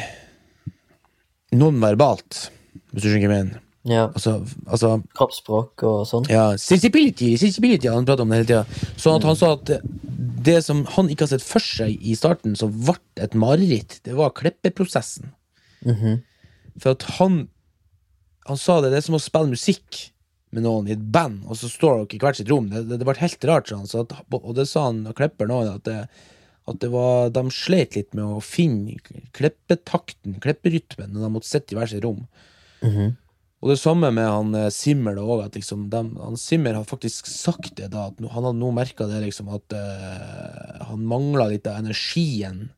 nonverbalt, 1.56 2.46
hvis 2.92 3.02
du 3.04 3.08
skjønner 3.08 3.26
hva 3.26 3.38
jeg 3.38 3.46
mener. 3.46 3.62
Ja. 3.86 4.08
Altså, 4.08 4.40
altså 4.66 4.96
Kroppsspråk 5.14 5.84
og 5.86 6.00
sånn. 6.10 6.24
ja, 6.30 6.48
sensibility, 6.58 7.36
sensibility, 7.38 7.90
han 7.92 8.06
prater 8.08 8.26
om 8.26 8.32
det 8.32 8.40
hele 8.40 8.48
tida. 8.48 8.88
Sånn 8.98 9.20
at 9.20 9.26
han 9.28 9.38
sa 9.38 9.52
at 9.54 9.70
det, 10.46 10.56
som 10.66 10.82
han 10.96 11.10
ikke 11.10 11.26
har 11.26 11.36
sett 11.36 11.46
for 11.46 11.62
seg 11.62 11.94
i 12.02 12.16
starten, 12.18 12.56
som 12.58 12.72
ble 12.74 12.96
et 13.22 13.34
mareritt, 13.38 14.00
det 14.06 14.16
var 14.18 14.34
klippeprosessen. 14.38 15.30
Mhm. 15.86 16.22
For 16.82 16.96
at 16.96 17.06
han 17.18 17.46
Han 18.46 18.56
sa 18.56 18.80
det, 18.80 18.92
det 18.92 18.98
er 19.00 19.02
som 19.02 19.16
å 19.16 19.18
spille 19.18 19.50
musikk 19.50 20.12
med 20.54 20.62
noen 20.62 20.86
i 20.86 20.92
et 20.92 21.00
band, 21.10 21.40
og 21.50 21.56
så 21.58 21.66
står 21.66 21.96
dere 22.04 22.14
i 22.14 22.18
hvert 22.22 22.36
sitt 22.38 22.50
rom. 22.52 22.68
Det, 22.70 22.84
det, 22.86 23.00
det 23.00 23.06
ble 23.08 23.16
helt 23.18 23.46
rart, 23.50 23.66
sånn. 23.66 23.88
Så 23.90 24.04
at, 24.04 24.12
og 24.38 24.52
det 24.54 24.68
sa 24.70 24.84
han 24.84 25.00
og 25.10 25.16
klipperen 25.18 25.50
òg, 25.50 25.72
at, 25.72 25.82
det, 25.82 26.35
at 26.66 26.80
det 26.82 26.90
var, 26.90 27.30
de 27.30 27.44
slet 27.54 27.94
litt 27.94 28.16
med 28.16 28.24
å 28.26 28.42
finne 28.42 28.96
klippetakten, 29.36 30.40
klipperytmen, 30.42 31.12
når 31.14 31.26
de 31.26 31.30
måtte 31.36 31.50
sitte 31.50 31.74
i 31.74 31.78
hver 31.78 31.90
sitt 31.92 32.04
rom. 32.04 32.26
Mhm. 32.82 33.14
Og 33.64 33.72
det 33.72 33.78
samme 33.80 34.10
med 34.12 34.26
han 34.28 34.54
eh, 34.54 34.68
Simmer 34.74 35.16
da 35.16 35.24
også, 35.24 35.48
at 35.48 35.56
liksom 35.56 35.86
de, 35.90 36.02
han 36.20 36.36
Simmer 36.38 36.76
har 36.76 36.84
faktisk 36.86 37.26
sagt 37.30 37.72
det 37.78 37.88
da, 37.94 38.10
at 38.10 38.20
han 38.20 38.32
hadde 38.34 38.58
nå 38.60 38.68
merka 38.76 39.08
det 39.08 39.22
liksom 39.24 39.48
at 39.56 39.74
uh, 39.74 40.84
han 40.90 41.06
mangla 41.08 41.48
litt 41.50 41.66
av 41.66 41.80
energien 41.80 42.68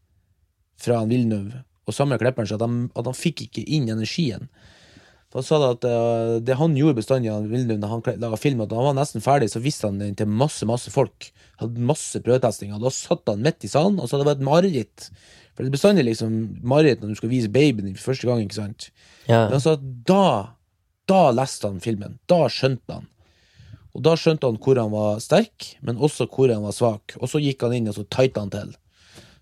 fra 0.79 1.01
han 1.03 1.11
Villeneuve, 1.11 1.65
og 1.89 1.97
samme 1.97 2.17
klipperen, 2.21 2.47
så 2.47 2.57
at 2.57 2.65
at 2.69 3.11
han 3.11 3.17
fikk 3.17 3.49
ikke 3.49 3.67
inn 3.67 3.91
energien. 3.91 4.47
Han 5.35 5.45
sa 5.45 5.59
det 5.61 5.73
at 5.75 5.89
uh, 5.91 6.39
det 6.47 6.57
han 6.57 6.79
gjorde 6.79 7.01
bestandig 7.03 7.35
han 7.35 7.51
Villeneuve 7.51 7.83
når 7.83 7.95
han 7.97 8.23
laga 8.23 8.41
film, 8.41 8.63
at 8.63 8.73
han 8.73 8.89
var 8.89 8.97
nesten 8.97 9.25
ferdig, 9.25 9.51
så 9.53 9.65
viste 9.65 9.91
han 9.91 9.99
den 10.01 10.17
til 10.17 10.31
masse, 10.31 10.65
masse 10.69 10.95
folk. 10.95 11.33
Hadde 11.59 11.89
masse 11.91 12.21
prøvetestinger. 12.23 12.79
Da 12.83 12.93
satt 12.95 13.29
han 13.31 13.43
midt 13.45 13.67
i 13.67 13.71
salen, 13.73 13.99
og 13.99 14.07
så 14.07 14.17
hadde 14.17 14.25
det 14.25 14.31
vært 14.31 14.43
et 14.43 14.49
mareritt. 14.49 15.09
For 15.53 15.65
det 15.65 15.73
er 15.73 15.75
bestandig 15.75 16.07
liksom 16.07 16.35
mareritt 16.63 17.03
når 17.03 17.13
du 17.13 17.19
skal 17.19 17.33
vise 17.33 17.51
babyen 17.51 17.89
din 17.89 17.99
for 17.99 18.13
første 18.13 18.29
gang, 18.29 18.45
ikke 18.45 18.61
sant. 18.61 18.91
Ja. 19.27 19.47
Men 19.51 19.59
at 19.59 19.87
da, 20.07 20.25
da 21.11 21.23
leste 21.35 21.71
han 21.71 21.81
filmen. 21.83 22.19
Da 22.31 22.45
skjønte 22.53 23.01
han. 23.01 23.09
Og 23.97 24.05
da 24.07 24.15
skjønte 24.15 24.47
han 24.47 24.61
hvor 24.63 24.79
han 24.79 24.93
var 24.93 25.19
sterk, 25.25 25.73
men 25.83 25.99
også 25.99 26.29
hvor 26.31 26.53
han 26.53 26.63
var 26.63 26.77
svak. 26.77 27.17
Og 27.19 27.31
så 27.33 27.43
gikk 27.43 27.65
han 27.67 27.75
inn 27.75 27.91
og 27.91 27.99
så 27.99 28.07
tighta 28.07 28.45
han 28.45 28.55
til. 28.55 28.77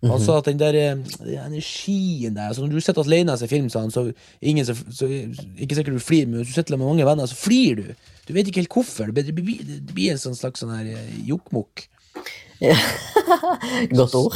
Han 0.05 0.21
sa 0.21 0.37
at 0.39 0.49
den 0.49 0.59
der 0.61 0.77
eh, 0.77 0.97
den 1.25 1.39
energien 1.41 2.37
der 2.37 2.51
altså 2.51 2.63
Når 2.63 2.75
du 2.77 2.81
sitter 2.85 3.03
alene 3.03 3.33
og 3.33 3.39
ser 3.41 3.51
film, 3.51 3.69
sa 3.73 3.81
han, 3.81 3.91
så, 3.91 4.13
ingen 4.41 4.67
så, 4.67 4.75
så 4.93 5.09
Ikke 5.09 5.75
sikkert 5.75 5.97
du 5.97 6.05
flirer, 6.05 6.29
men 6.29 6.41
hvis 6.41 6.53
du 6.53 6.55
sitter 6.55 6.77
med 6.77 6.87
mange 6.87 7.07
venner, 7.07 7.27
så 7.27 7.35
flirer 7.35 7.81
du. 7.81 8.11
Du 8.29 8.33
vet 8.37 8.49
ikke 8.49 8.61
helt 8.61 8.77
hvorfor. 8.77 9.11
Det 9.13 9.35
blir, 9.35 9.65
det 9.65 9.95
blir, 9.95 10.13
en 10.13 10.21
sånn 10.21 10.37
slags 10.37 10.63
sånn 10.63 10.75
her 10.75 10.93
eh, 10.93 11.17
Godt 13.99 14.17
ord. 14.17 14.35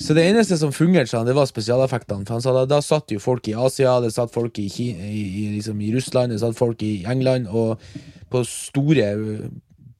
Så 0.00 0.14
det 0.16 0.24
eneste 0.26 0.56
som 0.58 0.72
fungerte, 0.74 1.08
sånn, 1.12 1.26
det 1.28 1.36
var 1.36 1.46
spesialeffektene. 1.48 2.26
For 2.26 2.36
han 2.36 2.44
sa 2.44 2.54
da, 2.56 2.64
da 2.68 2.80
satt 2.84 3.14
jo 3.14 3.22
folk 3.22 3.46
i 3.48 3.54
Asia, 3.56 3.96
det 4.02 4.12
satt 4.14 4.34
folk 4.34 4.58
i, 4.60 4.66
Ki 4.72 4.90
i, 4.90 5.22
i, 5.22 5.44
liksom, 5.54 5.78
i 5.80 5.92
Russland, 5.94 6.34
det 6.34 6.42
satt 6.42 6.58
folk 6.58 6.82
i 6.84 6.96
England, 7.08 7.48
og 7.48 7.80
på 8.32 8.42
store 8.48 9.08
uh, 9.20 9.46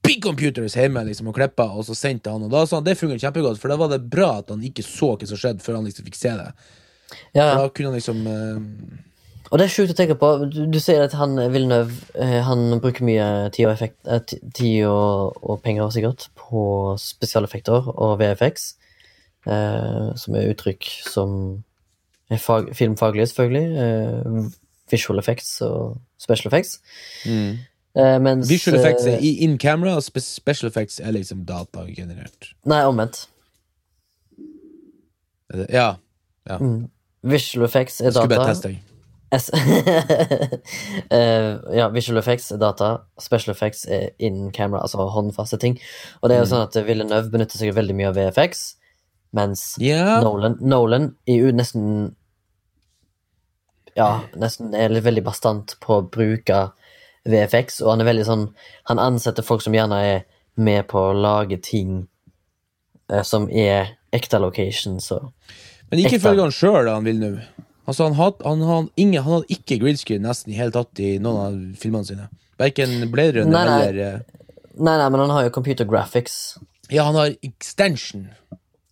big 0.05 0.21
computers 0.25 0.77
hjemme 0.77 1.05
liksom, 1.07 1.31
og 1.31 1.39
klippa, 1.39 1.71
og 1.73 1.87
så 1.89 1.97
sendte 1.97 2.35
han. 2.35 2.45
Og 2.45 2.53
da 2.53 2.65
sa 2.67 2.81
han 2.81 2.89
det 2.89 2.99
fungerte 3.01 3.25
kjempegodt, 3.25 3.61
for 3.63 3.73
da 3.73 3.79
var 3.81 3.93
det 3.95 4.03
bra 4.11 4.35
at 4.43 4.51
han 4.53 4.65
ikke 4.67 4.85
så 4.87 5.15
hva 5.15 5.31
som 5.31 5.41
skjedde, 5.41 5.65
før 5.65 5.79
han 5.79 5.89
liksom 5.89 6.11
fikk 6.11 6.19
se 6.21 6.35
det. 6.43 6.51
Ja, 7.37 7.47
For 7.47 7.63
da 7.63 7.71
kunne 7.71 7.93
han 7.93 7.99
liksom 8.01 8.25
uh, 8.27 9.03
Og 9.53 9.59
det 9.61 9.67
er 9.67 9.73
sjukt 9.75 9.93
å 9.93 9.97
tenke 9.99 10.15
på. 10.19 10.29
Du, 10.51 10.63
du 10.73 10.79
sier 10.81 11.03
at 11.05 11.13
han 11.19 11.37
Villeneuve 11.53 11.93
eh, 12.19 12.41
Han 12.47 12.81
bruker 12.83 13.05
mye 13.07 13.27
tid 13.55 13.67
og, 13.69 13.75
effekt, 13.75 13.99
eh, 14.09 14.23
ti- 14.27 14.41
tid 14.57 14.87
og, 14.89 15.37
og 15.45 15.61
penger 15.63 15.91
sikkert 15.95 16.29
på 16.41 16.63
spesialeffekter 16.99 17.91
og 17.95 18.17
VFX, 18.23 18.71
eh, 19.47 20.09
som 20.19 20.39
er 20.41 20.49
uttrykk 20.55 20.89
som 21.11 21.37
er 22.33 22.41
fag, 22.41 22.73
filmfaglige, 22.75 23.27
selvfølgelig. 23.31 23.67
Eh, 23.85 24.49
visual 24.91 25.19
effects 25.21 25.59
og 25.65 25.99
special 26.21 26.49
effects. 26.51 26.79
Eh, 27.29 28.17
mens 28.25 28.49
Visual 28.51 28.79
effects 28.81 29.05
er 29.07 29.21
eh, 29.21 29.43
in 29.45 29.59
camera, 29.63 29.95
og 30.01 30.03
special 30.03 30.69
effects 30.73 30.99
er 31.05 31.13
liksom 31.15 31.45
datagenerert. 31.47 32.51
Nei, 32.67 32.81
omvendt. 32.89 33.27
Ja. 35.53 35.95
ja. 36.49 36.59
Ja. 36.59 36.59
Visual 37.23 37.65
effects 37.69 38.01
er 38.01 38.11
Jeg 38.11 38.17
skulle 38.17 38.35
bare 38.35 38.41
data. 38.49 38.53
teste 38.57 38.73
deg. 38.73 38.83
Eh, 41.15 41.51
ja, 41.77 41.89
visual 41.93 42.19
effects 42.19 42.51
er 42.53 42.59
data, 42.59 43.05
special 43.21 43.53
effects 43.53 43.85
er 43.91 44.11
in 44.19 44.51
camera, 44.53 44.81
altså 44.83 45.05
håndfaste 45.13 45.59
ting. 45.61 45.77
Og 46.23 46.31
det 46.31 46.37
er 46.37 46.43
jo 46.43 46.49
sånn 46.51 46.65
at 46.65 46.79
Villeneuve 46.87 47.31
benytter 47.33 47.61
seg 47.61 47.75
veldig 47.77 47.97
mye 47.99 48.09
av 48.11 48.17
VFX, 48.19 48.63
mens 49.37 49.65
yeah. 49.83 50.23
Nolan, 50.25 50.57
Nolan 50.63 51.11
i 51.27 51.39
jo 51.41 51.53
nesten 51.55 52.15
Ja, 53.99 54.25
nesten 54.39 54.75
er 54.75 54.95
veldig 54.95 55.23
bastant 55.27 55.77
på 55.83 55.99
å 56.01 56.07
bruke 56.07 56.65
VFX, 57.29 57.83
og 57.85 57.93
han 57.95 58.05
er 58.05 58.11
veldig 58.11 58.25
sånn 58.29 58.49
Han 58.91 59.03
ansetter 59.03 59.47
folk 59.47 59.63
som 59.65 59.75
gjerne 59.77 60.01
er 60.07 60.25
med 60.61 60.87
på 60.91 61.01
å 61.11 61.15
lage 61.17 61.59
ting 61.63 62.05
uh, 63.11 63.23
som 63.27 63.49
er 63.51 63.97
ekte 64.15 64.39
locations 64.43 65.11
og 65.15 65.31
Men 65.91 66.03
ikke 66.05 66.19
ifølge 66.21 66.47
han 66.47 66.55
sjøl, 66.55 66.89
han 66.91 67.07
vil 67.07 67.21
nå. 67.21 67.33
Altså, 67.87 68.07
han, 68.09 68.15
had, 68.17 68.41
han, 68.45 68.63
han, 68.65 68.89
ingen, 68.97 69.23
han 69.23 69.33
hadde 69.39 69.53
ikke 69.59 69.77
greenscreen 69.83 70.25
nesten 70.25 70.53
i 70.55 70.57
hele 70.57 70.73
tatt 70.73 71.01
i 71.05 71.19
noen 71.23 71.41
av 71.45 71.81
filmene 71.81 72.09
sine. 72.09 72.29
Verken 72.61 72.95
Blade 73.13 73.45
Nei, 73.51 73.65
eller 73.67 73.99
eh, 74.01 74.19
Nei, 74.75 74.95
nei, 74.99 75.09
men 75.11 75.21
han 75.21 75.31
har 75.31 75.45
jo 75.47 75.53
computer 75.55 75.87
graphics. 75.87 76.57
Ja, 76.91 77.05
han 77.07 77.15
har 77.19 77.35
extension. 77.47 78.29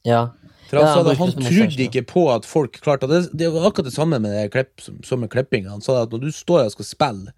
Ja. 0.07 0.29
For 0.69 0.79
han 0.79 0.87
Ja, 0.87 0.93
han 1.05 1.17
han 1.19 1.33
trodde 1.43 1.83
ikke 1.87 2.05
på 2.09 2.27
at 2.35 2.47
folk 2.49 2.79
klarte 2.85 3.09
det. 3.11 3.25
Det 3.37 3.49
var 3.53 3.67
akkurat 3.69 3.89
det 3.91 3.95
samme 3.97 4.19
med 4.23 4.33
det 4.33 4.51
klepp, 4.55 4.81
som, 4.81 5.01
som 5.05 5.21
med 5.25 5.31
klippinga. 5.33 5.71
Han 5.75 5.83
sa 5.85 6.03
at 6.03 6.13
når 6.15 6.23
du 6.27 6.31
står 6.33 6.67
og 6.69 6.73
skal 6.77 6.89
spille, 6.89 7.35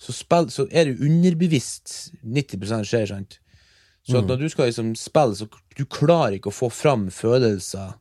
så, 0.00 0.12
spill, 0.16 0.48
så 0.50 0.66
er 0.72 0.88
du 0.90 1.04
underbevisst 1.06 2.12
90% 2.24 2.88
skjer, 2.88 3.06
sant? 3.12 3.38
Så 4.04 4.20
Mm. 4.20 4.26
når 4.28 4.36
du 4.42 4.48
skal 4.52 4.66
liksom 4.68 4.94
spille, 5.00 5.36
så 5.38 5.46
du 5.78 5.84
klarer 5.86 6.34
ikke 6.36 6.50
å 6.50 6.56
få 6.56 6.68
fram 6.72 7.06
følelser. 7.10 7.94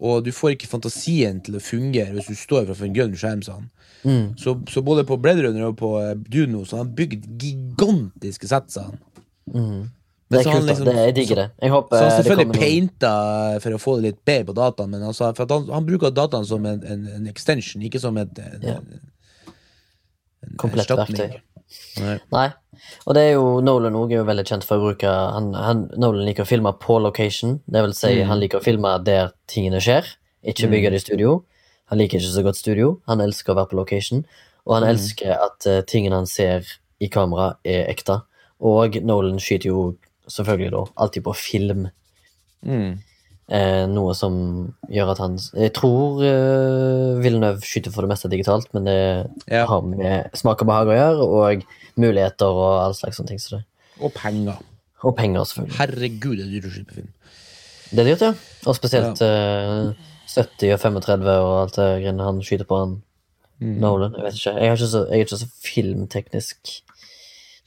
Og 0.00 0.24
du 0.24 0.32
får 0.34 0.56
ikke 0.56 0.66
fantasien 0.70 1.40
til 1.44 1.56
å 1.56 1.62
fungere 1.62 2.14
hvis 2.16 2.26
du 2.32 2.34
står 2.34 2.66
framfor 2.66 2.88
en 2.88 2.94
grønn 2.96 3.16
skjerm. 3.18 3.42
Sånn. 3.46 3.68
Mm. 4.04 4.32
Så, 4.40 4.56
så 4.72 4.82
både 4.82 5.04
på 5.06 5.18
Blade 5.22 5.44
Runner 5.44 5.68
og 5.68 5.76
på 5.78 5.92
eh, 6.00 6.14
Duno 6.16 6.64
så 6.66 6.78
har 6.78 6.84
han 6.86 6.94
bygd 6.98 7.28
gigantiske 7.42 8.48
sett, 8.50 8.70
Sånn. 8.74 8.96
Mm. 9.52 9.90
Det 10.32 10.40
er 10.40 10.48
kult, 10.48 10.64
liksom- 10.64 10.86
Det, 10.88 10.94
jeg 10.96 11.14
digger 11.14 11.36
det. 11.36 11.46
Jeg 11.60 11.70
håper 11.70 11.98
Så 11.98 12.04
han 12.08 12.22
selvfølgelig 12.24 12.58
painta 12.58 13.60
for 13.60 13.70
å 13.76 13.80
få 13.82 13.96
det 13.98 14.02
litt 14.06 14.20
bedre 14.24 14.46
på 14.48 14.54
dataen, 14.56 14.90
men 14.90 15.02
at 15.04 15.38
han, 15.38 15.66
han 15.68 15.86
bruker 15.86 16.10
dataen 16.10 16.46
som 16.48 16.64
en, 16.66 16.82
en, 16.82 17.06
en 17.18 17.26
extension, 17.28 17.82
ikke 17.82 18.00
som 18.00 18.16
et 18.16 18.38
en, 18.40 18.62
Ja. 18.62 18.78
en, 18.80 19.02
en 20.48 20.56
komplett 20.56 20.88
verktøy. 20.88 21.36
Nei. 22.00 22.18
Nei. 22.32 22.48
Og 23.06 23.14
det 23.14 23.22
er 23.22 23.32
jo 23.34 23.60
Nolan 23.64 23.94
også 23.98 24.12
er 24.12 24.20
jo 24.20 24.24
veldig 24.28 24.44
kjent 24.46 24.64
for 24.64 24.78
å 24.78 24.84
bruke 24.86 25.08
han, 25.10 25.52
han, 25.54 25.90
Nolan 25.98 26.24
liker 26.28 26.44
å 26.44 26.48
filme 26.50 26.72
på 26.78 26.98
location. 27.02 27.60
Det 27.66 27.82
vil 27.82 27.94
si, 27.94 28.12
Mm. 28.22 28.26
han 28.28 28.40
liker 28.40 28.60
å 28.60 28.64
filme 28.64 29.04
der 29.04 29.32
tingene 29.48 29.80
skjer, 29.82 30.04
ikke 30.44 30.70
bygge 30.70 30.90
det 30.90 31.00
i 31.00 31.06
studio. 31.06 31.42
Han 31.90 31.98
liker 31.98 32.18
ikke 32.18 32.32
så 32.36 32.42
godt 32.46 32.56
studio. 32.56 33.00
Han 33.08 33.20
elsker 33.20 33.52
å 33.52 33.56
være 33.56 33.70
på 33.70 33.76
location. 33.76 34.24
Og 34.66 34.74
Mm. 34.76 34.82
han 34.82 34.88
elsker 34.94 35.32
at 35.34 35.66
uh, 35.66 35.80
tingene 35.82 36.14
han 36.14 36.26
ser 36.26 36.62
i 37.00 37.08
kamera, 37.08 37.56
er 37.64 37.88
ekte. 37.90 38.22
Og 38.60 38.94
Nolan 39.02 39.38
skyter 39.42 39.66
jo 39.72 39.96
selvfølgelig 40.30 40.70
da 40.70 40.84
alltid 40.96 41.24
på 41.24 41.34
film. 41.34 41.88
Mm. 42.64 42.98
Eh, 43.50 43.86
noe 43.90 44.14
som 44.14 44.72
gjør 44.88 45.10
at 45.10 45.18
han 45.18 45.34
Jeg 45.58 45.72
tror 45.74 46.22
eh, 46.22 47.18
Villeneuve 47.20 47.60
skyter 47.66 47.92
for 47.92 48.02
det 48.06 48.08
meste 48.12 48.30
digitalt, 48.30 48.68
men 48.72 48.84
det 48.84 49.26
Ja. 49.50 49.66
har 49.66 49.82
med 49.82 50.30
smak 50.32 50.62
og 50.62 50.68
behag 50.68 50.86
å 50.86 50.96
gjøre, 50.96 51.26
og 51.26 51.64
muligheter 52.00 52.46
og 52.46 52.78
all 52.84 52.96
slags 52.98 53.20
sånne 53.20 53.34
ting. 53.34 53.42
Så 53.42 53.58
det. 53.58 53.64
Og 54.00 54.14
penger. 54.16 54.60
Og 55.02 55.16
penger, 55.18 55.44
selvfølgelig. 55.50 55.78
Herregud, 55.80 56.36
det 56.38 56.46
er 56.46 56.52
dyrt 56.54 56.68
å 56.68 56.74
skyte 56.74 56.90
på 56.90 56.98
film. 57.00 57.12
Det 57.92 58.02
er 58.02 58.10
dyrt, 58.10 58.26
ja. 58.26 58.32
Og 58.70 58.76
spesielt 58.78 59.24
eh, 59.26 60.10
70 60.32 60.76
og 60.76 60.78
35 60.80 61.32
og 61.32 61.56
alt 61.60 61.80
det 61.80 61.88
greiene 62.04 62.28
han 62.28 62.44
skyter 62.46 62.68
på 62.68 62.78
han 62.80 63.00
Mm. 63.62 63.76
Nolan. 63.78 64.14
Jeg 64.16 64.24
vet 64.24 64.38
ikke. 64.38 64.54
Jeg 64.58 64.66
er 64.68 64.72
ikke 64.72 64.86
så, 64.90 65.02
jeg 65.06 65.18
er 65.18 65.26
ikke 65.26 65.36
så 65.38 65.48
filmteknisk 65.64 66.72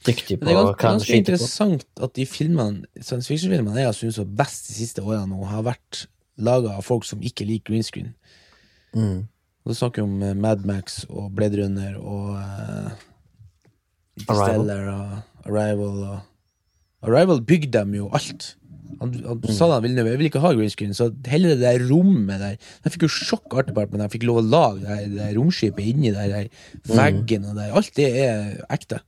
dyktig 0.06 0.36
på 0.40 0.44
hva 0.44 0.52
det 0.52 0.58
er 0.58 0.66
på. 0.66 0.74
ganske, 0.74 0.76
er 0.76 0.90
ganske 0.90 1.06
skyter 1.06 1.16
på. 1.16 1.38
interessant 1.38 1.86
at 2.04 2.16
de 2.18 2.26
filmene, 2.28 2.84
science 3.00 3.30
fiction-filmene 3.30 3.86
jeg 3.86 3.96
syns 4.00 4.20
var 4.20 4.28
best 4.42 4.68
de 4.68 4.76
siste 4.76 5.04
årene 5.04 5.30
nå, 5.32 5.40
har 5.48 5.64
vært 5.66 6.04
laga 6.36 6.76
av 6.76 6.84
folk 6.84 7.06
som 7.08 7.24
ikke 7.24 7.48
liker 7.48 7.72
green 7.72 7.86
screen. 7.86 8.12
Mm. 8.92 9.24
Og 9.64 9.72
Da 9.72 9.78
snakker 9.80 10.02
vi 10.02 10.08
om 10.10 10.22
eh, 10.22 10.36
Mad 10.36 10.66
Max 10.68 11.04
og 11.08 11.32
Blade 11.34 11.62
Runner 11.62 11.96
og 11.96 12.36
uh. 12.36 13.06
Interstellar 14.20 14.86
og 14.92 15.48
Arrival 15.50 15.98
og 16.10 16.20
Arrival 17.06 17.42
bygde 17.46 17.72
dem 17.78 17.94
jo 17.98 18.08
alt. 18.16 18.54
Han, 19.00 19.10
han 19.12 19.40
Mm. 19.42 19.50
sa 19.52 19.66
han 19.74 19.82
ville, 19.82 20.04
jeg 20.06 20.18
vil 20.18 20.26
ikke 20.30 20.40
ha 20.40 20.52
green 20.56 20.70
screen, 20.72 20.94
så 20.96 21.10
hele 21.28 21.50
det 21.52 21.60
der 21.60 21.82
rommet 21.90 22.38
der 22.40 22.54
Jeg 22.84 22.92
fikk 22.94 23.02
jo 23.02 23.08
sjokk 23.12 23.56
artebart, 23.60 23.90
men 23.92 24.00
jeg 24.00 24.10
fikk 24.14 24.24
lov 24.24 24.38
å 24.40 24.46
lage 24.46 24.80
det, 24.86 25.10
det 25.16 25.36
romskipet 25.36 25.84
inni 25.84 26.12
der, 26.14 26.28
der 26.28 26.46
Mm. 26.88 26.96
veggen 26.96 27.44
og 27.50 27.56
der. 27.56 27.74
Alt 27.76 27.92
det 27.98 28.08
er 28.24 28.64
ekte. 28.70 29.00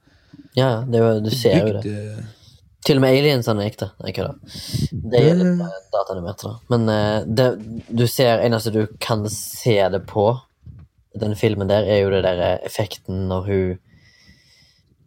Ja, 0.56 0.82
det 0.84 1.00
du 1.24 1.30
ser 1.30 1.56
jo 1.66 1.80
det. 1.80 2.24
Til 2.84 2.96
og 2.96 3.02
med 3.02 3.16
aliensene 3.16 3.62
er 3.64 3.70
ekte. 3.70 3.90
Nei, 4.02 4.12
kødda. 4.12 4.34
Det 4.92 5.18
er 5.20 5.34
litt 5.34 5.56
mer 5.58 5.72
dataanimert, 5.92 6.42
da. 6.42 6.52
Men 6.70 6.88
eh, 6.88 7.24
det, 7.26 7.48
du 7.96 8.06
ser 8.06 8.38
eneste 8.44 8.72
du 8.72 8.86
kan 9.00 9.24
se 9.28 9.76
det 9.90 10.04
på, 10.06 10.28
den 11.18 11.34
filmen 11.34 11.68
der, 11.68 11.82
er 11.84 12.02
jo 12.04 12.10
det 12.10 12.22
der 12.24 12.38
eh, 12.40 12.58
effekten 12.66 13.26
når 13.28 13.46
hun 13.48 13.78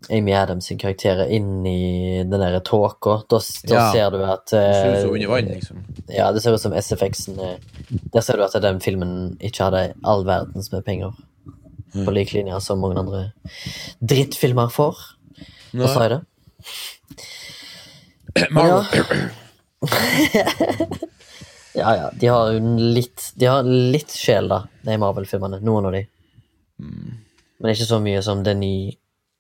Amy 0.09 0.33
Adams 0.33 0.65
sin 0.65 0.79
karakter 0.81 1.19
er 1.23 1.29
inn 1.29 1.65
i 1.69 2.23
den 2.25 2.41
der 2.41 2.59
tåka. 2.65 3.19
Da, 3.29 3.37
da 3.69 3.75
Ja. 3.75 3.91
ser 3.93 4.09
du 4.11 4.23
at 4.25 4.45
det 4.49 4.61
ser 4.75 4.89
ut 4.89 4.95
eh, 4.95 5.01
som 5.03 5.13
under 5.13 5.27
vann, 5.29 5.45
liksom. 5.51 5.83
Ja, 6.09 6.31
det 6.33 6.41
ser 6.41 6.53
ut 6.55 6.61
som 6.63 6.73
SFX-en 6.73 7.39
er 7.39 7.57
Der 8.13 8.21
ser 8.25 8.37
du 8.37 8.43
at 8.43 8.57
den 8.63 8.79
filmen 8.81 9.37
ikke 9.39 9.67
hadde 9.69 9.93
all 10.03 10.25
verdens 10.25 10.71
med 10.71 10.83
penger. 10.85 11.13
Mm. 11.93 12.05
På 12.05 12.11
lik 12.15 12.33
linje 12.33 12.59
som 12.61 12.79
mange 12.81 12.97
andre 12.97 13.31
drittfilmer 14.01 14.71
får. 14.71 14.97
Hva 15.75 15.87
sa 15.91 16.07
jeg 16.07 16.11
det. 16.17 16.21
Marvel. 18.55 18.85
ja. 20.33 20.45
ja, 21.73 21.95
ja. 21.95 22.09
De 22.19 22.27
har 22.27 22.51
jo 22.53 22.59
litt 22.95 23.31
De 23.35 23.45
har 23.49 23.63
litt 23.67 24.11
sjel, 24.15 24.47
da, 24.51 24.63
de 24.85 24.97
Marvel-filmene. 25.01 25.59
Noen 25.65 25.87
av 25.89 25.95
de. 25.95 26.05
Men 27.61 27.73
ikke 27.75 27.85
så 27.89 27.99
mye 28.01 28.21
som 28.25 28.41
Denis 28.45 28.97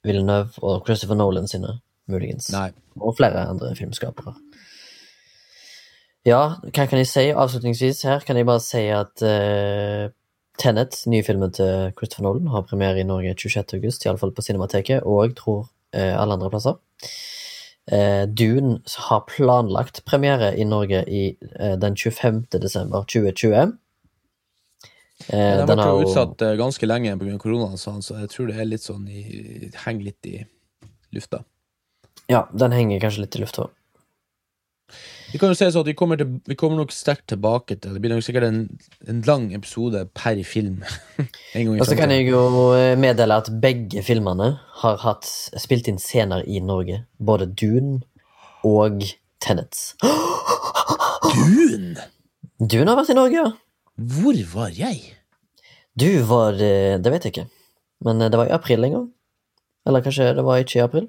Villeneuve 0.07 0.61
og 0.65 0.85
Christopher 0.87 1.17
Nolan 1.19 1.47
sine, 1.47 1.79
muligens. 2.09 2.49
Nei. 2.53 2.71
Og 2.99 3.15
flere 3.17 3.45
andre 3.49 3.75
filmskapere. 3.77 4.33
Ja, 6.27 6.41
hva 6.61 6.85
kan 6.85 6.99
jeg 7.01 7.09
si 7.09 7.29
avslutningsvis 7.33 8.03
her? 8.05 8.25
Kan 8.25 8.37
jeg 8.37 8.45
bare 8.45 8.61
si 8.61 8.83
at 8.93 9.23
uh, 9.25 10.11
Tenet, 10.61 10.99
nye 11.09 11.25
filmen 11.25 11.53
til 11.55 11.91
Christopher 11.97 12.27
Nolan, 12.27 12.51
har 12.53 12.67
premiere 12.69 13.01
i 13.01 13.07
Norge 13.07 13.33
26. 13.33 13.73
august, 13.79 14.05
iallfall 14.05 14.33
på 14.35 14.45
Cinemateket, 14.45 15.01
og 15.01 15.23
jeg 15.25 15.37
tror 15.39 15.61
uh, 15.65 16.13
alle 16.21 16.37
andre 16.37 16.51
plasser. 16.53 16.77
Uh, 17.91 18.27
Dune 18.29 18.79
har 19.07 19.23
planlagt 19.29 20.03
premiere 20.05 20.53
i 20.59 20.63
Norge 20.63 21.01
i, 21.09 21.23
uh, 21.59 21.73
den 21.81 21.97
25. 21.97 22.45
desember 25.27 25.61
2020. 25.61 25.61
Eh, 25.61 25.65
Den 25.65 25.77
ble 25.77 25.83
har 25.83 25.91
jo 25.93 26.07
utsatt 26.07 26.45
eh, 26.47 26.55
ganske 26.59 26.89
lenge 26.89 27.17
pga. 27.19 27.37
koronaen, 27.41 27.77
så 27.77 28.19
jeg 28.21 28.31
tror 28.33 28.51
det 28.51 28.65
litt 28.67 28.85
sånn 28.85 29.05
i, 29.07 29.71
henger 29.85 30.09
litt 30.09 30.31
i 30.31 30.41
lufta. 31.15 31.43
Ja, 32.31 32.47
den 32.53 32.71
henger 32.71 33.01
kanskje 33.03 33.25
litt 33.25 33.35
i 33.35 33.43
lufta. 33.43 33.69
Vi 35.31 35.39
kan 35.39 35.51
jo 35.51 35.55
si 35.55 35.63
sånn 35.63 35.85
at 35.85 35.87
vi 35.87 35.95
kommer, 35.95 36.19
til, 36.19 36.33
vi 36.47 36.57
kommer 36.59 36.81
nok 36.81 36.91
sterkt 36.91 37.29
tilbake 37.31 37.77
til 37.79 37.95
Det 37.95 38.01
blir 38.03 38.11
nok 38.11 38.25
sikkert 38.25 38.49
en, 38.49 38.65
en 39.07 39.21
lang 39.27 39.45
episode 39.55 40.03
per 40.17 40.41
film. 40.43 40.81
en 41.55 41.63
gang 41.63 41.77
i 41.77 41.79
Og 41.79 41.87
så 41.87 41.95
kan 41.95 42.11
jeg 42.11 42.27
jo 42.27 42.41
eh, 42.75 42.97
meddele 42.99 43.39
at 43.39 43.47
begge 43.63 44.03
filmene 44.03 44.53
har 44.83 44.99
hatt 45.05 45.27
spilt 45.61 45.87
inn 45.87 46.01
scener 46.03 46.43
i 46.43 46.59
Norge. 46.59 47.05
Både 47.23 47.47
Dune 47.47 48.01
og 48.67 49.05
Tenets. 49.41 49.93
Dune! 51.31 52.09
Dune 52.59 52.91
har 52.91 52.99
vært 52.99 53.15
i 53.15 53.17
Norge, 53.17 53.39
ja. 53.39 53.51
Hvor 53.97 54.37
var 54.53 54.71
jeg? 54.75 55.01
Du 55.99 56.07
var 56.23 56.53
eh, 56.55 56.97
Det 57.01 57.11
vet 57.11 57.25
jeg 57.25 57.33
ikke. 57.35 57.47
Men 58.05 58.21
eh, 58.21 58.29
det 58.31 58.39
var 58.39 58.47
i 58.49 58.55
april 58.55 58.83
en 58.87 58.91
gang. 58.95 59.09
Eller 59.87 60.01
kanskje 60.05 60.31
det 60.37 60.45
var 60.45 60.61
ikke 60.61 60.79
i 60.79 60.85
april. 60.85 61.07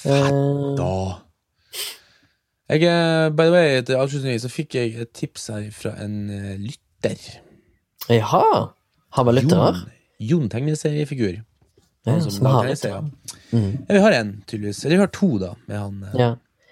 Fett 0.00 0.76
Da 0.78 0.92
jeg, 2.70 2.84
eh, 2.86 3.30
By 3.34 3.48
the 3.48 3.50
way, 3.50 3.80
til 3.82 3.98
avslutning 3.98 4.36
så 4.38 4.48
fikk 4.52 4.76
jeg 4.78 4.92
et 5.02 5.10
tips 5.16 5.48
her 5.50 5.64
fra 5.74 5.90
en 6.04 6.30
eh, 6.30 6.52
lytter. 6.62 7.18
jaha! 8.08 8.68
Har 9.10 9.24
vi 9.26 9.32
lyttere? 9.34 9.72
Jon, 9.74 9.88
Jon 10.20 10.48
tegneseriefigur. 10.52 11.40
Ja, 12.06 12.14
som 12.22 12.46
har 12.46 12.62
tegneserier. 12.68 13.08
Mm. 13.50 13.72
Ja, 13.88 13.94
vi 13.96 13.98
har 14.04 14.12
en, 14.20 14.30
tydeligvis. 14.46 14.84
Eller 14.84 14.96
vi 14.96 15.02
har 15.02 15.10
to, 15.16 15.32
da, 15.42 15.54
med 15.66 15.78
han 15.80 16.04
eh, 16.12 16.20
Ja. 16.20 16.30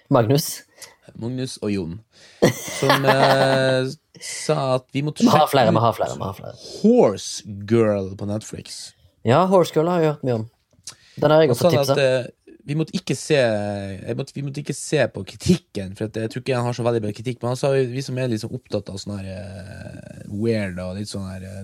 Magnus. 0.09 0.47
Magnus 1.15 1.57
og 1.63 1.71
Jon. 1.73 1.97
Som 2.79 3.05
eh, 3.09 3.89
sa 4.43 4.59
at 4.77 4.87
vi 4.95 5.03
måtte 5.05 5.25
Vi 5.25 5.31
har 5.31 5.47
flere, 5.51 5.73
vi 5.73 5.83
har 5.83 5.95
flere. 5.97 6.15
vi 6.17 6.27
har 6.27 6.37
flere 6.37 6.55
Horse 6.81 7.43
Girl 7.69 8.13
på 8.19 8.29
Netflix. 8.29 8.79
Ja, 9.27 9.45
Horse 9.49 9.75
Girl 9.75 9.89
har 9.91 10.03
jeg 10.03 10.13
hørt 10.13 10.27
mye 10.27 10.41
om. 10.41 10.49
Den 11.19 11.33
har 11.33 11.43
jeg 11.43 11.55
også 11.55 11.67
sa 11.67 11.73
tipsa. 11.75 11.95
eh, 12.03 12.27
vi 12.69 12.75
måtte 12.77 12.93
ikke 12.93 13.15
se 13.17 13.37
måtte, 14.17 14.35
Vi 14.35 14.43
måtte 14.45 14.61
ikke 14.61 14.75
se 14.77 15.07
på 15.13 15.23
kritikken, 15.25 15.95
for 15.97 16.09
at 16.09 16.19
jeg 16.21 16.29
tror 16.29 16.43
ikke 16.43 16.57
han 16.59 16.67
har 16.67 16.77
så 16.77 16.85
veldig 16.85 17.01
bra 17.01 17.13
kritikk. 17.15 17.39
Men 17.41 17.53
han 17.53 17.59
sa 17.59 17.71
vi 17.73 18.03
som 18.05 18.19
er 18.19 18.35
sånn 18.37 18.53
opptatt 18.59 18.91
av 18.91 18.99
sånn 19.01 19.17
her 19.17 19.29
uh, 19.33 20.27
weird 20.29 20.77
og 20.83 20.99
litt 20.99 21.09
sånn 21.09 21.25
her 21.31 21.47
uh, 21.47 21.63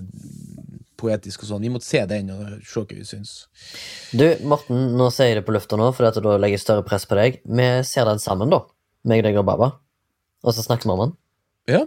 poetisk 0.98 1.44
og 1.44 1.52
sånn. 1.52 1.62
Vi 1.62 1.72
måtte 1.72 1.86
se 1.86 2.02
den 2.10 2.32
og 2.34 2.42
se 2.66 2.82
hva 2.82 2.86
vi 2.90 3.06
syns. 3.06 3.36
Du, 4.16 4.26
Morten, 4.48 4.96
nå 4.98 5.10
sier 5.14 5.30
jeg 5.30 5.40
det 5.40 5.46
på 5.46 5.54
lufta 5.54 5.78
nå, 5.78 5.92
for 5.94 6.08
da 6.08 6.38
legger 6.40 6.58
jeg 6.58 6.64
større 6.64 6.86
press 6.86 7.06
på 7.08 7.18
deg. 7.20 7.38
Vi 7.44 7.68
ser 7.86 8.08
den 8.10 8.22
sammen, 8.22 8.50
da. 8.52 8.64
Meg, 9.06 9.22
deg 9.26 9.38
og 9.38 9.46
Baba. 9.48 9.70
Og 10.44 10.54
så 10.54 10.64
snakker 10.64 10.88
vi 10.88 10.94
om 10.94 11.02
den. 11.04 11.14
Ja. 11.70 11.84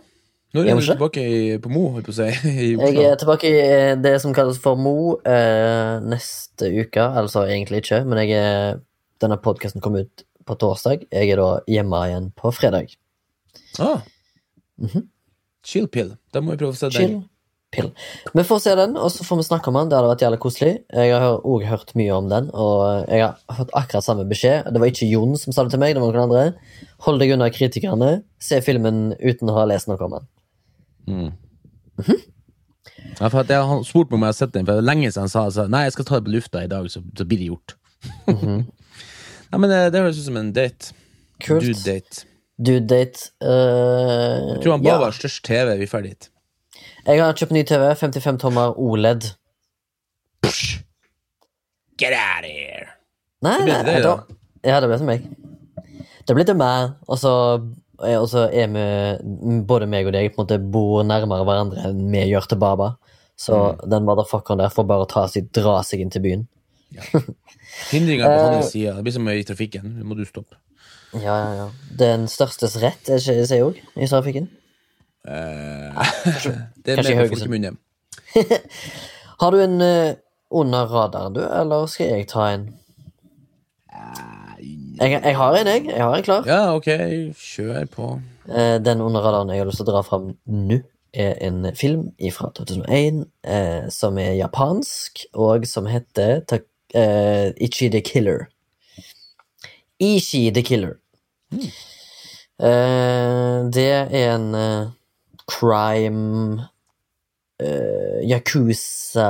Nå 0.55 0.63
er 0.63 0.80
du 0.80 0.82
tilbake 0.82 1.22
i, 1.22 1.41
på 1.61 1.70
Mo, 1.70 1.84
holdt 1.93 2.07
på 2.07 2.13
å 2.13 2.17
si. 2.17 2.30
Jeg 2.80 3.03
er 3.05 3.20
tilbake 3.22 3.49
i 3.51 3.57
eh, 3.61 3.91
det 4.01 4.15
som 4.24 4.34
kalles 4.34 4.57
for 4.61 4.80
Mo 4.80 5.20
eh, 5.22 5.99
neste 6.01 6.72
uke. 6.74 7.03
Altså 7.22 7.43
egentlig 7.45 7.84
ikke, 7.84 8.01
men 8.09 8.24
jeg 8.24 8.34
er, 8.39 8.80
denne 9.22 9.38
podkasten 9.43 9.84
kom 9.86 9.99
ut 9.99 10.24
på 10.49 10.57
torsdag. 10.57 11.05
Jeg 11.13 11.36
er 11.36 11.38
da 11.41 11.49
hjemme 11.70 12.01
igjen 12.09 12.32
på 12.39 12.49
fredag. 12.55 12.95
Ah. 13.78 14.01
Chill 15.61 15.86
pill. 15.91 16.15
Da 16.34 16.41
må 16.41 16.55
vi 16.55 16.63
prøve 16.63 16.74
å 16.74 16.80
se 16.80 16.89
Mhm. 16.89 17.22
Pill. 17.72 17.91
Vi 18.34 18.43
får 18.49 18.59
se 18.63 18.72
den, 18.80 18.95
og 18.97 19.11
så 19.13 19.26
får 19.28 19.38
vi 19.38 19.45
snakke 19.45 19.70
om 19.70 19.76
den. 19.78 19.89
Det 19.91 19.97
hadde 19.99 20.09
vært 20.09 20.24
jævlig 20.26 20.39
koselig. 20.41 20.72
Jeg 20.89 21.11
har 21.22 21.43
òg 21.45 21.65
hørt 21.70 21.91
mye 21.99 22.15
om 22.15 22.30
den, 22.32 22.47
og 22.49 23.05
jeg 23.11 23.22
har 23.28 23.59
fått 23.59 23.74
akkurat 23.78 24.05
samme 24.07 24.26
beskjed. 24.30 24.72
Det 24.74 24.82
var 24.82 24.89
ikke 24.89 25.09
Jon 25.11 25.36
som 25.38 25.53
sa 25.53 25.65
det 25.67 25.76
til 25.76 25.84
meg, 25.84 25.93
det 25.93 26.01
var 26.01 26.15
noen 26.15 26.26
andre. 26.26 26.88
Hold 27.05 27.22
deg 27.22 27.36
unna 27.36 27.51
kritikerne. 27.53 28.09
Se 28.41 28.57
filmen 28.65 29.11
uten 29.22 29.51
å 29.53 29.57
ha 29.59 29.67
lest 29.70 29.91
noe 29.91 30.01
om 30.07 30.17
den. 30.17 30.28
Ja, 33.20 33.30
for 33.30 33.43
jeg 33.43 33.70
har 33.70 33.86
spurt 33.86 34.09
meg 34.09 34.17
om 34.17 34.26
jeg 34.26 34.34
har 34.34 34.39
sett 34.39 34.55
den, 34.55 34.65
for 34.65 34.78
det 34.78 34.84
er 34.84 34.89
lenge 34.89 35.09
siden 35.11 35.26
han 35.28 35.32
sa 35.32 35.45
altså, 35.49 35.65
Nei, 35.72 35.84
jeg 35.88 35.95
skal 35.97 36.07
ta 36.07 36.20
det 36.20 36.26
på 36.30 36.34
lufta 36.38 36.63
i 36.65 36.72
dag, 36.72 36.89
så, 36.91 37.03
så 37.17 37.28
blir 37.30 37.41
det 37.41 37.51
gjort. 37.51 37.76
Mhm. 38.30 38.65
Nei, 39.49 39.57
men 39.57 39.72
det, 39.72 39.80
det 39.93 40.01
høres 40.03 40.20
ut 40.22 40.28
som 40.28 40.38
en 40.38 40.51
date. 40.53 40.91
Kult. 41.41 41.63
Dude-date. 41.65 42.26
Dude 42.59 42.86
date. 42.86 43.32
Uh, 43.41 44.57
Jeg 44.57 44.59
tror 44.61 44.76
han 44.76 44.84
bare 44.86 44.99
var 45.05 45.15
størst 45.15 45.41
TV. 45.47 45.72
Vi 45.80 45.88
ferdig 45.89 46.11
hit. 46.11 46.28
Jeg 47.07 47.21
har 47.21 47.33
kjøpt 47.37 47.51
ny 47.55 47.63
TV. 47.67 47.83
55 47.95 48.39
tommer 48.41 48.73
OLED. 48.79 49.29
Get 51.99 52.13
out 52.15 52.45
of 52.45 52.51
here! 52.51 52.87
Nei, 53.43 53.57
Det 53.59 53.65
ble 53.65 53.73
nei, 53.73 53.83
det, 53.87 54.03
da. 54.03 54.15
Ja, 54.67 54.79
det 54.83 54.89
ble 54.91 54.97
til 54.99 55.07
meg. 55.07 55.27
Det 56.27 56.35
ble 56.35 56.45
til 56.47 56.57
meg, 56.59 56.93
og 57.07 57.19
så 57.19 57.33
og 57.99 58.27
så 58.31 58.45
er 58.55 58.69
vi 58.71 58.83
Både 59.67 59.87
meg 59.91 60.07
og 60.07 60.13
deg 60.15 60.29
på 60.31 60.39
en 60.39 60.45
måte 60.45 60.57
bor 60.71 61.01
nærmere 61.03 61.43
hverandre 61.47 61.89
enn 61.89 62.05
vi 62.13 62.21
gjør 62.29 62.45
til 62.47 62.59
Baba. 62.61 62.93
Så 63.39 63.55
Mm. 63.55 63.89
den 63.91 64.05
motherfuckeren 64.07 64.59
der 64.59 64.69
får 64.71 64.85
bare 64.87 65.05
ta 65.07 65.25
seg, 65.27 65.49
dra 65.55 65.81
seg 65.83 66.01
inn 66.03 66.09
til 66.11 66.21
byen. 66.23 66.47
Hindringer 67.91 68.25
på 68.25 68.31
Eh, 68.39 68.53
hans 68.55 68.71
side. 68.71 68.95
Det 68.95 69.03
blir 69.03 69.13
som 69.15 69.27
i 69.31 69.43
trafikken. 69.47 69.93
Nå 69.99 70.03
må 70.07 70.15
du 70.15 70.25
stoppe. 70.27 70.55
Ja, 71.13 71.35
ja, 71.35 71.51
ja. 71.55 71.67
Den 71.99 72.27
størstes 72.27 72.75
rett, 72.83 73.03
sier 73.19 73.43
jeg 73.43 73.63
òg, 73.63 73.79
i 73.95 74.07
trafikken? 74.07 74.49
Eh, 75.28 76.13
det 76.84 76.91
er 76.91 76.99
kanskje 76.99 77.13
i 77.13 77.20
Haugesund. 77.20 77.78
Har 79.41 79.51
du 79.51 79.61
en 79.63 79.82
eh, 79.82 80.13
under 80.51 80.86
radaren, 80.89 81.34
du, 81.36 81.41
eller 81.45 81.86
skal 81.91 82.13
jeg 82.13 82.28
ta 82.32 82.49
en? 82.53 82.70
Jeg, 84.99 85.11
jeg 85.24 85.36
har 85.38 85.55
en, 85.55 85.67
jeg. 85.67 85.86
Jeg 85.88 86.03
har 86.03 86.15
en 86.17 86.24
klar. 86.24 86.47
Ja, 86.47 86.76
ok, 86.76 86.88
kjør 87.39 87.86
på. 87.93 88.07
Eh, 88.49 88.78
Den 88.84 89.01
under 89.01 89.24
radaren 89.24 89.51
jeg 89.53 89.61
har 89.61 89.70
lyst 89.70 89.80
til 89.80 89.88
å 89.88 89.93
dra 89.93 90.01
fram 90.03 90.34
nå, 90.45 90.80
er 91.13 91.38
en 91.41 91.63
film 91.78 92.09
fra 92.36 92.51
2001 92.57 93.24
eh, 93.47 93.88
som 93.93 94.20
er 94.22 94.36
japansk, 94.38 95.24
og 95.34 95.65
som 95.70 95.88
heter 95.89 96.43
ta, 96.49 96.59
eh, 96.93 97.49
Ichi 97.57 97.89
the 97.89 98.01
Killer. 98.05 98.49
Ichi 99.99 100.49
the 100.53 100.63
Killer. 100.67 100.97
Eh, 102.59 103.57
det 103.72 103.88
er 103.95 104.11
en 104.36 104.49
eh, 104.55 104.91
crime 105.49 106.61
uh, 107.61 108.19
Yakuza-rar 108.23 109.25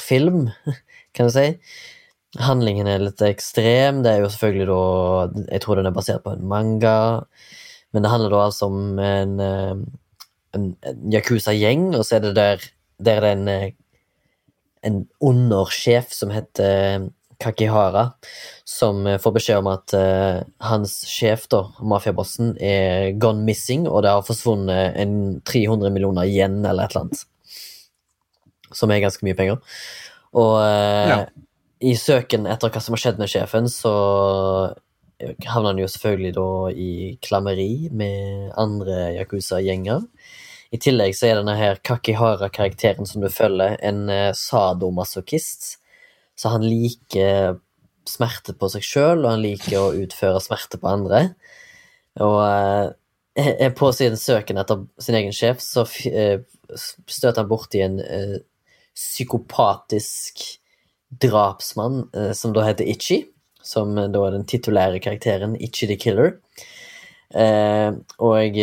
film, 0.00 0.50
kan 1.16 1.26
du 1.26 1.32
si. 1.32 1.48
Handlingen 2.36 2.86
er 2.90 3.00
litt 3.00 3.22
ekstrem. 3.24 4.02
Det 4.04 4.10
er 4.12 4.20
jo 4.20 4.28
selvfølgelig 4.32 4.66
da 4.68 4.80
Jeg 5.54 5.62
tror 5.64 5.74
den 5.78 5.88
er 5.88 5.96
basert 5.96 6.24
på 6.24 6.30
en 6.36 6.48
manga. 6.48 7.24
Men 7.94 8.04
det 8.04 8.12
handler 8.12 8.30
da 8.34 8.40
altså 8.44 8.66
om 8.68 8.98
en, 9.00 9.40
eh, 9.40 9.76
en, 10.56 10.64
en 10.84 11.12
Yakuza-gjeng, 11.14 11.94
og 11.96 12.04
så 12.04 12.18
er 12.18 12.26
det 12.26 12.34
der, 12.36 12.56
der 13.00 13.06
det 13.06 13.14
er 13.14 13.24
en, 13.30 13.48
eh, 13.48 13.70
en 14.84 14.98
undersjef 15.20 16.12
som 16.12 16.30
heter 16.34 17.08
Kakihara, 17.42 18.10
som 18.64 19.06
eh, 19.06 19.18
får 19.22 19.34
beskjed 19.36 19.60
om 19.60 19.68
at 19.70 19.94
uh, 19.96 20.40
hans 20.64 20.94
sjef, 21.08 21.46
da, 21.52 21.62
mafiabossen, 21.84 22.54
er 22.62 23.12
gone 23.20 23.44
missing, 23.46 23.86
og 23.88 24.04
det 24.06 24.14
har 24.14 24.26
forsvunnet 24.26 24.96
en 25.02 25.16
300 25.46 25.92
millioner 25.94 26.28
yen 26.30 26.62
eller 26.64 26.86
et 26.86 26.96
eller 26.96 27.06
annet. 27.06 27.26
Som 28.74 28.90
er 28.90 29.04
ganske 29.04 29.26
mye 29.26 29.36
penger. 29.38 29.60
Og 30.36 30.56
uh, 30.60 31.12
Ja. 31.12 31.20
i 31.80 31.94
søken 32.00 32.48
etter 32.50 32.72
hva 32.72 32.82
som 32.82 32.96
har 32.96 33.04
skjedd 33.04 33.20
med 33.22 33.30
sjefen, 33.30 33.70
så 33.72 33.92
havner 35.46 35.72
han 35.72 35.80
jo 35.80 35.88
selvfølgelig 35.88 36.34
da 36.36 36.48
i 36.72 36.90
klammeri 37.24 37.88
med 37.92 38.52
andre 38.60 39.14
Yakuza-gjenger. 39.16 40.04
I 40.74 40.80
tillegg 40.82 41.14
så 41.16 41.28
er 41.28 41.38
denne 41.38 41.54
her 41.56 41.78
Kakihara-karakteren 41.84 43.06
som 43.08 43.22
du 43.22 43.30
følger, 43.32 43.78
en 43.80 44.08
uh, 44.10 44.32
sadomasochist. 44.36 45.76
Så 46.36 46.52
han 46.52 46.64
liker 46.66 47.56
smerte 48.06 48.54
på 48.56 48.68
seg 48.70 48.84
sjøl, 48.86 49.24
og 49.24 49.32
han 49.32 49.42
liker 49.42 49.78
å 49.80 49.94
utføre 50.04 50.42
smerte 50.44 50.78
på 50.80 50.90
andre. 50.90 51.22
Og 52.22 52.38
eh, 53.36 53.72
på 53.76 53.90
sin 53.96 54.18
søken 54.20 54.60
etter 54.62 54.84
sin 55.02 55.18
egen 55.18 55.34
sjef, 55.36 55.62
så 55.64 55.86
eh, 56.10 56.44
støter 56.76 57.42
han 57.42 57.50
borti 57.50 57.82
en 57.84 57.98
eh, 58.02 58.36
psykopatisk 58.96 60.44
drapsmann 61.22 62.06
eh, 62.14 62.32
som 62.36 62.54
da 62.56 62.66
heter 62.66 62.88
Itchy. 62.88 63.24
Som 63.66 63.96
eh, 63.98 64.10
da 64.12 64.26
er 64.26 64.36
den 64.36 64.48
titulære 64.48 65.02
karakteren, 65.04 65.58
Itchy 65.60 65.90
the 65.90 65.98
Killer. 66.00 66.36
Eh, 67.34 67.90
og 68.22 68.60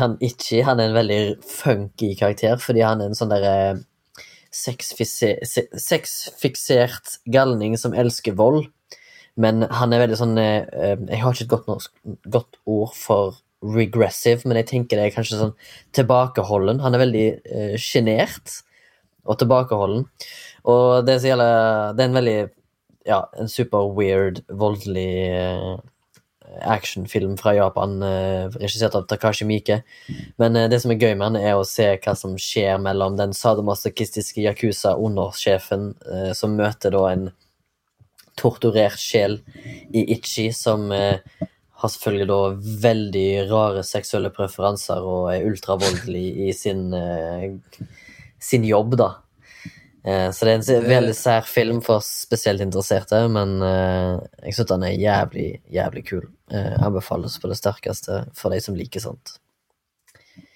han 0.00 0.16
Itchy 0.24 0.62
han 0.64 0.80
er 0.80 0.90
en 0.90 0.96
veldig 0.96 1.22
funky 1.44 2.14
karakter, 2.18 2.56
fordi 2.60 2.84
han 2.86 3.02
er 3.02 3.12
en 3.12 3.18
sånn 3.18 3.32
derre 3.32 3.56
sexfiksert 4.52 7.16
galning 7.32 7.78
som 7.80 7.96
elsker 7.96 8.36
vold. 8.38 8.68
Men 9.40 9.64
han 9.72 9.94
er 9.94 10.02
veldig 10.04 10.18
sånn 10.20 10.36
eh, 10.40 10.64
eh, 10.76 10.98
Jeg 11.08 11.20
har 11.22 11.32
ikke 11.32 11.46
et 11.46 11.54
godt, 11.54 11.68
norsk, 11.70 11.92
godt 12.34 12.54
ord 12.68 12.92
for 12.96 13.38
regressive, 13.62 14.42
men 14.44 14.58
jeg 14.60 14.68
tenker 14.72 14.98
det 14.98 15.04
er 15.06 15.14
kanskje 15.14 15.40
sånn 15.40 15.56
tilbakeholden. 15.96 16.82
Han 16.84 16.94
er 16.96 17.04
veldig 17.04 17.28
eh, 17.40 17.76
sjenert 17.80 18.46
og 19.24 19.34
tilbakeholden. 19.40 20.02
Og 20.68 21.06
det 21.06 21.24
gjelder 21.24 21.94
Det 21.96 22.02
er 22.02 22.10
en 22.10 22.20
veldig 22.20 22.40
Ja, 23.08 23.20
en 23.34 23.48
super 23.50 23.82
weird, 23.96 24.44
voldelig 24.46 25.10
actionfilm 26.60 27.36
fra 27.36 27.54
Japan, 27.54 28.02
eh, 28.02 28.48
regissert 28.60 28.94
av 28.94 29.06
Takashi 29.06 29.44
Miike. 29.44 29.82
Men 30.36 30.56
eh, 30.56 30.68
det 30.68 30.80
som 30.82 30.92
er 30.92 31.00
gøy 31.00 31.14
med 31.14 31.26
han, 31.26 31.38
er 31.40 31.56
å 31.56 31.66
se 31.68 31.86
hva 31.96 32.14
som 32.18 32.36
skjer 32.40 32.80
mellom 32.82 33.16
den 33.18 33.34
sadomasochistiske 33.36 34.44
Yakuza-undersjefen 34.44 35.92
eh, 36.12 36.32
som 36.36 36.56
møter 36.58 36.94
da 36.94 37.06
en 37.12 37.30
torturert 38.38 39.00
sjel 39.00 39.40
i 39.92 40.06
Ichi, 40.14 40.48
som 40.56 40.88
har 40.88 41.90
selvfølgelig 41.92 42.28
da 42.30 42.38
veldig 42.86 43.26
rare 43.50 43.82
seksuelle 43.84 44.30
preferanser 44.32 45.04
og 45.04 45.28
er 45.34 45.44
ultravoldelig 45.50 46.24
i 46.48 46.54
sin, 46.56 46.86
sin 48.40 48.64
jobb, 48.64 48.96
da. 48.96 49.10
Eh, 50.04 50.30
så 50.34 50.46
det 50.46 50.52
er 50.52 50.80
en 50.80 50.88
veldig 50.88 51.14
sær 51.14 51.46
film 51.46 51.78
for 51.84 52.02
spesielt 52.02 52.62
interesserte, 52.64 53.20
men 53.30 53.54
eh, 53.62 54.18
jeg 54.48 54.56
syns 54.56 54.70
den 54.72 54.86
er 54.88 54.96
jævlig, 54.98 55.46
jævlig 55.70 56.02
kul. 56.08 56.26
Eh, 56.50 56.74
anbefales 56.82 57.38
på 57.38 57.50
det 57.50 57.58
sterkeste 57.60 58.24
for 58.36 58.54
de 58.54 58.58
som 58.64 58.76
liker 58.78 59.04
sånt. 59.04 59.36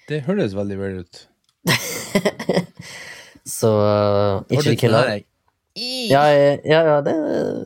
Det 0.07 0.25
høres 0.27 0.55
veldig 0.55 0.77
weird 0.79 1.01
ut. 1.05 1.23
Så 3.47 3.71
ikke 4.51 4.69
The 4.69 4.77
Killer. 4.79 5.11
Ja, 5.77 6.23
ja, 6.33 6.79
ja 6.83 6.95
det, 7.05 7.13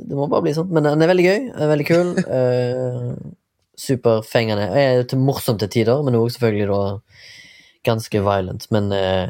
det 0.06 0.18
må 0.18 0.28
bare 0.30 0.46
bli 0.46 0.54
sånn. 0.54 0.70
Men 0.74 0.86
den 0.86 1.02
er 1.02 1.10
veldig 1.10 1.26
gøy. 1.26 1.46
Er 1.56 1.72
veldig 1.72 1.88
kul. 1.88 2.10
Superfengende. 3.86 4.68
Er 4.78 5.06
til 5.10 5.22
morsomt 5.22 5.62
til 5.64 5.72
tider, 5.74 6.02
men 6.06 6.18
òg 6.20 6.30
selvfølgelig 6.34 6.68
da 6.70 6.82
ganske 7.88 8.22
violent. 8.22 8.68
Men 8.74 8.92
eh, 8.94 9.30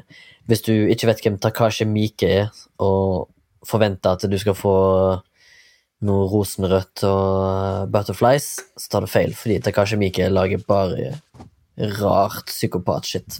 hvis 0.51 0.65
du 0.67 0.73
ikke 0.91 1.07
vet 1.07 1.21
hvem 1.23 1.39
Takashi 1.41 1.87
Mike 1.87 2.27
er, 2.27 2.49
og 2.83 3.31
forventer 3.67 4.17
at 4.17 4.25
du 4.27 4.37
skal 4.41 4.57
få 4.57 4.75
noe 6.01 6.27
rosenrødt 6.27 7.03
og 7.05 7.91
butterflies, 7.93 8.53
så 8.75 8.91
tar 8.91 9.05
du 9.05 9.11
feil, 9.11 9.35
fordi 9.37 9.61
Takashi 9.63 9.99
Mike 10.01 10.27
lager 10.33 10.63
bare 10.67 11.15
rart 12.01 12.51
psykopat-shit. 12.51 13.39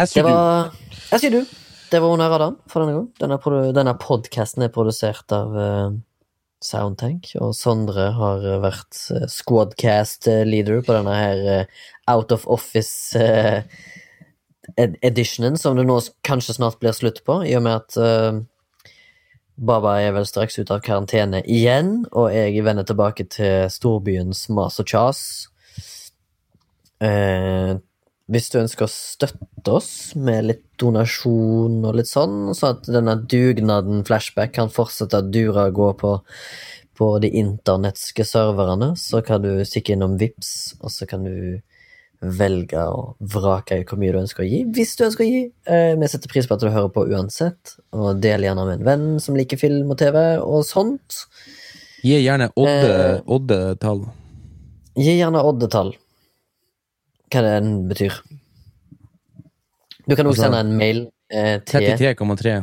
Det 0.00 0.24
var 0.24 0.72
Jeg 1.10 1.22
sier 1.22 1.34
du. 1.34 1.56
Det 1.90 1.98
var 1.98 2.12
under 2.14 2.30
radaren 2.30 2.56
for 2.70 2.82
denne 2.82 2.96
gang. 2.96 3.08
Denne, 3.18 3.72
denne 3.74 3.96
podkasten 3.98 4.62
er 4.62 4.72
produsert 4.72 5.34
av 5.34 5.56
uh, 5.58 5.90
Soundtank, 6.64 7.32
og 7.40 7.54
Sondre 7.56 8.10
har 8.16 8.44
eh, 8.44 8.58
vært 8.60 8.98
eh, 9.14 9.24
squadcast 9.32 10.28
eh, 10.28 10.42
leader 10.44 10.82
på 10.84 10.92
denne 10.92 11.14
her 11.16 11.40
uh, 11.48 11.80
out 12.12 12.34
of 12.36 12.44
office 12.52 13.16
eh, 13.16 13.62
ed 13.64 13.99
editionen, 14.76 15.58
som 15.58 15.76
det 15.76 15.86
nå 15.88 15.98
kanskje 16.26 16.56
snart 16.58 16.80
blir 16.82 16.94
slutt 16.96 17.22
på, 17.26 17.40
i 17.46 17.56
og 17.58 17.64
med 17.66 17.80
at 17.80 17.98
uh, 18.00 18.40
Baba 19.60 19.98
er 20.00 20.14
vel 20.16 20.24
straks 20.28 20.56
ute 20.56 20.72
av 20.72 20.80
karantene 20.84 21.42
igjen, 21.44 22.06
og 22.16 22.30
jeg 22.32 22.64
vender 22.64 22.86
tilbake 22.88 23.26
til 23.28 23.68
storbyens 23.72 24.46
mas 24.56 24.80
og 24.80 24.88
kjas. 24.88 25.20
Eh, 27.04 27.74
hvis 28.30 28.48
du 28.52 28.60
ønsker 28.60 28.86
å 28.86 28.92
støtte 28.92 29.74
oss 29.74 30.14
med 30.16 30.46
litt 30.48 30.64
donasjon 30.80 31.80
og 31.82 31.96
litt 31.98 32.08
sånn, 32.08 32.54
så 32.56 32.72
at 32.72 32.88
denne 32.88 33.18
dugnaden 33.28 34.04
Flashback 34.08 34.54
kan 34.56 34.72
fortsette 34.72 35.20
å 35.20 35.28
dure 35.28 35.66
og 35.68 35.76
gå 35.76 35.88
på, 36.04 36.14
på 36.96 37.10
de 37.24 37.32
internetske 37.42 38.24
serverne, 38.28 38.94
så 38.96 39.20
kan 39.26 39.44
du 39.44 39.64
stikke 39.68 39.96
innom 39.96 40.16
Vips, 40.20 40.78
og 40.80 40.94
så 40.94 41.08
kan 41.10 41.26
du 41.26 41.60
velge 42.20 42.82
og 42.92 43.16
vrake 43.32 43.80
i 43.80 43.84
hvor 43.88 43.98
mye 44.00 44.12
du 44.12 44.20
ønsker 44.20 44.44
å 44.44 44.48
gi, 44.48 44.60
hvis 44.76 44.92
du 44.98 45.06
ønsker 45.06 45.24
å 45.24 45.28
gi. 45.28 45.42
Eh, 45.72 45.92
vi 45.96 46.08
setter 46.12 46.32
pris 46.32 46.48
på 46.48 46.56
at 46.56 46.64
du 46.64 46.68
hører 46.68 46.90
på 46.92 47.06
uansett, 47.08 47.76
og 47.96 48.20
del 48.20 48.44
gjerne 48.44 48.66
med 48.68 48.80
en 48.80 48.88
venn 48.88 49.06
som 49.24 49.38
liker 49.38 49.60
film 49.60 49.92
og 49.92 50.00
TV 50.02 50.18
og 50.40 50.66
sånt. 50.68 51.22
Gi 52.04 52.18
gjerne 52.20 52.50
oddetall. 52.54 53.06
Eh. 53.06 53.22
Odde-tall. 53.36 54.04
Gi 55.00 55.16
gjerne 55.16 55.44
oddetall. 55.48 55.94
Hva 57.30 57.44
det 57.46 57.56
enn 57.60 57.72
betyr. 57.88 58.20
Du 60.10 60.16
kan 60.18 60.26
også 60.26 60.42
Altså, 60.42 60.46
sende 60.48 60.60
en 60.64 60.76
mail 60.76 61.02
eh, 61.30 61.56
til 61.64 61.86
33,3. 61.86 62.60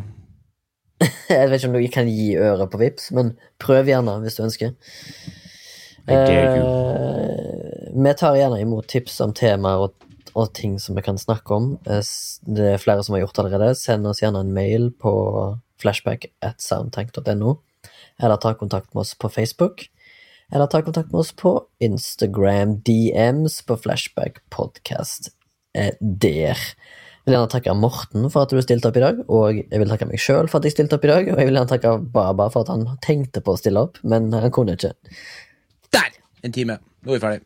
Jeg 1.29 1.49
vet 1.49 1.59
ikke 1.59 1.69
om 1.69 1.75
du 1.77 1.89
kan 1.93 2.09
gi 2.09 2.31
øre 2.41 2.65
på 2.69 2.79
Vips, 2.81 3.11
men 3.15 3.35
prøv 3.61 3.89
gjerne 3.89 4.17
hvis 4.23 4.37
du 4.37 4.43
ønsker. 4.47 4.73
Eh, 6.07 7.91
vi 8.03 8.13
tar 8.13 8.35
gjerne 8.39 8.59
imot 8.61 8.87
tips 8.87 9.19
om 9.25 9.33
temaer 9.35 9.87
og, 9.87 9.93
og 10.37 10.51
ting 10.55 10.77
som 10.79 10.95
vi 10.97 11.03
kan 11.05 11.17
snakke 11.19 11.55
om. 11.55 11.71
Eh, 11.89 12.01
Det 12.47 12.67
er 12.73 12.81
flere 12.81 13.03
som 13.03 13.15
har 13.17 13.25
gjort 13.25 13.39
allerede. 13.43 13.75
Send 13.75 14.07
oss 14.07 14.21
gjerne 14.23 14.43
en 14.45 14.53
mail 14.55 14.91
på 14.91 15.13
flashback 15.81 16.29
at 16.41 16.61
soundtank.no, 16.63 17.57
eller 18.21 18.37
ta 18.41 18.53
kontakt 18.57 18.93
med 18.93 19.01
oss 19.01 19.13
på 19.15 19.29
Facebook. 19.29 19.87
Eller 20.53 20.69
ta 20.71 20.81
kontakt 20.81 21.11
med 21.11 21.19
oss 21.19 21.33
på 21.35 21.57
Instagram 21.83 22.77
DMs 22.87 23.59
på 23.67 23.75
Flashback 23.83 24.39
Podcast 24.49 25.33
eh, 25.75 25.91
der. 25.99 26.55
Jeg 26.55 27.33
vil 27.33 27.35
gjerne 27.35 27.51
takke 27.51 27.73
Morten 27.75 28.29
for 28.31 28.45
at 28.45 28.53
du 28.55 28.61
stilte 28.63 28.87
opp 28.87 28.95
i 28.95 29.03
dag, 29.03 29.17
og 29.27 29.57
jeg 29.57 29.81
vil 29.81 29.89
takke 29.91 30.07
meg 30.07 30.21
sjøl 30.23 30.47
for 30.47 30.61
at 30.61 30.69
jeg 30.69 30.77
stilte 30.77 30.95
opp 30.95 31.03
i 31.03 31.09
dag, 31.11 31.27
og 31.33 31.41
jeg 31.41 31.49
vil 31.49 31.57
gjerne 31.59 31.71
takke 31.73 31.91
Baba 32.13 32.47
for 32.53 32.63
at 32.63 32.71
han 32.71 32.85
tenkte 33.03 33.41
på 33.43 33.51
å 33.51 33.59
stille 33.59 33.83
opp, 33.83 33.99
men 34.07 34.29
han 34.31 34.53
kunne 34.55 34.77
ikke. 34.77 34.93
En 36.45 36.53
time. 36.53 36.77
Nå 37.05 37.13
er 37.13 37.17
vi 37.17 37.23
ferdig. 37.23 37.41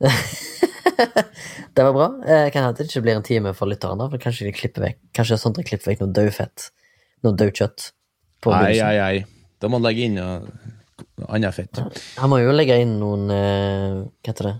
Det 1.76 1.84
var 1.84 1.92
bra. 1.92 2.06
Eh, 2.24 2.46
kan 2.52 2.64
hende 2.64 2.78
det 2.78 2.86
ikke 2.88 3.02
blir 3.04 3.18
en 3.18 3.24
time 3.26 3.52
for 3.56 3.68
lytterne, 3.68 4.06
for 4.08 4.22
kanskje 4.22 4.46
vi 4.48 4.52
klipper 4.56 4.84
vekk 4.86 4.98
Kanskje 5.16 5.36
Sondre 5.40 5.64
klipper 5.66 5.90
vekk 5.90 6.04
noe 6.04 6.14
dødfett. 6.16 6.70
Noe 7.26 7.36
daukjøtt. 7.36 7.90
nei. 8.46 8.78
ai, 8.80 8.96
ai. 9.02 9.50
Da 9.60 9.68
må 9.68 9.80
han 9.80 9.84
legge 9.88 10.06
inn 10.08 10.16
noe 10.16 11.28
annet 11.28 11.56
fett. 11.56 11.82
Han 12.20 12.32
må 12.32 12.40
jo 12.40 12.54
legge 12.56 12.78
inn 12.80 12.96
noen 13.00 13.28
eh, 13.32 14.00
Hva 14.06 14.32
heter 14.32 14.50
det? 14.50 14.56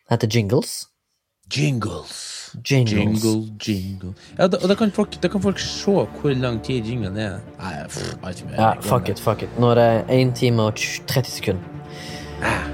Det 0.00 0.16
heter 0.16 0.32
jingles. 0.38 0.74
Jingles. 1.52 2.29
Jingles. 2.64 3.22
Jingle, 3.24 3.52
jingle. 3.66 4.14
Ja, 4.38 4.46
da, 4.46 4.58
og 4.62 4.68
da 4.68 4.74
kan, 4.74 4.90
folk, 4.94 5.16
da 5.22 5.28
kan 5.28 5.42
folk 5.42 5.58
se 5.62 5.90
hvor 5.92 6.34
lang 6.36 6.60
tid 6.66 6.88
jinglen 6.88 7.16
er. 7.16 7.38
Nei, 7.60 7.74
pff, 7.88 8.14
Ja, 8.56 8.72
fuck 8.80 9.08
it, 9.08 9.20
fuck 9.20 9.42
it. 9.42 9.58
Nå 9.58 9.70
er 9.74 9.80
det 9.80 9.90
1 10.20 10.34
time 10.38 10.62
og 10.70 10.74
30 11.06 11.30
sekunder. 11.30 11.62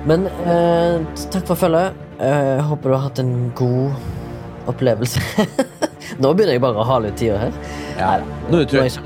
Men 0.07 0.29
eh, 0.47 1.03
takk 1.33 1.49
for 1.49 1.59
følget. 1.59 1.97
Eh, 2.23 2.61
håper 2.65 2.91
du 2.91 2.95
har 2.97 3.09
hatt 3.09 3.19
en 3.19 3.51
god 3.59 3.93
opplevelse. 4.71 5.21
Nå 6.23 6.33
begynner 6.33 6.57
jeg 6.57 6.63
bare 6.65 6.81
å 6.81 6.87
hale 6.87 7.11
ut 7.11 7.19
tida 7.19 7.41
her. 7.47 7.61
Ja. 7.99 8.15
Nå 8.47 8.63
er 8.63 8.65
du 8.65 8.77
trøtt. 8.77 9.01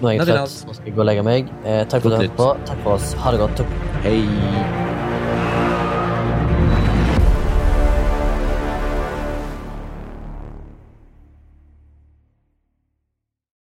nå 0.00 0.12
er 0.12 0.18
jeg 0.20 0.30
trøtt. 0.30 0.56
Nå 0.68 0.78
skal 0.78 0.88
jeg 0.90 0.96
gå 0.96 1.04
og 1.04 1.10
legge 1.10 1.26
meg. 1.26 1.52
Eh, 1.64 1.82
takk 1.90 2.06
for 2.06 2.14
at 2.14 2.24
du 2.24 2.28
hørte 2.28 2.40
på. 2.40 2.50
Takk 2.70 2.86
for 2.86 2.96
oss. 2.96 3.12
Ha 3.24 3.34
det 3.34 3.44
godt. 3.44 3.66
Hei. 4.06 4.83